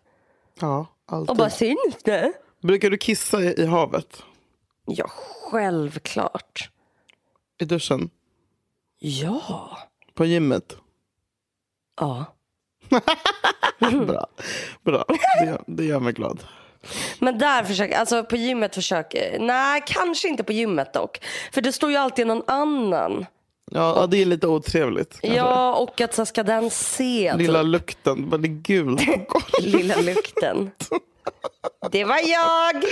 Ja, 0.59 0.87
alltid. 1.05 1.29
Och 1.29 1.35
bara 1.35 1.49
syns 1.49 2.03
det? 2.03 2.33
Brukar 2.61 2.89
du 2.89 2.97
kissa 2.97 3.41
i, 3.41 3.61
i 3.61 3.65
havet? 3.65 4.23
Ja, 4.85 5.05
självklart. 5.51 6.69
I 7.59 7.65
duschen? 7.65 8.09
Ja. 8.99 9.77
På 10.13 10.25
gymmet? 10.25 10.77
Ja. 12.01 12.25
Bra. 14.07 14.27
Bra. 14.85 15.05
Det, 15.39 15.61
det 15.67 15.83
gör 15.85 15.99
mig 15.99 16.13
glad. 16.13 16.43
Men 17.19 17.37
där 17.37 17.63
försöker, 17.63 17.97
alltså 17.97 18.23
på 18.23 18.35
gymmet 18.35 18.75
försöker, 18.75 19.39
nej 19.39 19.83
kanske 19.87 20.27
inte 20.27 20.43
på 20.43 20.53
gymmet 20.53 20.93
dock. 20.93 21.19
För 21.51 21.61
det 21.61 21.71
står 21.71 21.91
ju 21.91 21.97
alltid 21.97 22.27
någon 22.27 22.43
annan. 22.47 23.25
Ja, 23.71 23.95
ja, 24.01 24.07
det 24.07 24.17
är 24.21 24.25
lite 24.25 24.47
otrevligt. 24.47 25.19
kanske. 25.21 25.37
Ja, 25.37 25.75
och 25.75 26.01
att 26.01 26.13
så 26.13 26.25
ska 26.25 26.43
den 26.43 26.69
se 26.69 27.33
Lilla 27.37 27.59
typ, 27.61 27.67
lukten, 27.71 28.29
bara 28.29 28.37
det 28.37 28.47
är 28.47 28.61
gult 28.61 29.27
på 29.29 29.39
lilla 29.61 29.95
lukten. 30.01 30.71
Det 31.91 32.03
var 32.03 32.17
jag. 32.29 32.83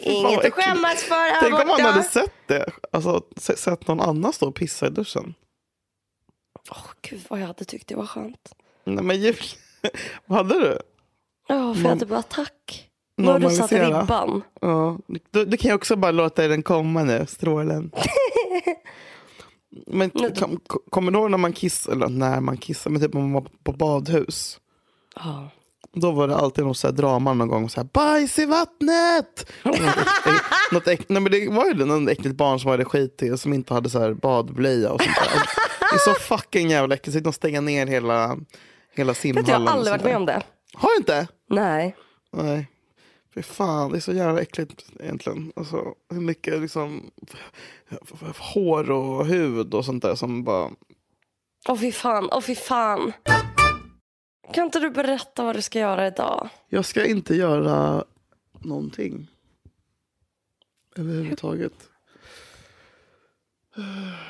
Inget 0.00 0.44
att 0.44 0.52
skämmas 0.52 1.02
för 1.02 1.14
här 1.14 1.40
Tänk 1.40 1.52
om 1.52 1.58
man 1.58 1.66
borta. 1.68 1.82
hade 1.82 2.02
sett 2.02 2.32
det. 2.46 2.70
Alltså 2.92 3.22
se- 3.36 3.56
sett 3.56 3.88
någon 3.88 4.00
annan 4.00 4.32
stå 4.32 4.48
och 4.48 4.54
pissa 4.54 4.86
i 4.86 4.90
duschen. 4.90 5.34
Åh, 6.70 6.86
Gud 7.02 7.20
vad 7.28 7.40
jag 7.40 7.46
hade 7.46 7.64
tyckt 7.64 7.88
det 7.88 7.94
var 7.94 8.06
skönt. 8.06 8.54
Nej 8.84 9.04
men 9.04 9.16
Julia, 9.20 9.38
vad 10.26 10.38
hade 10.38 10.60
du? 10.60 10.78
Ja, 11.48 11.74
för 11.74 11.82
jag 11.82 11.88
hade 11.88 12.06
bara 12.06 12.22
tack. 12.22 12.88
Nu 13.16 13.26
har 13.26 13.38
du 13.38 13.50
satt 13.50 13.70
Normalisera. 13.70 14.02
ribban. 14.02 14.42
Ja, 14.60 14.98
då, 15.30 15.44
då 15.44 15.56
kan 15.56 15.68
jag 15.68 15.76
också 15.76 15.96
bara 15.96 16.12
låta 16.12 16.48
den 16.48 16.62
komma 16.62 17.02
nu, 17.04 17.26
strålen. 17.28 17.90
Men 19.86 20.10
kom, 20.10 20.30
kom- 20.66 20.80
kommer 20.90 21.12
du 21.12 21.18
ihåg 21.18 21.30
när 21.30 21.38
man 21.38 21.52
kissar, 21.52 21.92
eller 21.92 22.08
när 22.08 22.40
man 22.40 22.56
kissar, 22.56 22.90
men 22.90 23.02
typ 23.02 23.14
när 23.14 23.20
man 23.20 23.32
var 23.32 23.46
på 23.62 23.72
badhus. 23.72 24.60
Ja. 25.16 25.48
Då 26.00 26.10
var 26.10 26.28
det 26.28 26.36
alltid 26.36 26.64
något 26.64 26.78
så 26.78 26.86
här 26.86 26.94
drama 26.94 27.34
någon 27.34 27.48
gång, 27.48 27.68
så 27.68 27.80
här, 27.80 27.88
bajs 27.92 28.38
i 28.38 28.46
vattnet! 28.46 29.52
något 29.62 29.76
äck, 29.76 30.72
något 30.72 30.86
äck, 30.88 31.08
nej 31.08 31.22
men 31.22 31.32
det 31.32 31.48
var 31.48 31.66
ju 31.66 31.72
det, 31.72 31.84
någon 31.84 32.08
äckligt 32.08 32.36
barn 32.36 32.60
som 32.60 32.70
hade 32.70 32.84
skit 32.84 33.22
i 33.22 33.30
och 33.30 33.40
som 33.40 33.52
inte 33.52 33.74
hade 33.74 33.90
så 33.90 33.98
här 33.98 34.14
badblöja 34.14 34.92
och 34.92 35.02
sånt 35.02 35.16
där. 35.16 35.42
Det 35.80 35.94
är 35.94 36.14
så 36.14 36.14
fucking 36.20 36.70
jävla 36.70 36.94
äckligt, 36.94 37.18
så 37.18 37.24
de 37.24 37.32
stänga 37.32 37.60
ner 37.60 37.86
hela, 37.86 38.36
hela 38.94 39.14
simhallen. 39.14 39.50
jag 39.50 39.60
har 39.60 39.66
aldrig 39.66 39.92
varit 39.92 40.04
med 40.04 40.16
om 40.16 40.26
det. 40.26 40.42
Har 40.74 40.88
du 40.88 40.96
inte? 40.96 41.28
Nej. 41.50 41.96
Nej. 42.32 42.68
Fy 43.34 43.42
fan, 43.42 43.90
det 43.90 43.98
är 43.98 44.00
så 44.00 44.12
jävla 44.12 44.40
äckligt 44.40 44.86
egentligen. 45.00 45.52
Alltså, 45.56 45.84
hur 46.10 46.20
mycket 46.20 46.60
liksom 46.60 47.10
hår 48.38 48.90
och 48.90 49.26
hud 49.26 49.74
och 49.74 49.84
sånt 49.84 50.02
där 50.02 50.14
som 50.14 50.44
bara... 50.44 50.70
Åh 51.68 51.76
fy 51.76 51.92
fan, 51.92 52.28
åh 52.32 52.40
fy 52.40 52.54
fan. 52.54 53.12
Kan 54.54 54.64
inte 54.64 54.78
du 54.80 54.90
berätta 54.90 55.44
vad 55.44 55.56
du 55.56 55.62
ska 55.62 55.78
göra 55.78 56.06
idag? 56.06 56.48
Jag 56.68 56.84
ska 56.84 57.06
inte 57.06 57.34
göra 57.34 58.04
någonting. 58.60 59.26
Överhuvudtaget. 60.96 61.72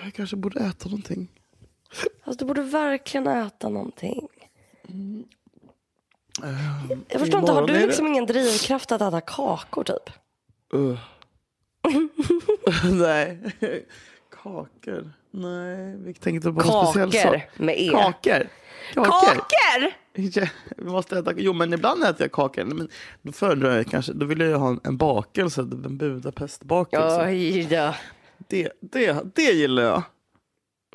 Jag 0.05 0.15
kanske 0.15 0.37
borde 0.37 0.61
äta 0.61 0.89
någonting. 0.89 1.29
Alltså, 2.25 2.39
du 2.39 2.49
borde 2.49 2.63
verkligen 2.63 3.27
äta 3.27 3.69
någonting. 3.69 4.29
Jag 7.09 7.21
förstår 7.21 7.41
inte, 7.41 7.53
har 7.53 7.67
du 7.67 7.75
är 7.75 7.81
det- 7.81 7.87
liksom 7.87 8.07
ingen 8.07 8.27
drivkraft 8.27 8.93
att 8.93 9.01
äta 9.03 9.21
kakor 9.21 9.85
typ? 9.85 10.11
Uh. 10.75 10.99
Nej. 12.93 13.39
Kakor. 14.43 15.13
Nej, 15.31 15.97
vi 15.97 16.15
tänkte 16.15 16.53
på 16.53 16.61
någon 16.61 16.87
speciell 16.87 17.13
Kakor 17.13 17.39
sak. 17.39 17.59
med 17.59 17.75
E. 17.81 17.89
Kakor. 17.93 18.49
Kakor! 18.95 19.81
Vi 19.83 19.91
måste 20.79 21.19
äta, 21.19 21.33
jo 21.37 21.53
men 21.53 21.73
ibland 21.73 22.05
äter 22.05 22.23
jag 22.23 22.33
kakor. 22.33 22.65
Men 22.65 22.89
då 23.23 23.33
föredrar 23.33 23.77
jag 23.77 23.87
kanske, 23.87 24.13
då 24.13 24.27
vill 24.27 24.41
jag 24.41 24.59
ha 24.59 24.69
en, 24.69 24.81
en 24.85 24.97
bakelse, 24.97 25.61
en 25.61 25.99
budapestbakelse. 25.99 27.27
Oj 27.27 27.65
då. 27.71 27.95
Det, 28.49 28.73
det, 28.81 29.35
det 29.35 29.43
gillar 29.43 29.83
jag. 29.83 30.03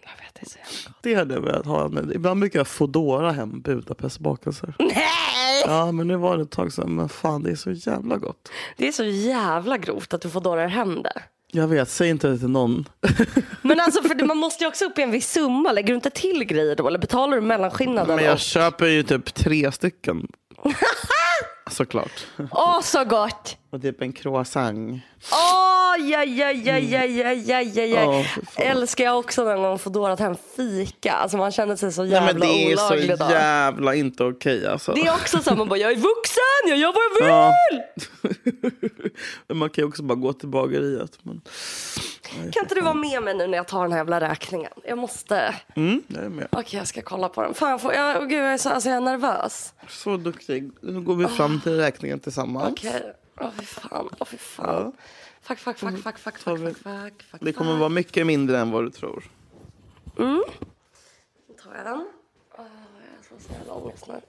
Jag 0.03 0.25
vet, 0.25 0.33
det 0.33 0.41
är 0.41 0.49
så 0.49 0.57
jävla 0.57 0.89
gott. 0.89 1.03
Det 1.03 1.13
hade 1.13 1.33
jag 1.33 1.41
velat 1.41 1.65
ha. 1.65 1.87
Men 1.87 2.11
ibland 2.15 2.39
brukar 2.39 2.59
jag 2.59 2.67
Foodora 2.67 3.31
hem 3.31 3.61
budapestbakelser. 3.61 4.73
Nej! 4.79 5.63
Ja 5.65 5.91
men 5.91 6.07
nu 6.07 6.15
var 6.15 6.37
det 6.37 6.43
ett 6.43 6.51
tag 6.51 6.73
sedan. 6.73 6.95
Men 6.95 7.09
fan 7.09 7.43
det 7.43 7.51
är 7.51 7.55
så 7.55 7.71
jävla 7.71 8.17
gott. 8.17 8.51
Det 8.77 8.87
är 8.87 8.91
så 8.91 9.03
jävla 9.03 9.77
grovt 9.77 10.13
att 10.13 10.21
du 10.21 10.29
får 10.29 10.41
dårar 10.41 10.67
hem 10.67 11.03
det. 11.03 11.21
Jag 11.53 11.67
vet, 11.67 11.89
säg 11.89 12.09
inte 12.09 12.27
det 12.27 12.37
till 12.37 12.49
någon. 12.49 12.89
Men 13.61 13.79
alltså 13.79 14.01
för 14.03 14.25
man 14.25 14.37
måste 14.37 14.63
ju 14.63 14.67
också 14.67 14.85
upp 14.85 14.99
i 14.99 15.01
en 15.01 15.11
viss 15.11 15.31
summa. 15.31 15.71
Lägger 15.71 15.87
du 15.87 15.95
inte 15.95 16.09
till 16.09 16.43
grejer 16.43 16.75
då? 16.75 16.87
Eller 16.87 16.99
betalar 16.99 17.35
du 17.35 17.41
mellanskillnaden? 17.41 18.15
Men 18.15 18.25
jag 18.25 18.39
köper 18.39 18.85
ju 18.85 19.03
typ 19.03 19.33
tre 19.33 19.71
stycken. 19.71 20.27
Såklart. 21.71 22.27
Åh 22.51 22.81
så 22.81 23.05
gott! 23.05 23.57
Och 23.69 23.81
typ 23.81 24.01
en 24.01 24.13
croissant. 24.13 25.01
Åh, 25.31 25.31
ja, 25.31 25.80
ja, 26.01 26.23
ja, 26.23 26.51
ja, 26.51 26.77
ja, 26.77 27.31
ja, 27.33 27.61
ja, 27.61 27.83
ja. 27.83 28.05
Åh, 28.07 28.23
för 28.23 28.45
fan. 28.45 28.65
Älskar 28.65 29.03
jag 29.03 29.19
också 29.19 29.43
någon 29.43 29.61
gång 29.61 29.79
Foodorat 29.79 30.19
hem 30.19 30.35
fika. 30.55 31.11
Alltså 31.11 31.37
man 31.37 31.51
känner 31.51 31.75
sig 31.75 31.91
så 31.91 32.01
Nej 32.01 32.11
jävla 32.11 32.33
men 32.33 32.41
det 32.41 32.71
är 32.71 32.77
så 32.77 32.87
olaglig 32.87 33.17
då. 33.19 33.25
jävla 33.29 33.95
inte 33.95 34.23
okej 34.23 34.67
alltså. 34.67 34.93
Det 34.93 35.01
är 35.01 35.13
också 35.13 35.39
så 35.43 35.55
man 35.55 35.69
bara, 35.69 35.79
jag 35.79 35.91
är 35.91 35.95
vuxen, 35.95 36.67
jag 36.67 36.77
gör 36.77 36.93
vad 36.93 37.03
jag 37.03 37.53
vill. 37.71 37.81
Ja. 39.47 39.53
Man 39.53 39.69
kan 39.69 39.81
ju 39.81 39.87
också 39.87 40.03
bara 40.03 40.15
gå 40.15 40.33
till 40.33 40.47
bageriet. 40.49 41.19
Men... 41.23 41.41
Kan 42.51 42.63
inte 42.63 42.75
du 42.75 42.81
vara 42.81 42.93
med 42.93 43.23
mig 43.23 43.33
nu 43.33 43.47
när 43.47 43.57
jag 43.57 43.67
tar 43.67 43.81
den 43.81 43.91
här 43.91 43.99
jävla 43.99 44.19
räkningen? 44.21 44.71
Jag 44.83 44.97
måste. 44.97 45.55
Mm, 45.75 46.03
jag 46.07 46.23
är 46.23 46.29
med. 46.29 46.47
Okej, 46.51 46.77
jag 46.79 46.87
ska 46.87 47.01
kolla 47.01 47.29
på 47.29 47.41
den. 47.41 47.53
Fan, 47.53 47.79
får 47.79 47.93
jag, 47.93 48.17
åh, 48.21 48.25
gud, 48.27 48.39
jag 48.39 48.53
är 48.53 48.57
så 48.57 48.69
alltså, 48.69 48.89
jag 48.89 48.97
är 48.97 49.01
nervös. 49.01 49.73
Så 49.89 50.17
duktig. 50.17 50.71
Nu 50.81 51.01
går 51.01 51.15
vi 51.15 51.27
fram 51.27 51.61
till 51.61 51.77
räkningen 51.77 52.19
tillsammans. 52.19 52.71
Okej. 52.71 53.13
Åh, 53.41 53.49
fy 53.59 53.65
fan. 53.65 54.09
Åh, 54.19 54.27
fy 54.27 54.37
fan. 54.37 54.91
Fuck, 55.59 55.77
fuck, 55.77 55.77
fuck, 55.77 55.97
fuck, 56.03 56.17
fuck, 56.19 56.37
fuck, 56.39 56.59
vi- 56.59 56.73
fuck, 56.73 56.83
fuck, 56.83 57.23
fuck. 57.31 57.41
Det 57.41 57.53
kommer 57.53 57.77
vara 57.77 57.89
mycket 57.89 58.25
mindre 58.27 58.59
än 58.59 58.71
vad 58.71 58.83
du 58.83 58.89
tror. 58.89 59.23
Då 60.15 60.43
tar 61.63 61.75
jag 61.75 61.85
den. 61.85 62.07
Åh, 62.57 62.65
jag 63.35 63.39
är 63.39 63.65
så 63.65 63.71
ångest 63.73 64.07
nu. 64.07 64.21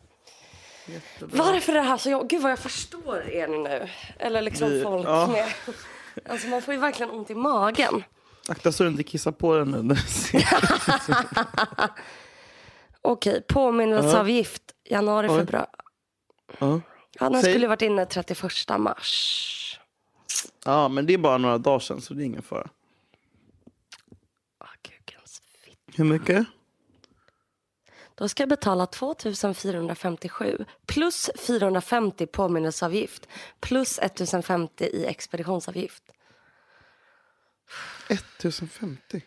Varför 1.20 1.72
är 1.72 1.76
det 1.76 1.82
här 1.82 1.96
så 1.96 2.10
jag, 2.10 2.28
Gud 2.28 2.42
vad 2.42 2.50
jag 2.52 2.58
förstår 2.58 3.30
er 3.30 3.48
nu. 3.48 3.88
Eller 4.18 4.42
liksom 4.42 4.70
Vi- 4.70 4.82
folk 4.82 5.06
ja. 5.06 5.26
med. 5.26 5.52
Alltså 6.28 6.48
man 6.48 6.62
får 6.62 6.74
ju 6.74 6.80
verkligen 6.80 7.10
ont 7.10 7.30
i 7.30 7.34
magen. 7.34 8.04
Akta 8.48 8.72
så 8.72 8.82
du 8.82 8.88
inte 8.90 9.02
kissar 9.02 9.32
på 9.32 9.56
den 9.56 9.70
nu. 9.70 9.94
Okej, 13.02 13.42
påminnelseavgift. 13.48 14.62
Januari, 14.84 15.28
februari. 15.28 15.66
Ja. 16.58 16.80
Ja, 17.20 17.28
den 17.30 17.42
Säg- 17.42 17.52
skulle 17.52 17.66
varit 17.68 17.82
inne 17.82 18.06
31 18.06 18.78
mars. 18.78 19.58
Ja, 20.64 20.88
men 20.88 21.06
det 21.06 21.14
är 21.14 21.18
bara 21.18 21.38
några 21.38 21.58
dagar 21.58 21.78
sedan 21.78 22.00
så 22.00 22.14
det 22.14 22.22
är 22.22 22.24
ingen 22.26 22.42
fara. 22.42 22.70
Åh, 24.60 24.66
fitt. 25.64 25.78
Hur 25.98 26.04
mycket? 26.04 26.46
Då 28.14 28.28
ska 28.28 28.42
jag 28.42 28.48
betala 28.48 28.86
2457 28.86 30.64
plus 30.86 31.30
450 31.38 32.26
påminnelseavgift 32.26 33.28
plus 33.60 33.98
1050 33.98 34.84
i 34.84 35.06
expeditionsavgift. 35.06 36.02
1050. 38.08 39.22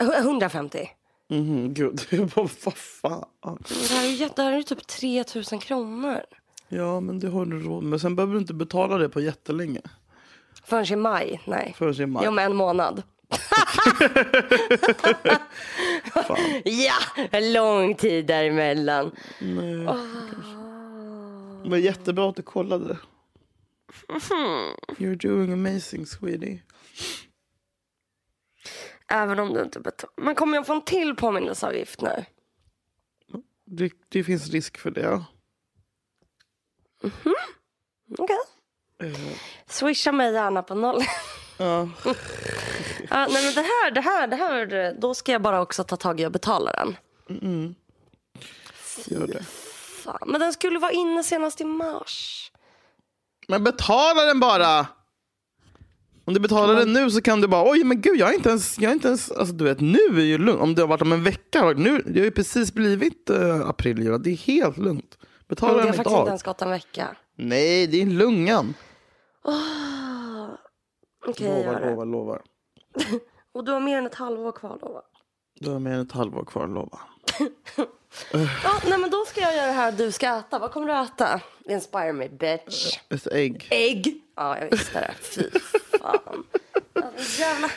Eh, 0.00 0.08
150. 0.08 0.90
Mhm, 1.28 1.74
gud, 1.74 2.06
jag 2.10 2.28
bara, 2.34 2.48
vad 2.64 2.74
fan. 2.76 3.28
Det 3.68 3.88
här 3.94 4.04
är 4.04 4.08
ju, 4.08 4.14
jätte- 4.16 4.34
det 4.36 4.42
här 4.42 4.52
är 4.52 4.56
ju 4.56 4.62
typ 4.62 4.86
3000 4.86 5.58
kronor. 5.58 6.22
Ja, 6.68 7.00
men 7.00 7.18
det 7.18 7.28
har 7.28 7.46
du 7.46 7.62
råd 7.62 7.84
med. 7.84 8.00
Sen 8.00 8.16
behöver 8.16 8.34
du 8.34 8.40
inte 8.40 8.54
betala 8.54 8.98
det 8.98 9.08
på 9.08 9.20
jättelänge. 9.20 9.80
Förrän 10.64 10.92
i 10.92 10.96
maj. 10.96 11.42
Nej. 11.46 11.74
Förrän 11.78 12.00
i 12.00 12.06
maj. 12.06 12.22
Jo, 12.24 12.30
om 12.30 12.38
en 12.38 12.56
månad. 12.56 13.02
Ja, 16.64 17.40
lång 17.40 17.94
tid 17.94 18.26
däremellan. 18.26 19.10
Nej, 19.40 19.86
Men 21.64 21.80
jättebra 21.80 22.28
att 22.28 22.36
du 22.36 22.42
kollade. 22.42 22.98
You're 24.98 25.28
doing 25.28 25.52
amazing, 25.52 26.06
sweetie. 26.06 26.62
Även 29.08 29.38
om 29.38 29.54
du 29.54 29.62
inte 29.62 29.80
betalar. 29.80 30.12
Men 30.16 30.34
kommer 30.34 30.56
jag 30.56 30.66
få 30.66 30.72
en 30.74 30.84
till 30.84 31.16
påminnelseavgift 31.16 32.00
nu? 32.00 32.24
Det, 33.64 33.92
det 34.08 34.24
finns 34.24 34.50
risk 34.50 34.78
för 34.78 34.90
det. 34.90 35.24
Ja. 37.02 37.34
Okej. 38.18 38.36
Swisha 39.66 40.12
mig 40.12 40.32
gärna 40.32 40.62
på 40.62 40.74
noll. 40.74 41.02
Ja. 41.58 41.88
Ja, 43.10 43.26
nej 43.30 43.44
men 43.44 43.54
det 43.54 43.60
här, 43.60 43.90
det 43.90 44.00
här, 44.00 44.26
det 44.26 44.36
här, 44.36 44.94
då 45.00 45.14
ska 45.14 45.32
jag 45.32 45.42
bara 45.42 45.60
också 45.60 45.84
ta 45.84 45.96
tag 45.96 46.20
i 46.20 46.26
och 46.26 46.32
betala 46.32 46.72
den. 46.72 46.96
Gör 49.06 49.26
det. 49.26 49.42
Fan, 50.04 50.18
men 50.26 50.40
den 50.40 50.52
skulle 50.52 50.78
vara 50.78 50.92
inne 50.92 51.22
senast 51.22 51.60
i 51.60 51.64
mars. 51.64 52.50
Men 53.48 53.64
betala 53.64 54.22
den 54.22 54.40
bara! 54.40 54.86
Om 56.24 56.34
du 56.34 56.40
betalar 56.40 56.74
den 56.74 56.92
nu 56.92 57.10
så 57.10 57.22
kan 57.22 57.40
du 57.40 57.48
bara, 57.48 57.70
oj 57.70 57.84
men 57.84 58.00
gud 58.00 58.16
jag 58.16 58.30
är 58.30 58.34
inte 58.34 58.48
ens, 58.48 58.78
jag 58.78 58.90
är 58.90 58.94
inte 58.94 59.08
ens, 59.08 59.30
alltså 59.30 59.54
du 59.54 59.64
vet 59.64 59.80
nu 59.80 59.98
är 59.98 60.24
ju 60.24 60.38
lugnt. 60.38 60.60
Om 60.60 60.74
det 60.74 60.82
har 60.82 60.88
varit 60.88 61.02
om 61.02 61.12
en 61.12 61.24
vecka, 61.24 61.72
nu, 61.76 62.02
det 62.06 62.20
har 62.20 62.24
ju 62.24 62.30
precis 62.30 62.74
blivit 62.74 63.30
uh, 63.30 63.68
april, 63.68 64.22
det 64.22 64.30
är 64.30 64.36
helt 64.36 64.78
lugnt. 64.78 65.18
Betala 65.48 65.72
Men 65.72 65.80
det 65.80 65.86
har 65.88 65.94
faktiskt 65.96 66.06
inte 66.06 66.16
idag. 66.20 66.26
ens 66.26 66.42
gått 66.42 66.62
en 66.62 66.70
vecka. 66.70 67.16
Nej, 67.36 67.86
det 67.86 68.02
är 68.02 68.06
lungan. 68.06 68.74
Okej, 71.26 71.46
jag 71.46 71.64
lovar, 71.64 71.80
lovar, 71.90 72.06
lovar. 72.06 72.42
Och 73.52 73.64
du 73.64 73.72
har 73.72 73.80
mer 73.80 73.98
än 73.98 74.06
ett 74.06 74.14
halvår 74.14 74.52
kvar 74.52 74.78
lova. 74.82 75.02
Du 75.60 75.70
har 75.70 75.78
mer 75.78 75.90
än 75.90 76.00
ett 76.00 76.12
halvår 76.12 76.44
kvar, 76.44 76.66
lova. 76.68 76.98
Ja, 78.32 78.80
nej 78.88 78.98
men 78.98 79.10
då 79.10 79.24
ska 79.24 79.40
jag 79.40 79.56
göra 79.56 79.66
det 79.66 79.72
här 79.72 79.92
du 79.92 80.12
ska 80.12 80.36
äta. 80.38 80.58
Vad 80.58 80.72
kommer 80.72 80.86
du 80.86 80.92
äta? 80.92 81.40
Inspire 81.64 82.12
me 82.12 82.28
bitch. 82.28 82.98
Ett 83.08 83.26
ägg. 83.26 83.68
Ägg. 83.70 84.20
Ja, 84.36 84.58
jag 84.58 84.70
visste 84.70 85.00
det. 85.00 85.14
Fy 85.20 85.42
fan. 86.00 86.44
Alltså, 86.94 87.40
jävla... 87.40 87.68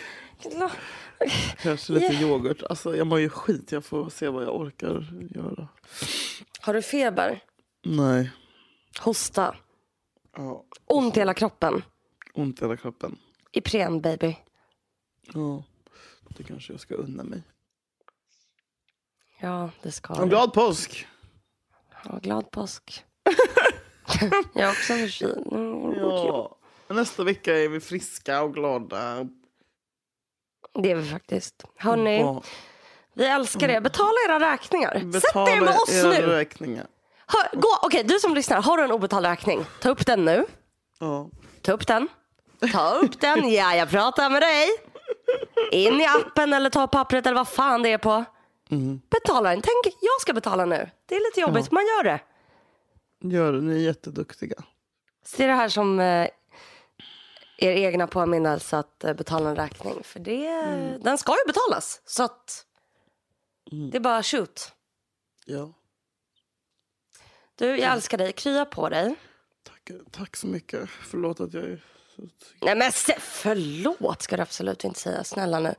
Kanske 1.61 1.93
lite 1.93 2.13
yoghurt. 2.13 2.63
Alltså 2.63 2.95
jag 2.95 3.07
mår 3.07 3.19
ju 3.19 3.29
skit, 3.29 3.71
jag 3.71 3.85
får 3.85 4.09
se 4.09 4.27
vad 4.29 4.43
jag 4.43 4.55
orkar 4.55 5.05
göra. 5.35 5.67
Har 6.61 6.73
du 6.73 6.81
feber? 6.81 7.43
Nej. 7.83 8.31
Hosta? 8.99 9.55
Ja, 10.37 10.63
Ont 10.85 11.17
i 11.17 11.19
hela 11.19 11.33
kroppen? 11.33 11.83
ont 12.33 12.61
i 12.61 12.65
hela 12.65 12.77
kroppen. 12.77 13.17
Ipren 13.51 14.01
baby? 14.01 14.35
Ja, 15.33 15.63
det 16.37 16.43
kanske 16.43 16.73
jag 16.73 16.79
ska 16.79 16.95
unna 16.95 17.23
mig. 17.23 17.43
Ja, 19.39 19.69
det 19.81 19.91
ska 19.91 20.13
En 20.13 20.21
du. 20.21 20.27
glad 20.29 20.53
påsk! 20.53 21.07
Ja, 22.05 22.19
glad 22.21 22.51
påsk. 22.51 23.05
jag 24.53 24.63
är 24.63 24.69
också 24.71 24.93
förkyld. 24.93 25.47
Mm, 25.51 25.91
Ja. 25.99 26.57
Nästa 26.87 27.23
vecka 27.23 27.57
är 27.57 27.69
vi 27.69 27.79
friska 27.79 28.41
och 28.43 28.53
glada. 28.53 29.27
Det 30.73 30.91
är 30.91 30.95
vi 30.95 31.09
faktiskt. 31.09 31.65
Hörni, 31.75 32.19
Ja, 32.19 32.43
vi 33.13 33.25
älskar 33.25 33.69
er. 33.69 33.81
Betala 33.81 34.13
era 34.29 34.51
räkningar. 34.53 35.11
Sätt 35.11 35.35
er 35.35 35.61
med 35.61 35.69
oss 35.75 35.89
era 35.93 36.09
nu. 36.09 36.25
räkningar. 36.27 36.87
Hör, 37.33 37.59
gå, 37.59 37.67
okej, 37.81 38.03
du 38.03 38.19
som 38.19 38.35
lyssnar, 38.35 38.61
har 38.61 38.77
du 38.77 38.83
en 38.83 38.91
obetald 38.91 39.25
räkning? 39.25 39.65
Ta 39.81 39.89
upp 39.89 40.05
den 40.05 40.25
nu. 40.25 40.45
Ja. 40.99 41.29
Ta 41.61 41.71
upp 41.71 41.87
den. 41.87 42.07
Ta 42.71 42.91
upp 42.95 43.21
den. 43.21 43.51
Ja, 43.51 43.75
jag 43.75 43.89
pratar 43.89 44.29
med 44.29 44.41
dig. 44.41 44.67
In 45.71 46.01
i 46.01 46.05
appen 46.05 46.53
eller 46.53 46.69
ta 46.69 46.87
pappret 46.87 47.25
eller 47.25 47.35
vad 47.35 47.47
fan 47.47 47.83
det 47.83 47.89
är 47.91 47.97
på. 47.97 48.25
Betala 49.09 49.49
den. 49.49 49.61
Tänk, 49.61 49.95
jag 50.01 50.21
ska 50.21 50.33
betala 50.33 50.65
nu. 50.65 50.89
Det 51.05 51.15
är 51.15 51.19
lite 51.29 51.39
jobbigt, 51.41 51.71
man 51.71 51.83
gör 51.83 52.03
det. 52.03 52.19
Gör 53.23 53.53
det, 53.53 53.61
ni 53.61 53.73
är 53.75 53.79
jätteduktiga. 53.79 54.63
Se 55.25 55.47
det 55.47 55.53
här 55.53 55.69
som 55.69 55.99
eh, 55.99 56.27
er 57.57 57.71
egna 57.71 58.07
påminnelse 58.07 58.77
att 58.77 59.03
eh, 59.03 59.13
betala 59.13 59.49
en 59.49 59.55
räkning. 59.55 60.03
För 60.03 60.19
det, 60.19 60.51
den 61.03 61.17
ska 61.17 61.31
ju 61.31 61.47
betalas. 61.47 62.01
Så 62.05 62.23
att 62.23 62.65
det 63.91 63.97
är 63.97 64.01
bara 64.01 64.23
shoot. 64.23 64.71
Ja. 65.45 65.73
Du, 67.61 67.67
jag 67.77 67.93
älskar 67.93 68.17
dig. 68.17 68.31
Krya 68.33 68.65
på 68.65 68.89
dig. 68.89 69.15
Tack, 69.63 69.91
tack 70.11 70.35
så 70.37 70.47
mycket. 70.47 70.89
Förlåt 70.89 71.39
att 71.39 71.53
jag 71.53 71.63
är. 71.63 71.81
Nej 72.61 72.75
men 72.75 72.91
se, 72.91 73.15
förlåt 73.19 74.21
ska 74.21 74.35
du 74.35 74.41
absolut 74.41 74.83
inte 74.83 74.99
säga. 74.99 75.23
Snälla 75.23 75.59
nu. 75.59 75.75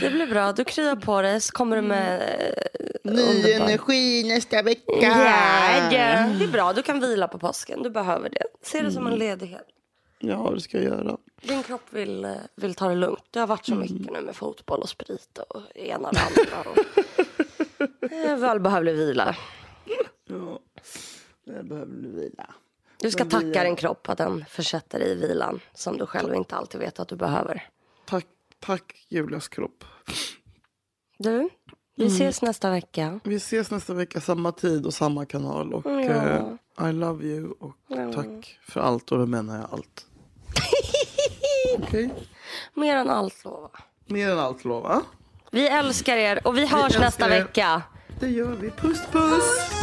Det 0.00 0.10
blir 0.10 0.26
bra. 0.26 0.52
Du 0.52 0.64
kryar 0.64 0.96
på 0.96 1.22
dig 1.22 1.40
så 1.40 1.52
kommer 1.52 1.76
du 1.76 1.82
med... 1.82 2.20
eh, 2.22 3.12
Ny 3.12 3.22
underbar- 3.22 3.54
energi 3.64 4.24
nästa 4.28 4.62
vecka! 4.62 4.82
Ja, 4.86 5.92
ja. 5.92 6.28
Det 6.38 6.44
är 6.44 6.52
bra. 6.52 6.72
Du 6.72 6.82
kan 6.82 7.00
vila 7.00 7.28
på 7.28 7.38
påsken. 7.38 7.82
Du 7.82 7.90
behöver 7.90 8.28
det. 8.28 8.42
Se 8.62 8.82
det 8.82 8.92
som 8.92 9.06
en 9.06 9.18
ledighet. 9.18 9.66
Ja, 10.18 10.50
det 10.54 10.60
ska 10.60 10.76
jag 10.76 10.84
göra. 10.86 11.16
Din 11.42 11.62
kropp 11.62 11.82
vill, 11.90 12.24
eh, 12.24 12.32
vill 12.56 12.74
ta 12.74 12.88
det 12.88 12.94
lugnt. 12.94 13.24
Det 13.30 13.40
har 13.40 13.46
varit 13.46 13.66
så 13.66 13.74
mycket 13.74 14.12
nu 14.12 14.20
med 14.20 14.36
fotboll 14.36 14.80
och 14.80 14.88
sprit 14.88 15.38
och 15.48 15.76
ena 15.76 16.08
och 16.08 16.14
andra. 16.16 16.70
Och... 16.70 16.78
Eh, 18.12 18.36
Välbehövlig 18.36 18.94
vila. 18.94 19.36
Ja, 20.28 20.58
jag 21.46 21.66
behöver 21.68 21.92
nu 21.92 22.08
vila. 22.08 22.54
Du 22.98 23.10
ska 23.10 23.24
vi 23.24 23.30
tacka 23.30 23.64
din 23.64 23.76
kropp 23.76 24.08
att 24.08 24.18
den 24.18 24.44
försätter 24.48 24.98
dig 24.98 25.08
i 25.10 25.14
vilan 25.14 25.60
som 25.74 25.98
du 25.98 26.06
själv 26.06 26.34
inte 26.34 26.56
alltid 26.56 26.80
vet 26.80 27.00
att 27.00 27.08
du 27.08 27.16
behöver. 27.16 27.68
Tack, 28.06 28.26
tack 28.60 29.06
Julias 29.08 29.48
kropp. 29.48 29.84
Du, 31.18 31.48
vi 31.96 32.06
ses 32.06 32.42
nästa 32.42 32.70
vecka. 32.70 33.20
Vi 33.24 33.34
ses 33.36 33.70
nästa 33.70 33.94
vecka, 33.94 34.20
samma 34.20 34.52
tid 34.52 34.86
och 34.86 34.94
samma 34.94 35.26
kanal. 35.26 35.74
Och 35.74 35.86
Ja. 35.86 36.00
eh, 36.80 36.88
I 36.88 36.92
love 36.92 37.24
you 37.24 37.50
och 37.60 37.76
tack 38.14 38.58
för 38.62 38.80
allt 38.80 39.12
och 39.12 39.18
då 39.18 39.26
menar 39.26 39.56
jag 39.56 39.68
allt. 39.72 40.06
Okej? 41.78 42.10
Mer 42.74 42.96
än 42.96 43.10
allt 43.10 43.44
lova. 43.44 43.70
Mer 44.06 44.30
än 44.30 44.38
allt 44.38 44.64
lova. 44.64 45.02
Vi 45.50 45.68
älskar 45.68 46.16
er 46.16 46.46
och 46.46 46.56
vi 46.56 46.66
hörs 46.66 46.84
älskar 46.84 47.00
nästa 47.00 47.24
er. 47.26 47.30
vecka. 47.44 47.82
Det 48.20 48.28
gör 48.28 48.52
vi. 48.60 48.70
Puss 48.70 49.06
puss! 49.12 49.75